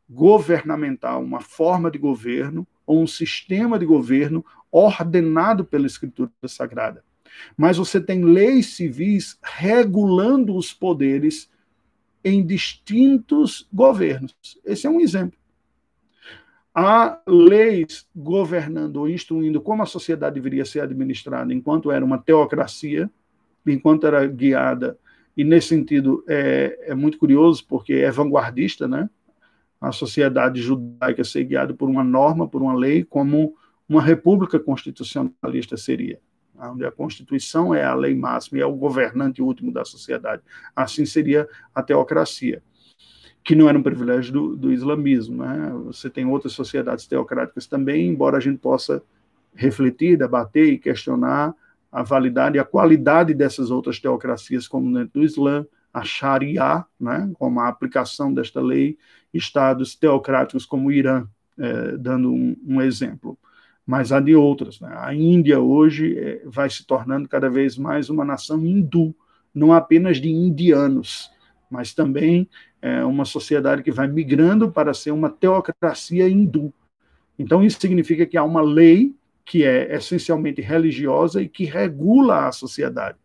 governamental, 0.10 1.24
uma 1.24 1.42
forma 1.42 1.90
de 1.90 1.98
governo 1.98 2.68
ou 2.86 3.02
um 3.02 3.08
sistema 3.08 3.78
de 3.80 3.86
governo 3.86 4.46
ordenado 4.72 5.66
pela 5.66 5.86
Escritura 5.86 6.32
Sagrada. 6.48 7.04
Mas 7.58 7.78
você 7.78 8.00
tem 8.00 8.24
leis 8.24 8.76
civis 8.76 9.38
regulando 9.42 10.56
os 10.56 10.74
poderes 10.74 11.50
em 12.26 12.44
distintos 12.44 13.68
governos. 13.72 14.36
Esse 14.66 14.88
é 14.88 14.90
um 14.90 15.00
exemplo. 15.00 15.38
Há 16.74 17.22
leis 17.28 18.06
governando 18.16 18.98
ou 18.98 19.08
instruindo 19.08 19.62
como 19.62 19.84
a 19.84 19.86
sociedade 19.86 20.34
deveria 20.34 20.66
ser 20.66 20.82
administrada 20.82 21.54
enquanto 21.54 21.92
era 21.92 22.04
uma 22.04 22.18
teocracia, 22.18 23.10
enquanto 23.66 24.08
era 24.08 24.26
guiada, 24.26 24.98
e 25.38 25.44
nesse 25.44 25.68
sentido 25.68 26.24
é, 26.28 26.88
é 26.88 26.96
muito 26.96 27.20
curioso 27.20 27.64
porque 27.68 27.94
é 27.94 28.10
vanguardista, 28.10 28.88
né? 28.88 29.08
A 29.80 29.92
sociedade 29.92 30.62
judaica 30.62 31.24
ser 31.24 31.44
guiada 31.44 31.74
por 31.74 31.88
uma 31.88 32.04
norma, 32.04 32.48
por 32.48 32.62
uma 32.62 32.74
lei, 32.74 33.04
como 33.04 33.56
uma 33.88 34.02
república 34.02 34.60
constitucionalista 34.60 35.78
seria 35.78 36.20
onde 36.60 36.86
a 36.86 36.92
Constituição 36.92 37.74
é 37.74 37.84
a 37.84 37.94
lei 37.94 38.16
máxima 38.16 38.60
e 38.60 38.62
é 38.62 38.66
o 38.66 38.76
governante 38.76 39.42
último 39.42 39.72
da 39.72 39.86
sociedade. 39.86 40.42
Assim 40.76 41.06
seria 41.06 41.48
a 41.74 41.82
teocracia, 41.82 42.62
que 43.44 43.56
não 43.56 43.70
era 43.70 43.78
um 43.78 43.84
privilégio 43.84 44.34
do, 44.34 44.56
do 44.56 44.72
islamismo. 44.72 45.44
Né? 45.44 45.72
Você 45.86 46.10
tem 46.10 46.26
outras 46.26 46.54
sociedades 46.54 47.06
teocráticas 47.06 47.68
também, 47.68 48.08
embora 48.08 48.38
a 48.38 48.42
gente 48.42 48.58
possa 48.58 49.02
refletir, 49.54 50.18
debater 50.18 50.74
e 50.74 50.78
questionar 50.78 51.54
a 51.92 52.04
validade 52.04 52.58
e 52.58 52.60
a 52.60 52.66
qualidade 52.66 53.34
dessas 53.34 53.72
outras 53.72 54.00
teocracias, 54.00 54.68
como 54.68 54.94
dentro 54.94 55.20
do 55.20 55.24
Islã, 55.24 55.66
a 55.94 56.04
Sharia, 56.04 56.86
né, 57.00 57.32
como 57.40 57.62
a 57.62 57.70
aplicação 57.70 58.34
desta 58.34 58.60
lei, 58.60 58.98
estados 59.34 59.96
teocráticos 59.96 60.66
como 60.66 60.90
o 60.90 60.92
Irã, 60.92 61.26
eh, 61.58 61.96
dando 61.98 62.34
um, 62.34 62.54
um 62.68 62.82
exemplo 62.82 63.38
mas 63.86 64.12
há 64.12 64.20
de 64.20 64.36
outras. 64.36 64.80
Né? 64.80 64.92
A 64.98 65.14
Índia 65.14 65.60
hoje 65.60 66.18
é, 66.18 66.42
vai 66.46 66.70
se 66.70 66.86
tornando 66.86 67.30
cada 67.30 67.50
vez 67.50 67.78
mais 67.78 68.10
uma 68.10 68.26
nação 68.26 68.66
hindu, 68.66 69.16
não 69.54 69.72
apenas 69.72 70.18
de 70.20 70.30
indianos, 70.30 71.30
mas 71.70 71.94
também 71.94 72.50
é, 72.82 73.04
uma 73.06 73.26
sociedade 73.26 73.84
que 73.84 73.92
vai 73.92 74.08
migrando 74.08 74.72
para 74.72 74.94
ser 74.94 75.12
uma 75.12 75.30
teocracia 75.30 76.28
hindu. 76.28 76.74
Então, 77.38 77.64
isso 77.64 77.80
significa 77.80 78.26
que 78.26 78.38
há 78.38 78.44
uma 78.44 78.62
lei 78.62 79.14
que 79.44 79.64
é 79.64 79.96
essencialmente 79.96 80.62
religiosa 80.62 81.42
e 81.42 81.48
que 81.48 81.66
regula 81.66 82.48
a 82.48 82.52
sociedade. 82.52 83.18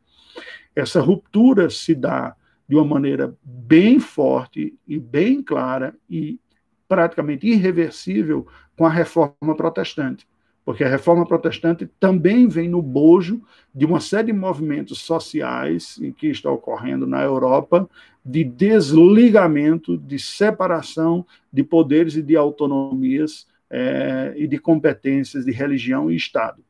Essa 0.77 1.01
ruptura 1.01 1.71
se 1.71 1.95
dá 1.95 2.37
de 2.69 2.77
uma 2.77 2.85
maneira 2.85 3.35
bem 3.43 3.99
forte 3.99 4.75
e 4.87 4.99
bem 4.99 5.43
clara 5.43 5.95
e 6.09 6.39
praticamente 6.87 7.47
irreversível 7.47 8.47
com 8.77 8.85
a 8.85 8.91
reforma 8.91 9.57
protestante 9.57 10.27
porque 10.65 10.85
a 10.85 10.89
reforma 10.89 11.27
protestante 11.27 11.89
também 11.99 12.47
vem 12.47 12.69
no 12.69 12.83
bojo 12.83 13.43
de 13.75 13.85
uma 13.85 14.01
série 14.01 14.27
de 14.27 14.33
movimentos 14.33 15.01
sociais 15.01 15.99
que 16.17 16.29
está 16.29 16.51
ocorrendo 16.51 17.07
na 17.07 17.23
Europa 17.23 17.89
de 18.25 18.45
desligamento, 18.45 19.97
de 19.97 20.19
separação 20.19 21.27
de 21.53 21.63
poderes 21.63 22.15
e 22.17 22.23
de 22.23 22.37
autonomias 22.37 23.47
é, 23.71 24.35
e 24.37 24.47
de 24.47 24.59
competências 24.59 25.45
de 25.45 25.53
religião 25.53 26.11
e 26.11 26.17
Estado. 26.17 26.63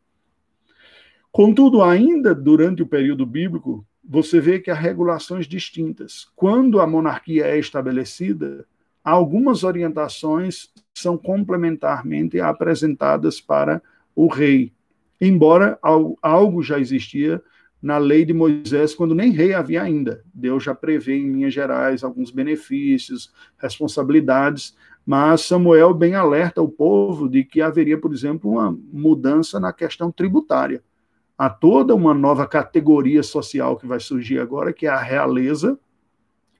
Contudo, 1.32 1.82
ainda 1.82 2.34
durante 2.34 2.82
o 2.82 2.86
período 2.86 3.24
bíblico, 3.24 3.86
você 4.02 4.40
vê 4.40 4.58
que 4.58 4.70
há 4.70 4.74
regulações 4.74 5.46
distintas. 5.46 6.28
Quando 6.34 6.80
a 6.80 6.86
monarquia 6.86 7.46
é 7.46 7.58
estabelecida, 7.58 8.66
algumas 9.02 9.62
orientações 9.62 10.70
são 11.00 11.16
complementarmente 11.16 12.40
apresentadas 12.40 13.40
para 13.40 13.82
o 14.14 14.26
rei, 14.28 14.72
embora 15.20 15.78
algo 16.22 16.62
já 16.62 16.78
existia 16.78 17.42
na 17.82 17.96
lei 17.96 18.24
de 18.24 18.34
Moisés, 18.34 18.94
quando 18.94 19.14
nem 19.14 19.30
rei 19.30 19.54
havia 19.54 19.82
ainda. 19.82 20.22
Deus 20.34 20.62
já 20.62 20.74
prevê, 20.74 21.16
em 21.16 21.32
linhas 21.32 21.54
gerais, 21.54 22.04
alguns 22.04 22.30
benefícios, 22.30 23.32
responsabilidades, 23.58 24.76
mas 25.06 25.40
Samuel 25.40 25.94
bem 25.94 26.14
alerta 26.14 26.60
o 26.60 26.68
povo 26.68 27.28
de 27.28 27.42
que 27.42 27.62
haveria, 27.62 27.98
por 27.98 28.12
exemplo, 28.12 28.50
uma 28.50 28.76
mudança 28.92 29.58
na 29.58 29.72
questão 29.72 30.12
tributária. 30.12 30.82
Há 31.38 31.48
toda 31.48 31.94
uma 31.94 32.12
nova 32.12 32.46
categoria 32.46 33.22
social 33.22 33.78
que 33.78 33.86
vai 33.86 33.98
surgir 33.98 34.38
agora, 34.38 34.74
que 34.74 34.86
é 34.86 34.90
a 34.90 35.00
realeza, 35.00 35.78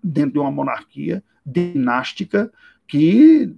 dentro 0.03 0.33
de 0.33 0.39
uma 0.39 0.51
monarquia 0.51 1.23
dinástica, 1.45 2.51
que 2.91 3.55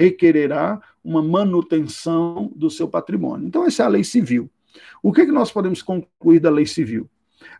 requererá 0.00 0.80
uma 1.04 1.22
manutenção 1.22 2.50
do 2.56 2.70
seu 2.70 2.88
patrimônio. 2.88 3.46
Então, 3.46 3.66
essa 3.66 3.82
é 3.82 3.86
a 3.86 3.90
lei 3.90 4.02
civil. 4.02 4.50
O 5.02 5.12
que, 5.12 5.20
é 5.20 5.26
que 5.26 5.32
nós 5.32 5.52
podemos 5.52 5.82
concluir 5.82 6.40
da 6.40 6.48
lei 6.48 6.64
civil? 6.64 7.08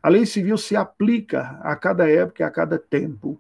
A 0.03 0.09
lei 0.09 0.25
civil 0.25 0.57
se 0.57 0.75
aplica 0.75 1.61
a 1.63 1.77
cada 1.77 2.11
época 2.11 2.43
e 2.43 2.47
a 2.47 2.51
cada 2.51 2.79
tempo. 2.79 3.39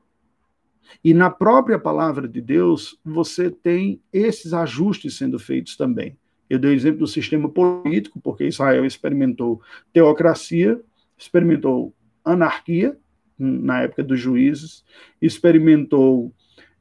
E 1.03 1.15
na 1.15 1.31
própria 1.31 1.79
palavra 1.79 2.29
de 2.29 2.43
Deus, 2.43 3.01
você 3.03 3.51
tem 3.51 4.03
esses 4.13 4.53
ajustes 4.53 5.17
sendo 5.17 5.39
feitos 5.39 5.79
também. 5.79 6.15
Eu 6.49 6.59
dei 6.59 6.73
o 6.73 6.75
exemplo 6.75 7.01
do 7.01 7.07
sistema 7.07 7.49
político, 7.49 8.21
porque 8.21 8.45
Israel 8.45 8.85
experimentou 8.85 9.63
teocracia, 9.95 10.79
experimentou 11.17 11.95
anarquia, 12.23 12.99
na 13.39 13.83
época 13.83 14.03
dos 14.03 14.21
juízes, 14.21 14.85
experimentou 15.23 16.35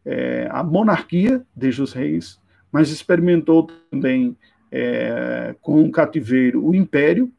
é, 0.06 0.48
a 0.52 0.64
monarquia 0.64 1.42
desde 1.56 1.82
os 1.82 1.94
reis, 1.94 2.40
mas 2.72 2.90
experimentou 2.90 3.68
também 3.90 4.38
é, 4.72 5.56
com 5.62 5.84
o 5.84 5.92
cativeiro 5.92 6.66
o 6.66 6.76
império, 6.76 7.32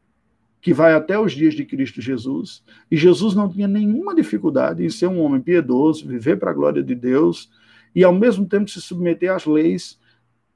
que 0.59 0.73
vai 0.73 0.93
até 0.93 1.17
os 1.17 1.31
dias 1.31 1.53
de 1.53 1.63
Cristo 1.63 2.01
Jesus. 2.01 2.63
E 2.91 2.97
Jesus 2.97 3.35
não 3.35 3.47
tinha 3.47 3.67
nenhuma 3.67 4.13
dificuldade 4.13 4.83
em 4.83 4.89
ser 4.89 5.07
um 5.07 5.21
homem 5.21 5.39
piedoso, 5.39 6.07
viver 6.07 6.37
para 6.37 6.51
a 6.51 6.53
glória 6.53 6.83
de 6.83 6.95
Deus 6.95 7.49
e, 7.95 8.03
ao 8.03 8.13
mesmo 8.13 8.45
tempo, 8.45 8.69
se 8.69 8.81
submeter 8.81 9.31
às 9.31 9.45
leis 9.45 9.99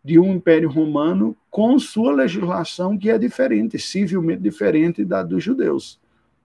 de 0.04 0.18
um 0.18 0.34
império 0.34 0.70
romano 0.70 1.38
com 1.50 1.78
sua 1.78 2.12
legislação 2.14 2.98
que 2.98 3.10
é 3.10 3.18
diferente, 3.18 3.78
civilmente 3.78 4.42
diferente 4.42 5.06
da 5.06 5.22
dos 5.22 5.44
judeus. 5.44 6.00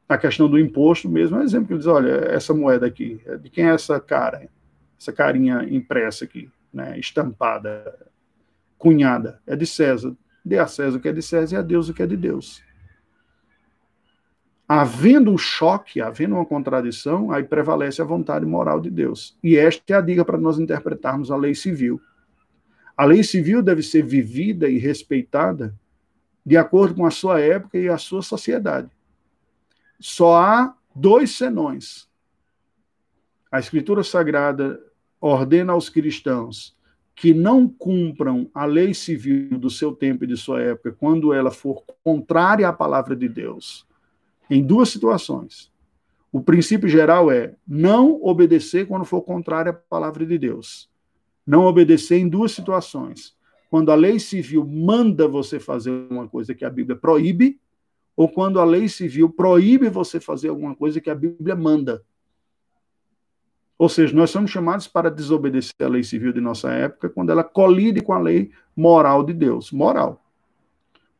A 0.08 0.18
questão 0.18 0.48
do 0.48 0.58
imposto 0.58 1.08
mesmo 1.08 1.36
é 1.36 1.40
um 1.40 1.42
exemplo 1.42 1.68
que 1.68 1.78
diz, 1.78 1.86
olha, 1.86 2.12
essa 2.30 2.54
moeda 2.54 2.86
aqui, 2.86 3.20
de 3.42 3.50
quem 3.50 3.64
é 3.64 3.70
essa 3.74 3.98
cara? 3.98 4.48
Essa 4.98 5.12
carinha 5.12 5.66
impressa 5.70 6.24
aqui, 6.24 6.50
né, 6.72 6.98
estampada, 6.98 8.06
cunhada, 8.78 9.40
é 9.46 9.54
de 9.54 9.66
César. 9.66 10.16
Dê 10.44 10.58
a 10.58 10.66
César 10.66 10.98
o 10.98 11.00
que 11.00 11.08
é 11.08 11.12
de 11.12 11.22
César 11.22 11.56
e 11.56 11.58
a 11.58 11.62
Deus 11.62 11.88
o 11.88 11.94
que 11.94 12.02
é 12.02 12.06
de 12.06 12.16
Deus. 12.16 12.62
Havendo 14.68 15.30
um 15.30 15.38
choque, 15.38 16.00
havendo 16.00 16.34
uma 16.34 16.44
contradição, 16.44 17.30
aí 17.30 17.44
prevalece 17.44 18.02
a 18.02 18.04
vontade 18.04 18.44
moral 18.44 18.80
de 18.80 18.90
Deus. 18.90 19.36
E 19.42 19.56
esta 19.56 19.94
é 19.94 19.96
a 19.96 20.00
dica 20.00 20.24
para 20.24 20.38
nós 20.38 20.58
interpretarmos 20.58 21.30
a 21.30 21.36
lei 21.36 21.54
civil. 21.54 22.00
A 22.96 23.04
lei 23.04 23.22
civil 23.22 23.62
deve 23.62 23.82
ser 23.82 24.02
vivida 24.02 24.68
e 24.68 24.78
respeitada 24.78 25.74
de 26.44 26.56
acordo 26.56 26.94
com 26.94 27.04
a 27.04 27.10
sua 27.10 27.40
época 27.40 27.76
e 27.76 27.88
a 27.88 27.98
sua 27.98 28.22
sociedade. 28.22 28.88
Só 29.98 30.36
há 30.36 30.74
dois 30.94 31.32
senões. 31.32 32.08
A 33.50 33.58
Escritura 33.58 34.02
Sagrada 34.02 34.80
ordena 35.20 35.72
aos 35.72 35.88
cristãos 35.88 36.76
que 37.14 37.32
não 37.32 37.66
cumpram 37.66 38.50
a 38.52 38.66
lei 38.66 38.92
civil 38.92 39.58
do 39.58 39.70
seu 39.70 39.92
tempo 39.92 40.24
e 40.24 40.26
de 40.26 40.36
sua 40.36 40.60
época 40.60 40.92
quando 40.92 41.32
ela 41.32 41.50
for 41.50 41.82
contrária 42.04 42.68
à 42.68 42.72
palavra 42.72 43.16
de 43.16 43.28
Deus, 43.28 43.86
em 44.50 44.62
duas 44.62 44.90
situações. 44.90 45.72
O 46.30 46.42
princípio 46.42 46.88
geral 46.88 47.30
é 47.30 47.54
não 47.66 48.22
obedecer 48.22 48.86
quando 48.86 49.04
for 49.04 49.22
contrária 49.22 49.70
à 49.70 49.74
palavra 49.74 50.26
de 50.26 50.36
Deus 50.36 50.90
não 51.46 51.64
obedecer 51.64 52.18
em 52.18 52.28
duas 52.28 52.52
situações. 52.52 53.34
Quando 53.70 53.92
a 53.92 53.94
lei 53.94 54.18
civil 54.18 54.66
manda 54.66 55.28
você 55.28 55.60
fazer 55.60 55.90
uma 56.10 56.26
coisa 56.26 56.54
que 56.54 56.64
a 56.64 56.70
Bíblia 56.70 56.96
proíbe, 56.96 57.60
ou 58.16 58.28
quando 58.28 58.58
a 58.58 58.64
lei 58.64 58.88
civil 58.88 59.30
proíbe 59.30 59.88
você 59.88 60.18
fazer 60.18 60.48
alguma 60.48 60.74
coisa 60.74 61.00
que 61.00 61.10
a 61.10 61.14
Bíblia 61.14 61.54
manda. 61.54 62.02
Ou 63.78 63.88
seja, 63.88 64.16
nós 64.16 64.30
somos 64.30 64.50
chamados 64.50 64.88
para 64.88 65.10
desobedecer 65.10 65.74
a 65.82 65.88
lei 65.88 66.02
civil 66.02 66.32
de 66.32 66.40
nossa 66.40 66.72
época 66.72 67.10
quando 67.10 67.30
ela 67.30 67.44
colide 67.44 68.00
com 68.00 68.12
a 68.12 68.18
lei 68.18 68.50
moral 68.74 69.22
de 69.22 69.34
Deus. 69.34 69.70
Moral. 69.70 70.24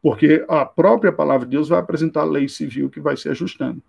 Porque 0.02 0.44
a 0.48 0.64
própria 0.64 1.12
palavra 1.12 1.46
de 1.46 1.52
Deus 1.52 1.68
vai 1.68 1.78
apresentar 1.78 2.22
a 2.22 2.24
lei 2.24 2.48
civil 2.48 2.88
que 2.88 3.00
vai 3.00 3.16
se 3.16 3.28
ajustando. 3.28 3.82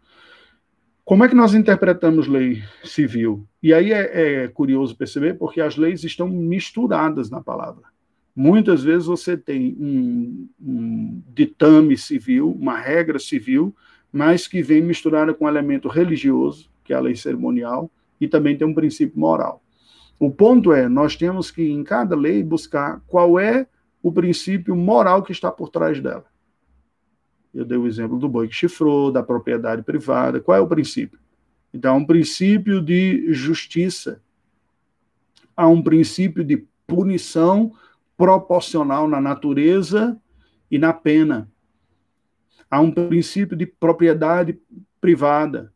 Como 1.06 1.24
é 1.24 1.30
que 1.30 1.36
nós 1.36 1.54
interpretamos 1.54 2.28
lei 2.28 2.62
civil? 2.84 3.48
E 3.64 3.74
aí 3.74 3.94
é, 3.94 4.44
é, 4.44 4.48
curioso 4.50 4.98
perceber, 4.98 5.36
porque 5.36 5.62
as 5.62 5.78
leis 5.78 6.04
estão 6.04 6.28
misturadas 6.28 7.30
na 7.30 7.40
palavra. 7.40 7.84
Muitas 8.36 8.84
vezes 8.84 9.06
você 9.06 9.38
tem 9.38 9.78
um, 9.80 10.50
um 10.60 11.24
ditame 11.34 11.98
civil, 11.98 12.52
uma 12.52 12.78
regra 12.78 13.20
civil, 13.20 13.74
mas 14.12 14.48
que 14.48 14.62
vem 14.62 14.82
misturada 14.82 15.34
com 15.34 15.46
um 15.46 15.48
elemento 15.48 15.88
religioso, 15.88 16.70
que 16.84 16.92
é 16.92 16.98
a 16.98 17.00
lei 17.00 17.16
cerimonial, 17.16 17.90
e 18.20 18.28
também 18.28 18.58
tem 18.58 18.68
um 18.68 18.74
princípio 18.74 19.20
moral. 19.20 19.62
O 20.20 20.32
ponto 20.32 20.74
é, 20.74 20.90
nós 20.90 21.16
temos 21.16 21.52
que, 21.52 21.70
em 21.70 21.84
cada 21.84 22.16
lei, 22.16 22.44
buscar 22.44 23.02
qual 23.08 23.40
é 23.40 23.68
o 24.02 24.12
princípio 24.12 24.76
moral 24.76 25.22
que 25.22 25.32
está 25.32 25.52
por 25.52 25.70
trás 25.70 26.02
dela. 26.02 26.26
Eu 27.54 27.66
dei 27.66 27.78
o 27.78 27.88
exemplo 27.88 28.18
do 28.18 28.28
boi 28.28 28.48
que 28.48 28.56
chifrou, 28.56 29.12
da 29.12 29.24
propriedade 29.24 29.84
privada. 29.84 30.40
Qual 30.40 30.58
é 30.58 30.62
o 30.62 30.68
princípio? 30.68 31.20
Então, 31.74 31.94
há 31.94 31.98
um 31.98 32.06
princípio 32.06 32.82
de 32.82 33.32
justiça. 33.34 34.22
Há 35.56 35.68
um 35.68 35.82
princípio 35.82 36.44
de 36.44 36.66
punição 36.86 37.72
proporcional 38.16 39.08
na 39.08 39.22
natureza 39.22 40.20
e 40.70 40.80
na 40.80 40.94
pena. 40.94 41.50
Há 42.70 42.80
um 42.82 42.92
princípio 42.92 43.56
de 43.56 43.66
propriedade 43.66 44.60
privada. 45.00 45.74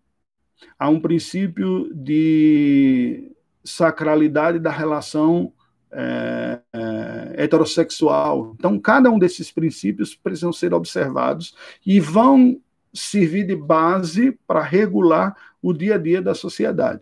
Há 0.77 0.89
um 0.89 0.99
princípio 0.99 1.93
de 1.93 3.31
sacralidade 3.63 4.59
da 4.59 4.71
relação 4.71 5.53
é, 5.91 6.59
é, 6.71 7.43
heterossexual. 7.43 8.55
Então, 8.57 8.79
cada 8.79 9.09
um 9.09 9.19
desses 9.19 9.51
princípios 9.51 10.15
precisam 10.15 10.53
ser 10.53 10.73
observados 10.73 11.53
e 11.85 11.99
vão 11.99 12.59
servir 12.93 13.45
de 13.45 13.55
base 13.55 14.37
para 14.47 14.61
regular 14.61 15.35
o 15.61 15.73
dia 15.73 15.95
a 15.95 15.97
dia 15.97 16.21
da 16.21 16.33
sociedade. 16.33 17.01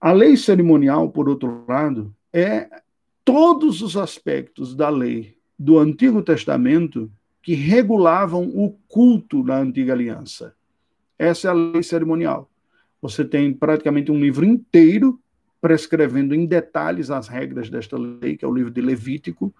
A 0.00 0.12
lei 0.12 0.36
cerimonial, 0.36 1.08
por 1.08 1.28
outro 1.28 1.64
lado, 1.68 2.14
é 2.32 2.68
todos 3.24 3.80
os 3.80 3.96
aspectos 3.96 4.74
da 4.74 4.88
lei 4.88 5.36
do 5.58 5.78
Antigo 5.78 6.22
Testamento 6.22 7.10
que 7.42 7.54
regulavam 7.54 8.44
o 8.48 8.76
culto 8.88 9.42
na 9.44 9.58
antiga 9.58 9.92
aliança. 9.92 10.55
Essa 11.18 11.48
é 11.48 11.50
a 11.50 11.54
lei 11.54 11.82
cerimonial. 11.82 12.50
Você 13.00 13.24
tem 13.24 13.52
praticamente 13.52 14.10
um 14.10 14.18
livro 14.18 14.44
inteiro 14.44 15.20
prescrevendo 15.60 16.34
em 16.34 16.46
detalhes 16.46 17.10
as 17.10 17.28
regras 17.28 17.70
desta 17.70 17.96
lei, 17.96 18.36
que 18.36 18.44
é 18.44 18.48
o 18.48 18.54
livro 18.54 18.70
de 18.70 18.80
Levítico, 18.80 19.52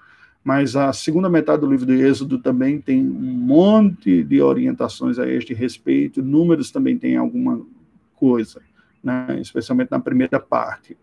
mas 0.44 0.76
a 0.76 0.92
segunda 0.92 1.28
metade 1.28 1.62
do 1.62 1.70
livro 1.70 1.86
de 1.86 1.94
Êxodo 1.94 2.38
também 2.38 2.80
tem 2.80 3.00
um 3.00 3.32
monte 3.34 4.22
de 4.22 4.40
orientações 4.40 5.18
a 5.18 5.28
este 5.28 5.52
respeito, 5.52 6.22
números 6.22 6.70
também 6.70 6.96
tem 6.96 7.16
alguma 7.16 7.60
coisa, 8.14 8.62
né? 9.02 9.38
especialmente 9.40 9.90
na 9.90 9.98
primeira 9.98 10.38
parte. 10.38 10.96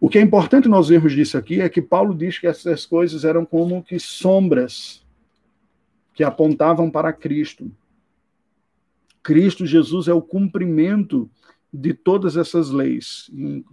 O 0.00 0.08
que 0.08 0.18
é 0.18 0.22
importante 0.22 0.68
nós 0.68 0.88
vermos 0.88 1.12
disso 1.12 1.36
aqui 1.36 1.60
é 1.60 1.68
que 1.68 1.82
Paulo 1.82 2.14
diz 2.14 2.38
que 2.38 2.46
essas 2.46 2.86
coisas 2.86 3.24
eram 3.24 3.44
como 3.44 3.82
que 3.82 3.98
sombras 3.98 5.04
que 6.14 6.24
apontavam 6.24 6.90
para 6.90 7.12
Cristo. 7.12 7.70
Cristo 9.22 9.66
Jesus 9.66 10.08
é 10.08 10.12
o 10.12 10.22
cumprimento 10.22 11.30
de 11.72 11.92
todas 11.92 12.36
essas 12.36 12.70
leis. 12.70 13.30
Em 13.32 13.64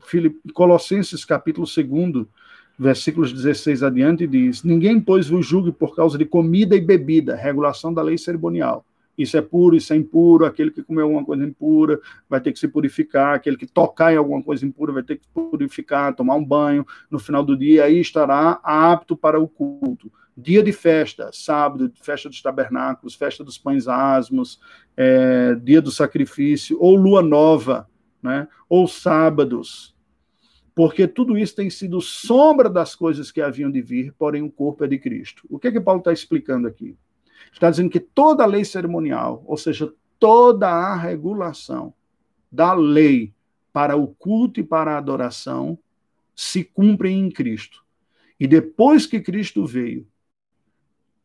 Colossenses 0.54 1.24
capítulo 1.24 1.66
2, 1.66 2.26
versículos 2.78 3.32
16 3.32 3.84
adiante, 3.84 4.28
diz: 4.28 4.64
Ninguém, 4.64 5.00
pois, 5.00 5.30
vos 5.30 5.46
julgue 5.46 5.72
por 5.72 5.96
causa 5.96 6.18
de 6.18 6.26
comida 6.26 6.76
e 6.76 6.82
bebida, 6.82 7.36
regulação 7.36 7.94
da 7.94 8.02
lei 8.02 8.18
cerimonial. 8.18 8.86
Isso 9.18 9.38
é 9.38 9.42
puro, 9.42 9.76
isso 9.76 9.94
é 9.94 9.96
impuro. 9.96 10.46
Aquele 10.46 10.72
que 10.72 10.84
comer 10.84 11.04
alguma 11.04 11.24
coisa 11.24 11.44
impura 11.46 12.00
vai 12.30 12.42
ter 12.42 12.52
que 12.52 12.60
se 12.60 12.68
purificar. 12.68 13.36
Aquele 13.36 13.56
que 13.56 13.66
tocar 13.66 14.14
em 14.14 14.18
alguma 14.18 14.44
coisa 14.44 14.66
impura 14.66 14.92
vai 14.92 15.04
ter 15.04 15.18
que 15.18 15.28
purificar, 15.34 16.14
tomar 16.14 16.36
um 16.36 16.44
banho. 16.44 16.86
No 17.10 17.18
final 17.18 17.44
do 17.44 17.56
dia, 17.56 17.86
aí 17.86 18.00
estará 18.00 18.60
apto 18.62 19.16
para 19.16 19.40
o 19.40 19.48
culto. 19.48 20.12
Dia 20.38 20.62
de 20.62 20.74
festa, 20.74 21.30
sábado, 21.32 21.92
festa 22.02 22.28
dos 22.28 22.42
tabernáculos, 22.42 23.16
festa 23.16 23.44
dos 23.44 23.58
pães 23.58 23.88
asmos, 23.88 24.60
é, 24.98 25.56
dia 25.56 25.82
do 25.82 25.92
sacrifício, 25.92 26.78
ou 26.82 26.96
lua 26.96 27.22
nova, 27.22 27.90
né? 28.22 28.48
ou 28.68 28.88
sábados. 28.88 29.96
Porque 30.76 31.08
tudo 31.08 31.38
isso 31.38 31.56
tem 31.56 31.70
sido 31.70 32.02
sombra 32.02 32.70
das 32.70 32.96
coisas 32.96 33.32
que 33.32 33.40
haviam 33.40 33.72
de 33.72 33.82
vir, 33.82 34.14
porém 34.18 34.42
o 34.42 34.52
corpo 34.52 34.84
é 34.84 34.88
de 34.88 34.98
Cristo. 34.98 35.44
O 35.50 35.58
que 35.58 35.70
é 35.70 35.72
que 35.72 35.80
Paulo 35.80 36.00
está 36.00 36.12
explicando 36.12 36.68
aqui? 36.68 36.98
Está 37.54 37.70
dizendo 37.70 37.90
que 37.90 38.02
toda 38.02 38.44
a 38.44 38.48
lei 38.48 38.66
cerimonial, 38.66 39.42
ou 39.48 39.56
seja, 39.56 39.94
toda 40.20 40.68
a 40.68 40.96
regulação 40.96 41.94
da 42.52 42.74
lei 42.74 43.34
para 43.72 43.96
o 43.96 44.08
culto 44.08 44.60
e 44.60 44.64
para 44.64 44.92
a 44.92 44.98
adoração, 44.98 45.80
se 46.36 46.62
cumpre 46.64 47.10
em 47.10 47.32
Cristo. 47.32 47.86
E 48.38 48.46
depois 48.46 49.06
que 49.06 49.22
Cristo 49.22 49.66
veio 49.66 50.06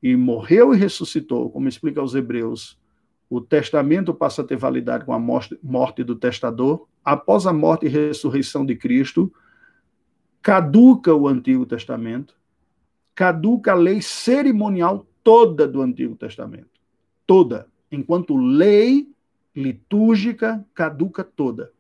e 0.03 0.16
morreu 0.16 0.74
e 0.74 0.78
ressuscitou, 0.78 1.51
como 1.51 1.68
explica 1.68 2.01
aos 2.01 2.14
Hebreus, 2.14 2.78
o 3.28 3.40
testamento 3.40 4.12
passa 4.12 4.42
a 4.42 4.44
ter 4.44 4.57
validade 4.57 5.05
com 5.05 5.12
a 5.12 5.18
morte 5.18 6.03
do 6.03 6.16
testador. 6.16 6.86
Após 7.05 7.46
a 7.46 7.53
morte 7.53 7.86
e 7.86 7.88
ressurreição 7.88 8.66
de 8.66 8.74
Cristo, 8.74 9.32
caduca 10.42 11.14
o 11.14 11.28
Antigo 11.28 11.64
Testamento, 11.64 12.34
caduca 13.14 13.72
a 13.72 13.76
lei 13.76 14.03
cerimonial 14.03 15.07
toda 15.22 15.68
do 15.68 15.80
Antigo 15.80 16.16
Testamento. 16.16 16.70
Toda. 17.26 17.68
Enquanto 17.92 18.36
lei 18.36 19.07
litúrgica 19.55 20.64
caduca 20.74 21.22
toda. 21.22 21.70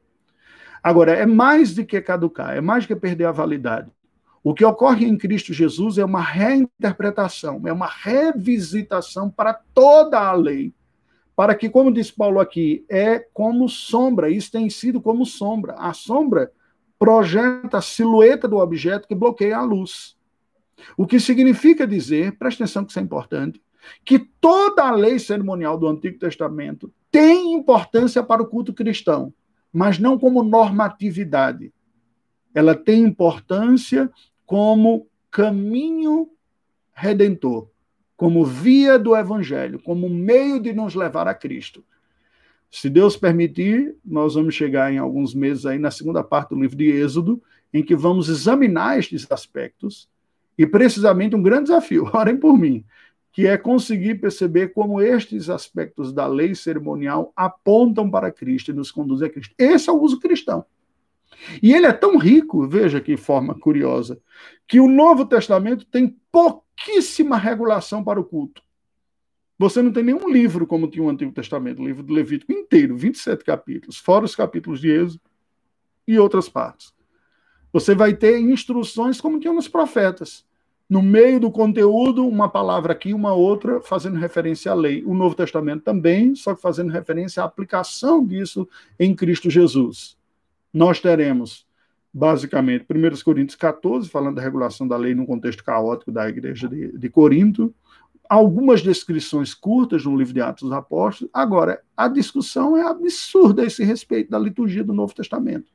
Agora, 0.82 1.12
é 1.12 1.26
mais 1.26 1.74
do 1.74 1.84
que 1.84 2.00
caducar, 2.00 2.56
é 2.56 2.60
mais 2.60 2.84
do 2.84 2.88
que 2.88 2.96
perder 2.96 3.24
a 3.24 3.32
validade. 3.32 3.90
O 4.42 4.54
que 4.54 4.64
ocorre 4.64 5.06
em 5.06 5.16
Cristo 5.16 5.52
Jesus 5.52 5.98
é 5.98 6.04
uma 6.04 6.22
reinterpretação, 6.22 7.62
é 7.66 7.72
uma 7.72 7.86
revisitação 7.86 9.30
para 9.30 9.54
toda 9.74 10.18
a 10.18 10.32
lei 10.32 10.72
para 11.40 11.54
que, 11.54 11.70
como 11.70 11.90
diz 11.90 12.10
Paulo 12.10 12.38
aqui, 12.38 12.84
é 12.86 13.18
como 13.32 13.66
sombra, 13.66 14.28
isso 14.28 14.52
tem 14.52 14.68
sido 14.68 15.00
como 15.00 15.24
sombra. 15.24 15.72
A 15.78 15.94
sombra 15.94 16.52
projeta 16.98 17.78
a 17.78 17.80
silhueta 17.80 18.46
do 18.46 18.58
objeto 18.58 19.08
que 19.08 19.14
bloqueia 19.14 19.56
a 19.56 19.62
luz. 19.62 20.18
O 20.98 21.06
que 21.06 21.18
significa 21.18 21.86
dizer, 21.86 22.36
presta 22.36 22.64
atenção 22.64 22.84
que 22.84 22.90
isso 22.90 22.98
é 22.98 23.02
importante, 23.02 23.58
que 24.04 24.18
toda 24.18 24.84
a 24.84 24.90
lei 24.90 25.18
cerimonial 25.18 25.78
do 25.78 25.88
Antigo 25.88 26.18
Testamento 26.18 26.92
tem 27.10 27.54
importância 27.54 28.22
para 28.22 28.42
o 28.42 28.46
culto 28.46 28.74
cristão, 28.74 29.32
mas 29.72 29.98
não 29.98 30.18
como 30.18 30.42
normatividade. 30.42 31.72
Ela 32.54 32.74
tem 32.74 33.02
importância 33.02 34.10
como 34.44 35.06
caminho 35.30 36.28
redentor, 36.92 37.68
como 38.16 38.44
via 38.44 38.98
do 38.98 39.16
evangelho, 39.16 39.78
como 39.78 40.08
meio 40.08 40.60
de 40.60 40.72
nos 40.72 40.94
levar 40.94 41.28
a 41.28 41.34
Cristo. 41.34 41.84
Se 42.70 42.88
Deus 42.88 43.16
permitir, 43.16 43.96
nós 44.04 44.34
vamos 44.34 44.54
chegar 44.54 44.92
em 44.92 44.98
alguns 44.98 45.34
meses 45.34 45.66
aí 45.66 45.78
na 45.78 45.90
segunda 45.90 46.22
parte 46.22 46.50
do 46.50 46.60
livro 46.60 46.76
de 46.76 46.90
Êxodo, 46.90 47.42
em 47.72 47.82
que 47.82 47.96
vamos 47.96 48.28
examinar 48.28 48.98
estes 48.98 49.30
aspectos 49.30 50.08
e 50.58 50.66
precisamente 50.66 51.34
um 51.34 51.42
grande 51.42 51.64
desafio, 51.64 52.10
orem 52.14 52.36
por 52.36 52.58
mim, 52.58 52.84
que 53.32 53.46
é 53.46 53.56
conseguir 53.56 54.16
perceber 54.16 54.72
como 54.74 55.00
estes 55.00 55.48
aspectos 55.48 56.12
da 56.12 56.26
lei 56.26 56.54
cerimonial 56.54 57.32
apontam 57.34 58.10
para 58.10 58.30
Cristo 58.30 58.70
e 58.70 58.74
nos 58.74 58.90
conduzem 58.90 59.28
a 59.28 59.30
Cristo. 59.30 59.54
Esse 59.58 59.88
é 59.88 59.92
o 59.92 60.00
uso 60.00 60.20
cristão. 60.20 60.64
E 61.62 61.72
ele 61.72 61.86
é 61.86 61.92
tão 61.92 62.18
rico, 62.18 62.66
veja 62.66 63.00
que 63.00 63.16
forma 63.16 63.54
curiosa, 63.54 64.20
que 64.66 64.80
o 64.80 64.88
Novo 64.88 65.24
Testamento 65.24 65.84
tem 65.86 66.16
pouquíssima 66.30 67.36
regulação 67.36 68.04
para 68.04 68.20
o 68.20 68.24
culto. 68.24 68.62
Você 69.58 69.82
não 69.82 69.92
tem 69.92 70.02
nenhum 70.02 70.28
livro 70.28 70.66
como 70.66 70.88
tinha 70.88 71.04
o 71.04 71.08
Antigo 71.08 71.32
Testamento, 71.32 71.82
o 71.82 71.86
livro 71.86 72.02
do 72.02 72.14
Levítico 72.14 72.52
inteiro, 72.52 72.96
27 72.96 73.44
capítulos, 73.44 73.98
fora 73.98 74.24
os 74.24 74.34
capítulos 74.34 74.80
de 74.80 74.90
Êxodo 74.90 75.20
e 76.08 76.18
outras 76.18 76.48
partes. 76.48 76.94
Você 77.72 77.94
vai 77.94 78.14
ter 78.14 78.38
instruções 78.38 79.20
como 79.20 79.38
tinha 79.38 79.52
nos 79.52 79.68
profetas 79.68 80.44
no 80.90 81.00
meio 81.00 81.38
do 81.38 81.52
conteúdo, 81.52 82.26
uma 82.26 82.48
palavra 82.48 82.92
aqui, 82.92 83.14
uma 83.14 83.32
outra, 83.32 83.80
fazendo 83.80 84.18
referência 84.18 84.72
à 84.72 84.74
lei. 84.74 85.04
O 85.04 85.14
Novo 85.14 85.36
Testamento 85.36 85.84
também, 85.84 86.34
só 86.34 86.52
que 86.52 86.60
fazendo 86.60 86.90
referência 86.90 87.44
à 87.44 87.46
aplicação 87.46 88.26
disso 88.26 88.68
em 88.98 89.14
Cristo 89.14 89.48
Jesus. 89.48 90.18
Nós 90.72 91.00
teremos, 91.00 91.66
basicamente, 92.12 92.86
1 92.88 93.24
Coríntios 93.24 93.56
14, 93.56 94.08
falando 94.08 94.36
da 94.36 94.42
regulação 94.42 94.86
da 94.86 94.96
lei 94.96 95.14
no 95.14 95.26
contexto 95.26 95.64
caótico 95.64 96.12
da 96.12 96.28
igreja 96.28 96.68
de, 96.68 96.96
de 96.96 97.08
Corinto, 97.08 97.74
algumas 98.28 98.80
descrições 98.80 99.52
curtas 99.52 100.04
no 100.04 100.16
livro 100.16 100.32
de 100.32 100.40
Atos 100.40 100.62
dos 100.62 100.72
Apóstolos. 100.72 101.30
Agora, 101.34 101.82
a 101.96 102.06
discussão 102.06 102.76
é 102.76 102.82
absurda 102.82 103.62
a 103.62 103.66
esse 103.66 103.82
respeito 103.82 104.30
da 104.30 104.38
liturgia 104.38 104.84
do 104.84 104.92
Novo 104.92 105.12
Testamento. 105.14 105.70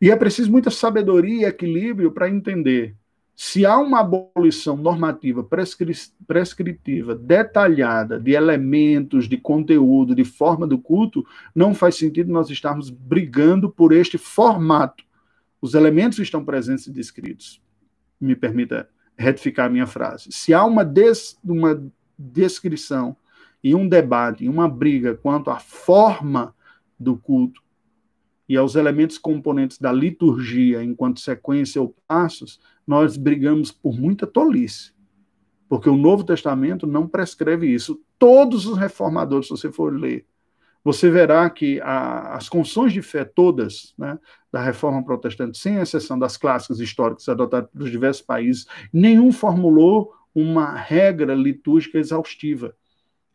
E 0.00 0.10
é 0.10 0.16
preciso 0.16 0.50
muita 0.50 0.70
sabedoria 0.70 1.42
e 1.42 1.44
equilíbrio 1.44 2.10
para 2.10 2.28
entender 2.28 2.96
se 3.36 3.66
há 3.66 3.76
uma 3.78 4.00
abolição 4.00 4.76
normativa 4.76 5.42
prescri 5.42 5.92
prescritiva, 6.26 7.14
detalhada, 7.14 8.18
de 8.18 8.32
elementos, 8.32 9.28
de 9.28 9.36
conteúdo, 9.36 10.14
de 10.14 10.24
forma 10.24 10.66
do 10.66 10.78
culto, 10.78 11.26
não 11.54 11.74
faz 11.74 11.96
sentido 11.96 12.32
nós 12.32 12.48
estarmos 12.48 12.90
brigando 12.90 13.68
por 13.68 13.92
este 13.92 14.16
formato. 14.16 15.04
Os 15.60 15.74
elementos 15.74 16.18
estão 16.20 16.44
presentes 16.44 16.86
e 16.86 16.92
descritos. 16.92 17.60
Me 18.20 18.36
permita 18.36 18.88
retificar 19.16 19.66
a 19.66 19.70
minha 19.70 19.86
frase. 19.86 20.30
Se 20.30 20.54
há 20.54 20.64
uma, 20.64 20.84
des 20.84 21.38
uma 21.44 21.82
descrição 22.16 23.16
e 23.62 23.74
um 23.74 23.88
debate, 23.88 24.44
e 24.44 24.48
uma 24.48 24.68
briga 24.68 25.14
quanto 25.16 25.50
à 25.50 25.58
forma 25.58 26.54
do 26.98 27.16
culto 27.16 27.62
e 28.48 28.56
aos 28.56 28.74
elementos 28.74 29.18
componentes 29.18 29.78
da 29.78 29.90
liturgia 29.90 30.84
enquanto 30.84 31.20
sequência 31.20 31.80
ou 31.80 31.96
passos, 32.06 32.60
nós 32.86 33.16
brigamos 33.16 33.70
por 33.70 33.98
muita 33.98 34.26
tolice. 34.26 34.92
Porque 35.68 35.88
o 35.88 35.96
Novo 35.96 36.24
Testamento 36.24 36.86
não 36.86 37.08
prescreve 37.08 37.66
isso. 37.66 38.00
Todos 38.18 38.66
os 38.66 38.76
reformadores, 38.76 39.46
se 39.46 39.50
você 39.50 39.72
for 39.72 39.92
ler, 39.92 40.26
você 40.84 41.10
verá 41.10 41.48
que 41.48 41.80
a, 41.80 42.34
as 42.34 42.48
confissões 42.48 42.92
de 42.92 43.00
fé 43.00 43.24
todas 43.24 43.94
né, 43.96 44.18
da 44.52 44.62
reforma 44.62 45.02
protestante, 45.02 45.56
sem 45.56 45.76
exceção 45.76 46.18
das 46.18 46.36
clássicas 46.36 46.78
históricas 46.78 47.28
adotadas 47.28 47.70
pelos 47.70 47.90
diversos 47.90 48.22
países, 48.22 48.66
nenhum 48.92 49.32
formulou 49.32 50.12
uma 50.34 50.74
regra 50.74 51.34
litúrgica 51.34 51.98
exaustiva. 51.98 52.76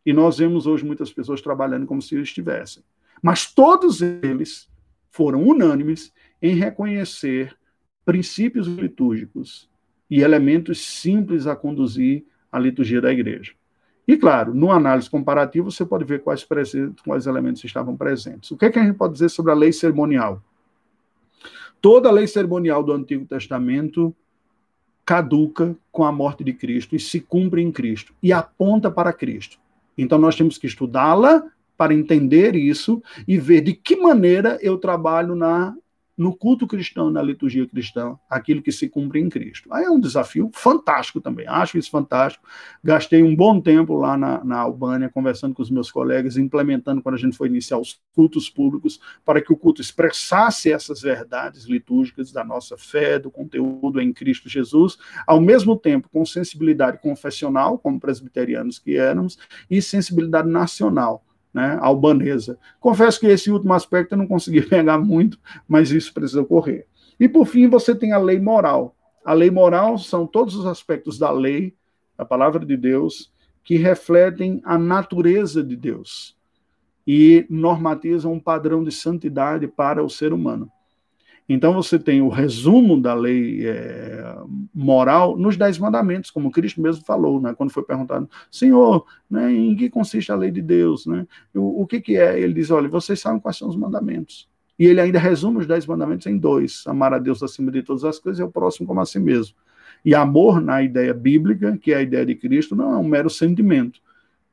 E 0.05 0.13
nós 0.13 0.37
vemos 0.37 0.67
hoje 0.67 0.85
muitas 0.85 1.11
pessoas 1.11 1.41
trabalhando 1.41 1.87
como 1.87 2.01
se 2.01 2.15
estivessem. 2.21 2.83
Mas 3.21 3.51
todos 3.51 4.01
eles 4.01 4.69
foram 5.09 5.43
unânimes 5.43 6.13
em 6.41 6.55
reconhecer 6.55 7.57
princípios 8.09 8.65
litúrgicos 8.65 9.69
e 10.09 10.21
elementos 10.21 10.83
simples 10.83 11.45
a 11.45 11.55
conduzir 11.55 12.25
a 12.51 12.57
liturgia 12.57 12.99
da 12.99 13.13
igreja. 13.13 13.53
E, 14.07 14.17
claro, 14.17 14.51
no 14.55 14.71
análise 14.71 15.07
comparativa, 15.07 15.69
você 15.69 15.85
pode 15.85 16.05
ver 16.05 16.23
quais, 16.23 16.43
quais 17.05 17.27
elementos 17.27 17.63
estavam 17.63 17.95
presentes. 17.95 18.49
O 18.49 18.57
que, 18.57 18.65
é 18.65 18.71
que 18.71 18.79
a 18.79 18.83
gente 18.83 18.95
pode 18.95 19.13
dizer 19.13 19.29
sobre 19.29 19.51
a 19.51 19.55
lei 19.55 19.71
cerimonial? 19.71 20.41
Toda 21.79 22.09
a 22.09 22.11
lei 22.11 22.25
cerimonial 22.25 22.83
do 22.83 22.93
Antigo 22.93 23.25
Testamento 23.25 24.11
caduca 25.05 25.77
com 25.91 26.03
a 26.03 26.11
morte 26.11 26.43
de 26.43 26.53
Cristo 26.53 26.95
e 26.95 26.99
se 26.99 27.19
cumpre 27.19 27.61
em 27.61 27.71
Cristo 27.71 28.11
e 28.23 28.33
aponta 28.33 28.89
para 28.89 29.13
Cristo. 29.13 29.59
Então 29.95 30.17
nós 30.17 30.35
temos 30.35 30.57
que 30.57 30.65
estudá-la 30.65 31.43
para 31.77 31.93
entender 31.93 32.55
isso 32.55 33.03
e 33.27 33.37
ver 33.37 33.61
de 33.61 33.73
que 33.73 33.95
maneira 33.95 34.57
eu 34.63 34.79
trabalho 34.79 35.35
na 35.35 35.75
no 36.19 36.35
culto 36.35 36.67
cristão, 36.67 37.09
na 37.09 37.21
liturgia 37.21 37.65
cristã, 37.65 38.19
aquilo 38.29 38.61
que 38.61 38.73
se 38.73 38.89
cumpre 38.89 39.21
em 39.21 39.29
Cristo. 39.29 39.73
Aí 39.73 39.85
é 39.85 39.89
um 39.89 40.01
desafio 40.01 40.51
fantástico 40.53 41.21
também, 41.21 41.47
acho 41.47 41.77
isso 41.77 41.89
fantástico. 41.89 42.45
Gastei 42.83 43.23
um 43.23 43.33
bom 43.33 43.61
tempo 43.61 43.95
lá 43.95 44.17
na, 44.17 44.43
na 44.43 44.57
Albânia, 44.57 45.07
conversando 45.07 45.55
com 45.55 45.61
os 45.61 45.69
meus 45.69 45.89
colegas, 45.89 46.35
implementando 46.35 47.01
quando 47.01 47.15
a 47.15 47.17
gente 47.17 47.37
foi 47.37 47.47
iniciar 47.47 47.77
os 47.77 48.01
cultos 48.13 48.49
públicos, 48.49 48.99
para 49.23 49.41
que 49.41 49.53
o 49.53 49.55
culto 49.55 49.81
expressasse 49.81 50.69
essas 50.69 51.01
verdades 51.01 51.63
litúrgicas 51.63 52.33
da 52.33 52.43
nossa 52.43 52.77
fé, 52.77 53.17
do 53.17 53.31
conteúdo 53.31 54.01
em 54.01 54.11
Cristo 54.11 54.49
Jesus, 54.49 54.97
ao 55.25 55.39
mesmo 55.39 55.77
tempo 55.77 56.09
com 56.09 56.25
sensibilidade 56.25 57.01
confessional, 57.01 57.79
como 57.79 57.97
presbiterianos 57.97 58.77
que 58.77 58.97
éramos, 58.97 59.37
e 59.71 59.81
sensibilidade 59.81 60.49
nacional 60.49 61.23
né, 61.53 61.77
albanesa. 61.81 62.57
Confesso 62.79 63.19
que 63.19 63.27
esse 63.27 63.51
último 63.51 63.73
aspecto 63.73 64.13
eu 64.13 64.17
não 64.17 64.27
consegui 64.27 64.61
pegar 64.67 64.97
muito, 64.97 65.39
mas 65.67 65.91
isso 65.91 66.13
precisa 66.13 66.41
ocorrer. 66.41 66.85
E 67.19 67.27
por 67.27 67.45
fim, 67.45 67.67
você 67.67 67.93
tem 67.93 68.13
a 68.13 68.17
lei 68.17 68.39
moral. 68.39 68.95
A 69.25 69.33
lei 69.33 69.51
moral 69.51 69.97
são 69.97 70.25
todos 70.25 70.55
os 70.55 70.65
aspectos 70.65 71.17
da 71.17 71.31
lei, 71.31 71.75
da 72.17 72.23
palavra 72.23 72.65
de 72.65 72.77
Deus, 72.77 73.31
que 73.63 73.75
refletem 73.75 74.61
a 74.63 74.77
natureza 74.77 75.63
de 75.63 75.75
Deus 75.75 76.37
e 77.05 77.45
normatizam 77.49 78.33
um 78.33 78.39
padrão 78.39 78.83
de 78.83 78.91
santidade 78.91 79.67
para 79.67 80.03
o 80.03 80.09
ser 80.09 80.31
humano. 80.31 80.71
Então 81.49 81.73
você 81.73 81.97
tem 81.97 82.21
o 82.21 82.29
resumo 82.29 83.01
da 83.01 83.15
lei 83.15 83.67
é, 83.67 84.35
moral 84.71 85.35
nos 85.35 85.57
Dez 85.57 85.79
Mandamentos, 85.79 86.29
como 86.29 86.51
Cristo 86.51 86.79
mesmo 86.79 87.03
falou, 87.03 87.41
né, 87.41 87.55
quando 87.57 87.71
foi 87.71 87.81
perguntado, 87.83 88.29
Senhor, 88.51 89.03
né, 89.27 89.51
em 89.51 89.75
que 89.75 89.89
consiste 89.89 90.31
a 90.31 90.35
lei 90.35 90.51
de 90.51 90.61
Deus? 90.61 91.07
Né? 91.07 91.25
O, 91.55 91.81
o 91.81 91.87
que, 91.87 91.99
que 91.99 92.17
é? 92.17 92.39
Ele 92.39 92.53
diz, 92.53 92.69
olha, 92.69 92.87
vocês 92.87 93.19
sabem 93.19 93.39
quais 93.39 93.57
são 93.57 93.67
os 93.67 93.75
mandamentos. 93.75 94.47
E 94.77 94.85
ele 94.85 95.01
ainda 95.01 95.19
resume 95.19 95.57
os 95.57 95.67
Dez 95.67 95.85
Mandamentos 95.85 96.25
em 96.25 96.37
dois: 96.37 96.83
amar 96.87 97.13
a 97.13 97.19
Deus 97.19 97.43
acima 97.43 97.69
de 97.69 97.83
todas 97.83 98.05
as 98.05 98.17
coisas 98.17 98.39
e 98.39 98.43
o 98.43 98.49
próximo 98.49 98.87
como 98.87 99.01
a 99.01 99.05
si 99.05 99.19
mesmo. 99.19 99.53
E 100.05 100.15
amor, 100.15 100.61
na 100.61 100.81
ideia 100.81 101.13
bíblica, 101.13 101.77
que 101.77 101.91
é 101.91 101.97
a 101.97 102.01
ideia 102.01 102.25
de 102.25 102.33
Cristo, 102.33 102.77
não 102.77 102.93
é 102.93 102.97
um 102.97 103.03
mero 103.03 103.29
sentimento. 103.29 103.99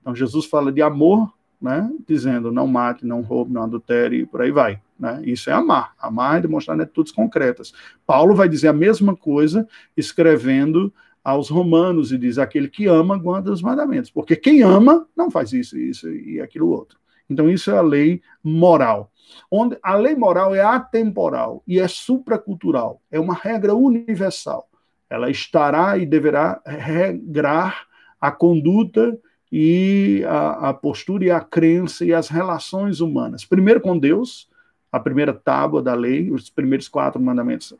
Então 0.00 0.16
Jesus 0.16 0.46
fala 0.46 0.72
de 0.72 0.82
amor 0.82 1.32
né? 1.60 1.90
dizendo 2.06 2.52
não 2.52 2.66
mate, 2.66 3.06
não 3.06 3.22
roube, 3.22 3.52
não 3.52 3.62
adultere 3.62 4.20
e 4.20 4.26
por 4.26 4.42
aí 4.42 4.50
vai. 4.50 4.80
Né? 4.98 5.22
Isso 5.24 5.50
é 5.50 5.52
amar. 5.52 5.94
Amar 5.98 6.38
é 6.38 6.42
demonstrar 6.42 6.80
atitudes 6.80 7.12
concretas. 7.12 7.72
Paulo 8.06 8.34
vai 8.34 8.48
dizer 8.48 8.68
a 8.68 8.72
mesma 8.72 9.16
coisa 9.16 9.66
escrevendo 9.96 10.92
aos 11.24 11.48
romanos 11.48 12.12
e 12.12 12.18
diz: 12.18 12.38
aquele 12.38 12.68
que 12.68 12.86
ama 12.86 13.18
guarda 13.18 13.50
os 13.50 13.60
mandamentos, 13.60 14.10
porque 14.10 14.36
quem 14.36 14.62
ama 14.62 15.06
não 15.16 15.30
faz 15.30 15.52
isso, 15.52 15.76
isso 15.76 16.08
e 16.08 16.40
aquilo 16.40 16.68
outro. 16.68 16.98
Então, 17.28 17.50
isso 17.50 17.70
é 17.70 17.76
a 17.76 17.82
lei 17.82 18.22
moral. 18.42 19.10
Onde 19.50 19.76
a 19.82 19.96
lei 19.96 20.14
moral 20.14 20.54
é 20.54 20.60
atemporal 20.60 21.62
e 21.66 21.80
é 21.80 21.88
supracultural, 21.88 23.02
é 23.10 23.18
uma 23.18 23.34
regra 23.34 23.74
universal. 23.74 24.68
Ela 25.10 25.30
estará 25.30 25.98
e 25.98 26.06
deverá 26.06 26.60
regrar 26.64 27.86
a 28.20 28.30
conduta 28.30 29.18
e 29.50 30.24
a, 30.26 30.70
a, 30.70 30.74
postura 30.74 31.24
e 31.24 31.30
a 31.30 31.40
crença 31.40 32.04
e 32.04 32.12
as 32.12 32.28
relações 32.28 33.00
humanas. 33.00 33.44
Primeiro 33.44 33.80
com 33.80 33.98
Deus, 33.98 34.48
a 34.90 34.98
primeira 34.98 35.32
tábua 35.32 35.82
da 35.82 35.94
lei, 35.94 36.30
os 36.30 36.50
primeiros 36.50 36.88
quatro 36.88 37.20
mandamentos 37.20 37.74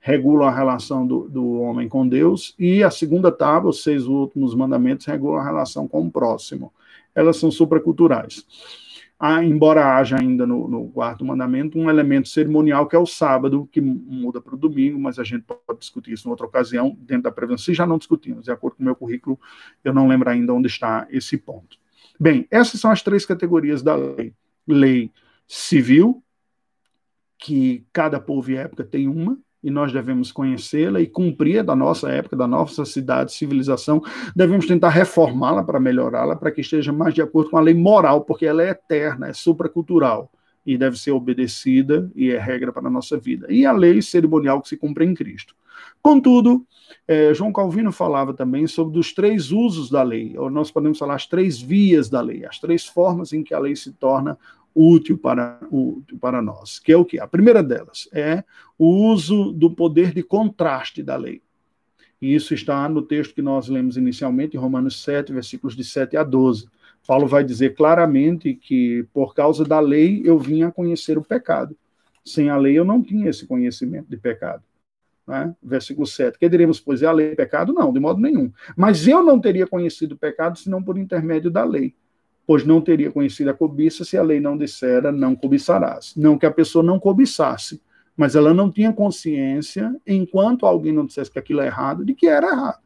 regulam 0.00 0.46
a 0.46 0.54
relação 0.54 1.06
do, 1.06 1.28
do 1.28 1.60
homem 1.60 1.88
com 1.88 2.06
Deus, 2.06 2.54
e 2.58 2.82
a 2.82 2.90
segunda 2.90 3.32
tábua, 3.32 3.70
os 3.70 3.82
seis 3.82 4.06
últimos 4.06 4.54
mandamentos, 4.54 5.06
regulam 5.06 5.40
a 5.40 5.44
relação 5.44 5.88
com 5.88 6.06
o 6.06 6.10
próximo. 6.10 6.70
Elas 7.14 7.38
são 7.38 7.50
supraculturais. 7.50 8.44
Há, 9.24 9.42
embora 9.42 9.96
haja 9.96 10.20
ainda 10.20 10.46
no, 10.46 10.68
no, 10.68 10.90
quarto 10.90 11.24
mandamento 11.24 11.78
um 11.78 11.88
elemento 11.88 12.28
cerimonial 12.28 12.86
que 12.86 12.94
é 12.94 12.98
o 12.98 13.06
sábado, 13.06 13.66
que 13.72 13.80
muda 13.80 14.38
para 14.38 14.54
o 14.54 14.58
domingo, 14.58 15.00
mas 15.00 15.18
a 15.18 15.24
gente 15.24 15.44
pode 15.44 15.78
discutir 15.78 16.12
isso 16.12 16.28
em 16.28 16.30
outra 16.30 16.44
ocasião, 16.44 16.94
dentro 17.00 17.22
da 17.22 17.32
prevenção. 17.32 17.64
Se 17.64 17.72
já 17.72 17.86
não 17.86 17.96
discutimos, 17.96 18.44
de 18.44 18.50
acordo 18.50 18.76
com 18.76 18.82
o 18.82 18.84
meu 18.84 18.94
currículo, 18.94 19.40
eu 19.82 19.94
não 19.94 20.06
lembro 20.06 20.28
ainda 20.28 20.52
onde 20.52 20.66
está 20.66 21.06
esse 21.10 21.38
ponto. 21.38 21.78
Bem, 22.20 22.46
essas 22.50 22.78
são 22.78 22.90
as 22.90 23.02
três 23.02 23.24
categorias 23.24 23.82
da 23.82 23.96
lei: 23.96 24.34
lei 24.68 25.10
civil, 25.48 26.22
que 27.38 27.86
cada 27.94 28.20
povo 28.20 28.50
e 28.50 28.56
época 28.56 28.84
tem 28.84 29.08
uma, 29.08 29.38
e 29.64 29.70
nós 29.70 29.90
devemos 29.90 30.30
conhecê-la 30.30 31.00
e 31.00 31.06
cumprir 31.06 31.64
da 31.64 31.74
nossa 31.74 32.10
época, 32.10 32.36
da 32.36 32.46
nossa 32.46 32.84
cidade, 32.84 33.32
civilização. 33.32 34.02
Devemos 34.36 34.66
tentar 34.66 34.90
reformá-la 34.90 35.64
para 35.64 35.80
melhorá-la, 35.80 36.36
para 36.36 36.50
que 36.50 36.60
esteja 36.60 36.92
mais 36.92 37.14
de 37.14 37.22
acordo 37.22 37.48
com 37.48 37.56
a 37.56 37.62
lei 37.62 37.72
moral, 37.72 38.20
porque 38.20 38.44
ela 38.44 38.62
é 38.62 38.68
eterna, 38.68 39.28
é 39.28 39.32
supracultural 39.32 40.30
e 40.66 40.76
deve 40.76 40.98
ser 40.98 41.12
obedecida 41.12 42.10
e 42.14 42.30
é 42.30 42.38
regra 42.38 42.72
para 42.72 42.88
a 42.88 42.90
nossa 42.90 43.16
vida. 43.16 43.46
E 43.50 43.64
a 43.64 43.72
lei 43.72 44.02
cerimonial 44.02 44.60
que 44.60 44.68
se 44.68 44.76
cumpre 44.76 45.06
em 45.06 45.14
Cristo. 45.14 45.54
Contudo, 46.02 46.66
é, 47.08 47.32
João 47.32 47.50
Calvino 47.50 47.90
falava 47.90 48.34
também 48.34 48.66
sobre 48.66 48.98
os 48.98 49.14
três 49.14 49.50
usos 49.50 49.88
da 49.88 50.02
lei, 50.02 50.34
ou 50.36 50.50
nós 50.50 50.70
podemos 50.70 50.98
falar 50.98 51.14
as 51.14 51.26
três 51.26 51.58
vias 51.58 52.10
da 52.10 52.20
lei, 52.20 52.44
as 52.44 52.58
três 52.58 52.84
formas 52.84 53.32
em 53.32 53.42
que 53.42 53.54
a 53.54 53.58
lei 53.58 53.74
se 53.74 53.92
torna 53.92 54.38
útil 54.74 55.16
para, 55.16 55.58
útil 55.70 56.18
para 56.18 56.42
nós, 56.42 56.78
que 56.78 56.92
é 56.92 56.96
o 56.96 57.04
que? 57.04 57.20
A 57.20 57.26
primeira 57.26 57.62
delas 57.62 58.08
é 58.12 58.42
o 58.78 58.86
uso 59.12 59.52
do 59.52 59.70
poder 59.70 60.12
de 60.12 60.22
contraste 60.22 61.02
da 61.02 61.16
lei. 61.16 61.40
E 62.20 62.34
isso 62.34 62.54
está 62.54 62.88
no 62.88 63.02
texto 63.02 63.34
que 63.34 63.42
nós 63.42 63.68
lemos 63.68 63.96
inicialmente, 63.96 64.56
em 64.56 64.60
Romanos 64.60 65.02
7, 65.02 65.32
versículos 65.32 65.76
de 65.76 65.84
7 65.84 66.16
a 66.16 66.24
12. 66.24 66.66
Paulo 67.06 67.26
vai 67.26 67.44
dizer 67.44 67.74
claramente 67.74 68.54
que 68.54 69.06
por 69.12 69.34
causa 69.34 69.64
da 69.64 69.78
lei 69.78 70.22
eu 70.24 70.38
vim 70.38 70.62
a 70.62 70.72
conhecer 70.72 71.18
o 71.18 71.22
pecado. 71.22 71.76
Sem 72.24 72.48
a 72.48 72.56
lei 72.56 72.78
eu 72.78 72.84
não 72.84 73.02
tinha 73.02 73.28
esse 73.28 73.46
conhecimento 73.46 74.08
de 74.08 74.16
pecado. 74.16 74.62
Né? 75.26 75.54
Versículo 75.62 76.06
7. 76.06 76.38
Que 76.38 76.48
diremos, 76.48 76.80
pois, 76.80 77.02
é 77.02 77.06
a 77.06 77.12
lei 77.12 77.34
pecado? 77.34 77.74
Não, 77.74 77.92
de 77.92 78.00
modo 78.00 78.20
nenhum. 78.20 78.50
Mas 78.74 79.06
eu 79.06 79.22
não 79.22 79.38
teria 79.38 79.66
conhecido 79.66 80.12
o 80.12 80.18
pecado 80.18 80.58
senão 80.58 80.82
por 80.82 80.96
intermédio 80.96 81.50
da 81.50 81.64
lei 81.64 81.94
pois 82.46 82.64
não 82.64 82.80
teria 82.80 83.10
conhecido 83.10 83.50
a 83.50 83.54
cobiça 83.54 84.04
se 84.04 84.16
a 84.16 84.22
lei 84.22 84.40
não 84.40 84.56
dissera 84.56 85.10
não 85.10 85.34
cobiçarás. 85.34 86.14
Não 86.16 86.38
que 86.38 86.46
a 86.46 86.50
pessoa 86.50 86.82
não 86.82 86.98
cobiçasse, 86.98 87.80
mas 88.16 88.36
ela 88.36 88.54
não 88.54 88.70
tinha 88.70 88.92
consciência, 88.92 89.94
enquanto 90.06 90.66
alguém 90.66 90.92
não 90.92 91.06
dissesse 91.06 91.30
que 91.30 91.38
aquilo 91.38 91.60
é 91.60 91.66
errado, 91.66 92.04
de 92.04 92.14
que 92.14 92.26
era 92.26 92.48
errado. 92.48 92.80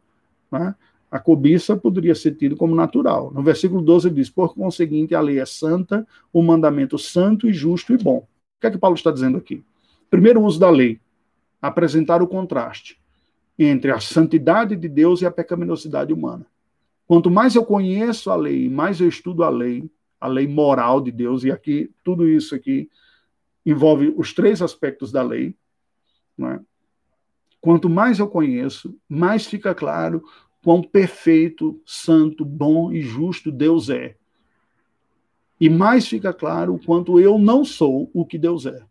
Né? 0.50 0.74
A 1.10 1.18
cobiça 1.18 1.76
poderia 1.76 2.14
ser 2.14 2.34
tido 2.34 2.56
como 2.56 2.74
natural. 2.74 3.30
No 3.32 3.42
versículo 3.42 3.82
12 3.82 4.10
diz: 4.10 4.30
Por 4.30 4.54
conseguinte, 4.54 5.14
a 5.14 5.20
lei 5.20 5.38
é 5.40 5.46
santa, 5.46 6.06
o 6.32 6.42
mandamento 6.42 6.98
santo 6.98 7.48
e 7.48 7.52
justo 7.52 7.94
e 7.94 7.98
bom. 7.98 8.18
O 8.18 8.60
que 8.60 8.66
é 8.66 8.70
que 8.70 8.78
Paulo 8.78 8.96
está 8.96 9.10
dizendo 9.10 9.38
aqui? 9.38 9.62
Primeiro 10.10 10.42
uso 10.42 10.58
da 10.58 10.70
lei, 10.70 11.00
apresentar 11.60 12.22
o 12.22 12.26
contraste 12.26 12.98
entre 13.58 13.90
a 13.90 13.98
santidade 14.00 14.76
de 14.76 14.88
Deus 14.88 15.20
e 15.20 15.26
a 15.26 15.30
pecaminosidade 15.30 16.12
humana. 16.12 16.46
Quanto 17.08 17.30
mais 17.30 17.54
eu 17.54 17.64
conheço 17.64 18.30
a 18.30 18.36
lei, 18.36 18.68
mais 18.68 19.00
eu 19.00 19.08
estudo 19.08 19.42
a 19.42 19.48
lei, 19.48 19.90
a 20.20 20.28
lei 20.28 20.46
moral 20.46 21.00
de 21.00 21.10
Deus, 21.10 21.42
e 21.42 21.50
aqui, 21.50 21.90
tudo 22.04 22.28
isso 22.28 22.54
aqui 22.54 22.90
envolve 23.64 24.12
os 24.14 24.34
três 24.34 24.60
aspectos 24.60 25.10
da 25.10 25.22
lei. 25.22 25.56
É? 26.38 26.60
Quanto 27.62 27.88
mais 27.88 28.18
eu 28.18 28.28
conheço, 28.28 28.94
mais 29.08 29.46
fica 29.46 29.74
claro 29.74 30.22
quão 30.62 30.82
perfeito, 30.82 31.80
santo, 31.86 32.44
bom 32.44 32.92
e 32.92 33.00
justo 33.00 33.50
Deus 33.50 33.88
é. 33.88 34.14
E 35.58 35.70
mais 35.70 36.06
fica 36.06 36.32
claro 36.34 36.74
o 36.74 36.78
quanto 36.78 37.18
eu 37.18 37.38
não 37.38 37.64
sou 37.64 38.10
o 38.12 38.24
que 38.26 38.36
Deus 38.36 38.66
é. 38.66 38.84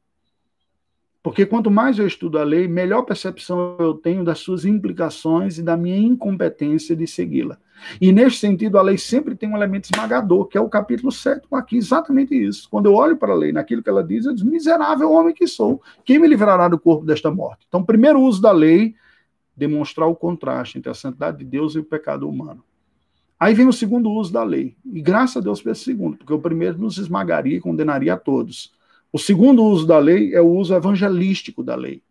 Porque 1.28 1.46
quanto 1.46 1.70
mais 1.70 2.00
eu 2.00 2.08
estudo 2.08 2.40
a 2.40 2.44
lei, 2.46 2.70
melhor 2.70 3.02
percepção 3.02 3.76
eu 3.80 3.96
tenho 3.96 4.24
das 4.24 4.40
suas 4.40 4.64
implicações 4.64 5.58
e 5.58 5.62
da 5.62 5.76
minha 5.76 5.98
incompetência 5.98 6.96
de 6.96 7.06
segui-la. 7.06 7.58
E 8.00 8.14
nesse 8.14 8.38
sentido, 8.38 8.78
a 8.78 8.82
lei 8.82 8.98
sempre 8.98 9.36
tem 9.36 9.50
um 9.50 9.58
elemento 9.58 9.90
esmagador, 9.92 10.46
que 10.46 10.58
é 10.58 10.62
o 10.62 10.70
capítulo 10.70 11.12
7, 11.12 11.46
aqui 11.52 11.76
exatamente 11.76 12.34
isso. 12.34 12.70
Quando 12.72 12.86
eu 12.86 12.94
olho 12.94 13.18
para 13.18 13.34
a 13.34 13.36
lei, 13.36 13.52
naquilo 13.52 13.84
que 13.84 13.90
ela 13.90 14.06
diz, 14.06 14.26
eu 14.26 14.34
digo, 14.34 14.50
miserável 14.50 15.12
homem 15.12 15.34
que 15.34 15.46
sou, 15.46 15.82
quem 16.06 16.18
me 16.18 16.30
livrará 16.30 16.70
do 16.70 16.80
corpo 16.80 17.06
desta 17.06 17.30
morte? 17.30 17.66
Então, 17.68 17.84
primeiro 17.84 18.22
uso 18.22 18.42
da 18.42 18.54
lei, 18.54 18.96
demonstrar 19.54 20.08
o 20.08 20.16
contraste 20.16 20.78
entre 20.78 20.90
a 20.90 20.94
santidade 20.94 21.40
de 21.40 21.44
Deus 21.44 21.76
e 21.76 21.80
o 21.80 21.84
pecado 21.84 22.30
humano. 22.30 22.64
Aí 23.38 23.54
vem 23.54 23.68
o 23.68 23.74
segundo 23.74 24.10
uso 24.12 24.32
da 24.32 24.46
lei. 24.46 24.78
E 24.86 25.02
graças 25.02 25.36
a 25.36 25.42
Deus 25.42 25.62
pelo 25.62 25.76
segundo, 25.76 26.16
porque 26.16 26.32
o 26.32 26.40
primeiro 26.40 26.78
nos 26.78 26.98
esmagaria 26.98 27.58
e 27.58 27.60
condenaria 27.60 28.14
a 28.14 28.18
todos. 28.18 28.77
O 29.12 29.18
segundo 29.18 29.64
uso 29.64 29.86
da 29.86 30.00
lei 30.00 30.34
é 30.34 30.42
o 30.42 30.50
uso 30.50 30.74
evangelístico 30.74 31.64
da 31.64 31.76
lei. 31.76 32.04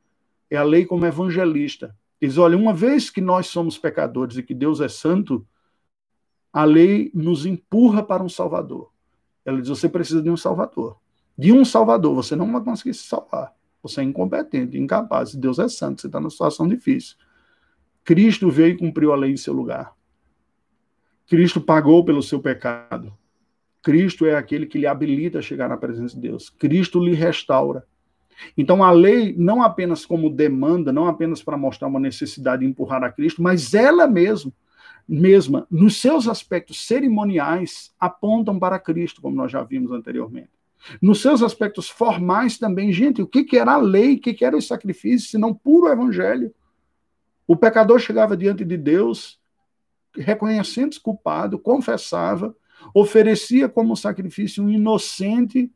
É 0.51 0.57
a 0.57 0.62
lei 0.62 0.84
como 0.84 1.07
evangelista. 1.07 1.94
Diz: 2.20 2.38
olha, 2.38 2.57
uma 2.57 2.72
vez 2.72 3.11
que 3.11 3.20
nós 3.20 3.47
somos 3.47 3.78
pecadores 3.78 4.36
e 4.36 4.42
que 4.42 4.55
Deus 4.55 4.80
é 4.80 4.88
santo, 4.88 5.47
a 6.53 6.64
lei 6.64 7.11
nos 7.14 7.44
empurra 7.44 8.03
para 8.03 8.22
um 8.22 8.28
Salvador. 8.28 8.90
Ela 9.44 9.61
diz: 9.61 9.68
você 9.68 9.88
precisa 9.88 10.22
de 10.22 10.30
um 10.30 10.36
Salvador. 10.36 10.99
De 11.36 11.53
um 11.53 11.64
Salvador, 11.64 12.14
você 12.14 12.34
não 12.34 12.51
vai 12.51 12.62
conseguir 12.62 12.94
se 12.94 13.05
salvar. 13.05 13.55
Você 13.82 14.01
é 14.01 14.05
incompetente, 14.05 14.78
incapaz. 14.78 15.34
Deus 15.34 15.59
é 15.59 15.68
santo, 15.68 16.01
você 16.01 16.07
está 16.07 16.18
numa 16.18 16.30
situação 16.30 16.66
difícil. 16.66 17.16
Cristo 18.03 18.51
veio 18.51 18.74
e 18.74 18.78
cumpriu 18.78 19.12
a 19.12 19.16
lei 19.16 19.32
em 19.32 19.36
seu 19.36 19.53
lugar. 19.53 19.94
Cristo 21.26 21.61
pagou 21.61 22.05
pelo 22.05 22.22
seu 22.22 22.40
pecado. 22.40 23.12
Cristo 23.87 24.26
é 24.26 24.34
aquele 24.34 24.66
que 24.66 24.78
lhe 24.78 24.87
habilita 24.89 25.39
a 25.39 25.43
chegar 25.43 25.68
na 25.68 25.76
presença 25.76 26.16
de 26.16 26.22
Deus. 26.22 26.51
Cristo 26.51 26.99
lhe 26.99 27.14
restaura. 27.14 27.87
Então 28.59 28.82
a 28.82 28.91
lei, 28.91 29.32
não 29.39 29.62
apenas 29.62 30.05
como 30.05 30.28
demanda, 30.28 30.93
não 30.93 31.07
apenas 31.07 31.41
para 31.41 31.57
mostrar 31.57 31.87
uma 31.87 32.01
necessidade 32.01 32.62
de 32.64 32.68
empurrar 32.68 33.05
a 33.05 33.12
Cristo, 33.12 33.41
mas 33.41 33.74
ela 33.74 34.09
mesma, 34.09 34.53
mesma, 35.09 35.68
nos 35.70 36.01
seus 36.01 36.26
aspectos 36.26 36.84
cerimoniais, 36.84 37.95
apontam 37.97 38.59
para 38.59 38.76
Cristo, 38.80 39.22
como 39.22 39.37
nós 39.37 39.53
já 39.53 39.62
vimos 39.62 39.93
anteriormente. 39.93 40.51
Nos 41.01 41.22
seus 41.22 41.41
aspectos 41.41 41.89
formais 41.89 42.59
também, 42.59 42.91
gente, 42.91 43.22
o 43.22 43.26
que, 43.26 43.45
que 43.45 43.57
era 43.57 43.74
a 43.74 43.78
lei, 43.78 44.16
o 44.16 44.20
que, 44.20 44.34
que 44.34 44.45
era 44.45 44.57
o 44.57 44.61
sacrifício, 44.62 45.30
senão 45.30 45.55
puro 45.55 45.87
evangelho? 45.87 46.53
O 47.47 47.55
pecador 47.55 48.01
chegava 48.01 48.37
diante 48.37 48.64
de 48.64 48.76
Deus, 48.76 49.39
reconhecendo-se 50.12 51.01
culpado, 51.01 51.57
confessava, 51.57 52.53
oferecia 52.95 53.68
como 53.68 53.97
sacrifício 53.97 54.64
um 54.64 54.70
inocente 54.70 55.70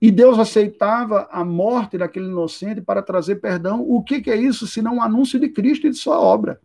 e 0.00 0.10
Deus 0.10 0.38
aceitava 0.38 1.28
a 1.30 1.44
morte 1.44 1.98
daquele 1.98 2.26
inocente 2.26 2.80
para 2.80 3.02
trazer 3.02 3.36
perdão. 3.36 3.84
O 3.86 4.02
que, 4.02 4.20
que 4.22 4.30
é 4.30 4.36
isso 4.36 4.66
senão 4.66 4.96
um 4.96 5.02
anúncio 5.02 5.38
de 5.38 5.48
Cristo 5.48 5.86
e 5.86 5.90
de 5.90 5.96
sua 5.96 6.18
obra? 6.18 6.60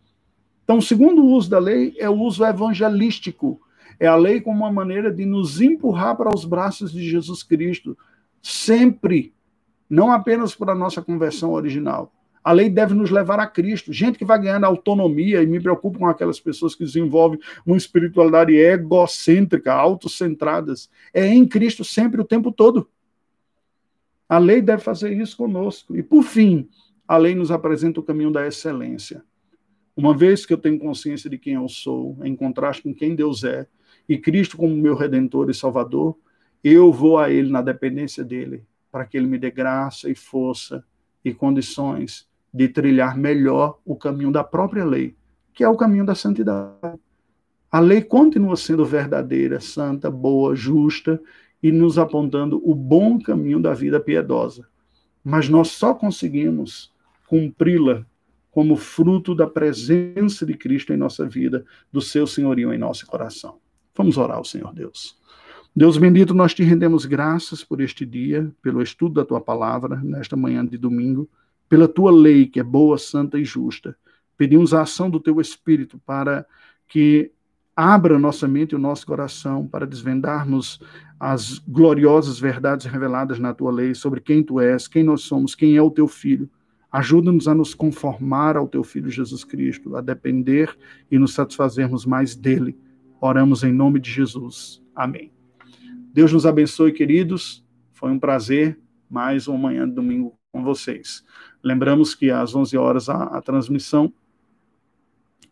Então, 0.63 0.77
o 0.77 0.81
segundo 0.81 1.23
uso 1.23 1.49
da 1.49 1.59
lei 1.59 1.93
é 1.99 2.09
o 2.09 2.17
uso 2.17 2.45
evangelístico. 2.45 3.59
É 3.99 4.07
a 4.07 4.15
lei 4.15 4.39
como 4.39 4.59
uma 4.59 4.71
maneira 4.71 5.11
de 5.11 5.25
nos 5.25 5.59
empurrar 5.61 6.15
para 6.15 6.33
os 6.33 6.45
braços 6.45 6.91
de 6.91 7.07
Jesus 7.07 7.43
Cristo, 7.43 7.97
sempre, 8.41 9.33
não 9.89 10.11
apenas 10.11 10.55
para 10.55 10.71
a 10.71 10.75
nossa 10.75 11.01
conversão 11.01 11.51
original, 11.51 12.11
a 12.45 12.51
lei 12.51 12.69
deve 12.69 12.93
nos 12.93 13.09
levar 13.09 13.39
a 13.39 13.47
Cristo. 13.47 13.91
Gente 13.91 14.19
que 14.19 14.23
vai 14.23 14.39
ganhando 14.39 14.65
autonomia, 14.65 15.41
e 15.41 15.47
me 15.47 15.59
preocupo 15.59 15.97
com 15.97 16.05
aquelas 16.05 16.39
pessoas 16.39 16.75
que 16.75 16.85
desenvolvem 16.85 17.39
uma 17.65 17.75
espiritualidade 17.75 18.55
egocêntrica, 18.55 19.73
autocentradas. 19.73 20.87
É 21.11 21.25
em 21.25 21.47
Cristo 21.47 21.83
sempre, 21.83 22.21
o 22.21 22.23
tempo 22.23 22.51
todo. 22.51 22.87
A 24.29 24.37
lei 24.37 24.61
deve 24.61 24.83
fazer 24.83 25.11
isso 25.19 25.35
conosco. 25.35 25.97
E, 25.97 26.03
por 26.03 26.21
fim, 26.21 26.69
a 27.07 27.17
lei 27.17 27.33
nos 27.33 27.49
apresenta 27.49 27.99
o 27.99 28.03
caminho 28.03 28.29
da 28.29 28.45
excelência. 28.45 29.23
Uma 29.97 30.15
vez 30.15 30.45
que 30.45 30.53
eu 30.53 30.57
tenho 30.59 30.77
consciência 30.77 31.27
de 31.27 31.39
quem 31.39 31.55
eu 31.55 31.67
sou, 31.67 32.15
em 32.23 32.35
contraste 32.35 32.83
com 32.83 32.93
quem 32.93 33.15
Deus 33.15 33.43
é, 33.43 33.65
e 34.07 34.19
Cristo 34.19 34.55
como 34.55 34.75
meu 34.75 34.93
redentor 34.93 35.49
e 35.49 35.53
salvador, 35.55 36.15
eu 36.63 36.93
vou 36.93 37.17
a 37.17 37.27
Ele 37.27 37.49
na 37.49 37.63
dependência 37.63 38.23
dele, 38.23 38.63
para 38.91 39.03
que 39.03 39.17
Ele 39.17 39.25
me 39.25 39.39
dê 39.39 39.49
graça 39.49 40.11
e 40.11 40.13
força 40.13 40.85
e 41.23 41.33
condições 41.33 42.27
de 42.55 42.69
trilhar 42.69 43.17
melhor 43.17 43.79
o 43.83 43.97
caminho 43.97 44.31
da 44.31 44.41
própria 44.41 44.85
lei, 44.85 45.13
que 45.53 45.61
é 45.61 45.67
o 45.67 45.75
caminho 45.75 46.05
da 46.05 46.15
santidade. 46.15 46.97
A 47.69 47.81
lei 47.81 48.01
continua 48.01 48.55
sendo 48.55 48.85
verdadeira, 48.85 49.59
santa, 49.59 50.09
boa, 50.09 50.55
justa 50.55 51.21
e 51.61 51.69
nos 51.69 51.97
apontando 51.97 52.61
o 52.63 52.73
bom 52.73 53.19
caminho 53.19 53.61
da 53.61 53.73
vida 53.73 53.99
piedosa. 53.99 54.65
Mas 55.21 55.49
nós 55.49 55.67
só 55.71 55.93
conseguimos 55.93 56.93
cumpri-la 57.27 58.05
como 58.51 58.77
fruto 58.77 59.35
da 59.35 59.47
presença 59.47 60.45
de 60.45 60.53
Cristo 60.53 60.93
em 60.93 60.97
nossa 60.97 61.27
vida, 61.27 61.65
do 61.91 61.99
seu 61.99 62.25
senhorio 62.25 62.71
em 62.71 62.77
nosso 62.77 63.05
coração. 63.05 63.57
Vamos 63.93 64.15
orar 64.17 64.37
ao 64.37 64.45
Senhor 64.45 64.73
Deus. 64.73 65.19
Deus 65.75 65.97
bendito, 65.97 66.33
nós 66.33 66.53
te 66.53 66.63
rendemos 66.63 67.05
graças 67.05 67.65
por 67.65 67.81
este 67.81 68.05
dia, 68.05 68.49
pelo 68.61 68.81
estudo 68.81 69.15
da 69.15 69.25
tua 69.25 69.41
palavra, 69.41 69.97
nesta 69.97 70.37
manhã 70.37 70.65
de 70.65 70.77
domingo 70.77 71.29
pela 71.67 71.87
tua 71.87 72.11
lei, 72.11 72.45
que 72.47 72.59
é 72.59 72.63
boa, 72.63 72.97
santa 72.97 73.37
e 73.39 73.45
justa. 73.45 73.95
Pedimos 74.37 74.73
a 74.73 74.81
ação 74.81 75.09
do 75.09 75.19
teu 75.19 75.39
Espírito 75.39 75.99
para 76.05 76.45
que 76.87 77.31
abra 77.75 78.17
nossa 78.17 78.47
mente 78.47 78.71
e 78.71 78.75
o 78.75 78.79
nosso 78.79 79.05
coração 79.05 79.67
para 79.67 79.85
desvendarmos 79.85 80.79
as 81.19 81.59
gloriosas 81.59 82.39
verdades 82.39 82.85
reveladas 82.85 83.39
na 83.39 83.53
tua 83.53 83.71
lei 83.71 83.93
sobre 83.93 84.21
quem 84.21 84.43
tu 84.43 84.59
és, 84.59 84.87
quem 84.87 85.03
nós 85.03 85.21
somos, 85.21 85.55
quem 85.55 85.75
é 85.75 85.81
o 85.81 85.91
teu 85.91 86.07
filho. 86.07 86.49
Ajuda-nos 86.91 87.47
a 87.47 87.53
nos 87.53 87.73
conformar 87.73 88.55
ao 88.55 88.67
teu 88.67 88.83
filho 88.83 89.09
Jesus 89.09 89.43
Cristo, 89.43 89.97
a 89.97 90.01
depender 90.01 90.73
e 91.11 91.19
nos 91.19 91.33
satisfazermos 91.33 92.05
mais 92.05 92.35
dele. 92.35 92.77
Oramos 93.19 93.63
em 93.63 93.73
nome 93.73 93.99
de 93.99 94.09
Jesus. 94.09 94.81
Amém. 94.95 95.31
Deus 96.13 96.31
nos 96.31 96.45
abençoe, 96.45 96.93
queridos. 96.93 97.65
Foi 97.91 98.11
um 98.11 98.19
prazer 98.19 98.79
mais 99.09 99.47
uma 99.47 99.57
manhã 99.57 99.87
de 99.87 99.93
domingo 99.93 100.37
com 100.55 100.63
vocês. 100.63 101.21
Lembramos 101.61 102.15
que 102.15 102.31
às 102.31 102.55
11 102.55 102.77
horas 102.77 103.09
a, 103.09 103.23
a 103.23 103.41
transmissão 103.41 104.11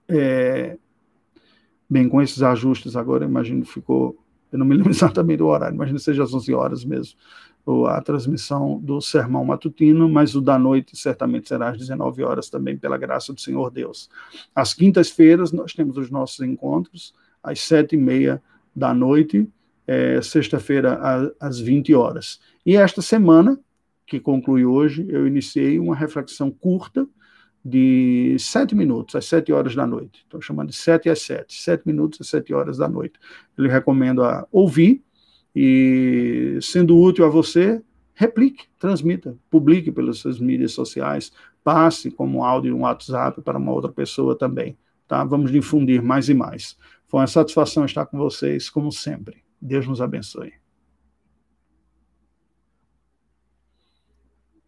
é, 0.07 0.77
bem, 1.89 2.07
com 2.07 2.21
esses 2.21 2.41
ajustes 2.41 2.95
agora, 2.95 3.25
imagino 3.25 3.65
ficou, 3.65 4.17
eu 4.49 4.57
não 4.57 4.65
me 4.65 4.75
lembro 4.75 4.91
exatamente 4.95 5.39
do 5.39 5.47
horário, 5.47 5.75
imagino 5.75 5.97
que 5.97 6.05
seja 6.05 6.23
às 6.23 6.33
11 6.33 6.53
horas 6.53 6.85
mesmo, 6.85 7.19
a 7.89 8.01
transmissão 8.01 8.79
do 8.79 9.01
sermão 9.01 9.43
matutino, 9.43 10.07
mas 10.07 10.35
o 10.35 10.41
da 10.41 10.57
noite 10.57 10.97
certamente 10.97 11.49
será 11.49 11.69
às 11.69 11.77
19 11.77 12.23
horas 12.23 12.49
também, 12.49 12.77
pela 12.77 12.97
graça 12.97 13.33
do 13.33 13.41
Senhor 13.41 13.69
Deus. 13.71 14.09
Às 14.55 14.73
quintas-feiras 14.73 15.51
nós 15.51 15.73
temos 15.73 15.97
os 15.97 16.09
nossos 16.09 16.39
encontros, 16.39 17.13
às 17.41 17.59
sete 17.59 17.95
e 17.95 17.97
meia 17.97 18.41
da 18.73 18.93
noite, 18.93 19.49
é, 19.85 20.21
sexta-feira 20.21 21.33
às 21.41 21.59
20 21.59 21.93
horas. 21.93 22.39
E 22.65 22.77
esta 22.77 23.01
semana, 23.01 23.59
que 24.05 24.19
conclui 24.19 24.65
hoje, 24.65 25.05
eu 25.09 25.25
iniciei 25.25 25.79
uma 25.79 25.95
reflexão 25.95 26.51
curta 26.51 27.07
de 27.63 28.35
sete 28.39 28.75
minutos, 28.75 29.15
às 29.15 29.25
sete 29.25 29.53
horas 29.53 29.73
da 29.73 29.87
noite. 29.87 30.21
Estou 30.23 30.41
chamando 30.41 30.69
de 30.69 30.75
sete 30.75 31.09
às 31.09 31.21
sete, 31.21 31.61
sete 31.61 31.83
minutos 31.85 32.19
às 32.19 32.27
sete 32.27 32.53
horas 32.53 32.77
da 32.77 32.89
noite. 32.89 33.17
Eu 33.57 33.63
lhe 33.63 33.69
recomendo 33.69 34.23
a 34.23 34.45
ouvir 34.51 35.01
e, 35.55 36.57
sendo 36.61 36.97
útil 36.97 37.25
a 37.25 37.29
você, 37.29 37.81
replique, 38.13 38.65
transmita, 38.77 39.37
publique 39.49 39.91
pelas 39.91 40.17
suas 40.17 40.39
mídias 40.39 40.73
sociais, 40.73 41.31
passe 41.63 42.11
como 42.11 42.43
áudio 42.43 42.75
um 42.75 42.81
WhatsApp 42.81 43.41
para 43.41 43.57
uma 43.57 43.71
outra 43.71 43.91
pessoa 43.91 44.37
também. 44.37 44.77
Tá? 45.07 45.23
Vamos 45.23 45.51
difundir 45.51 46.01
mais 46.01 46.27
e 46.27 46.33
mais. 46.33 46.77
Foi 47.07 47.21
uma 47.21 47.27
satisfação 47.27 47.85
estar 47.85 48.05
com 48.05 48.17
vocês, 48.17 48.69
como 48.69 48.91
sempre. 48.91 49.43
Deus 49.61 49.87
nos 49.87 50.01
abençoe. 50.01 50.62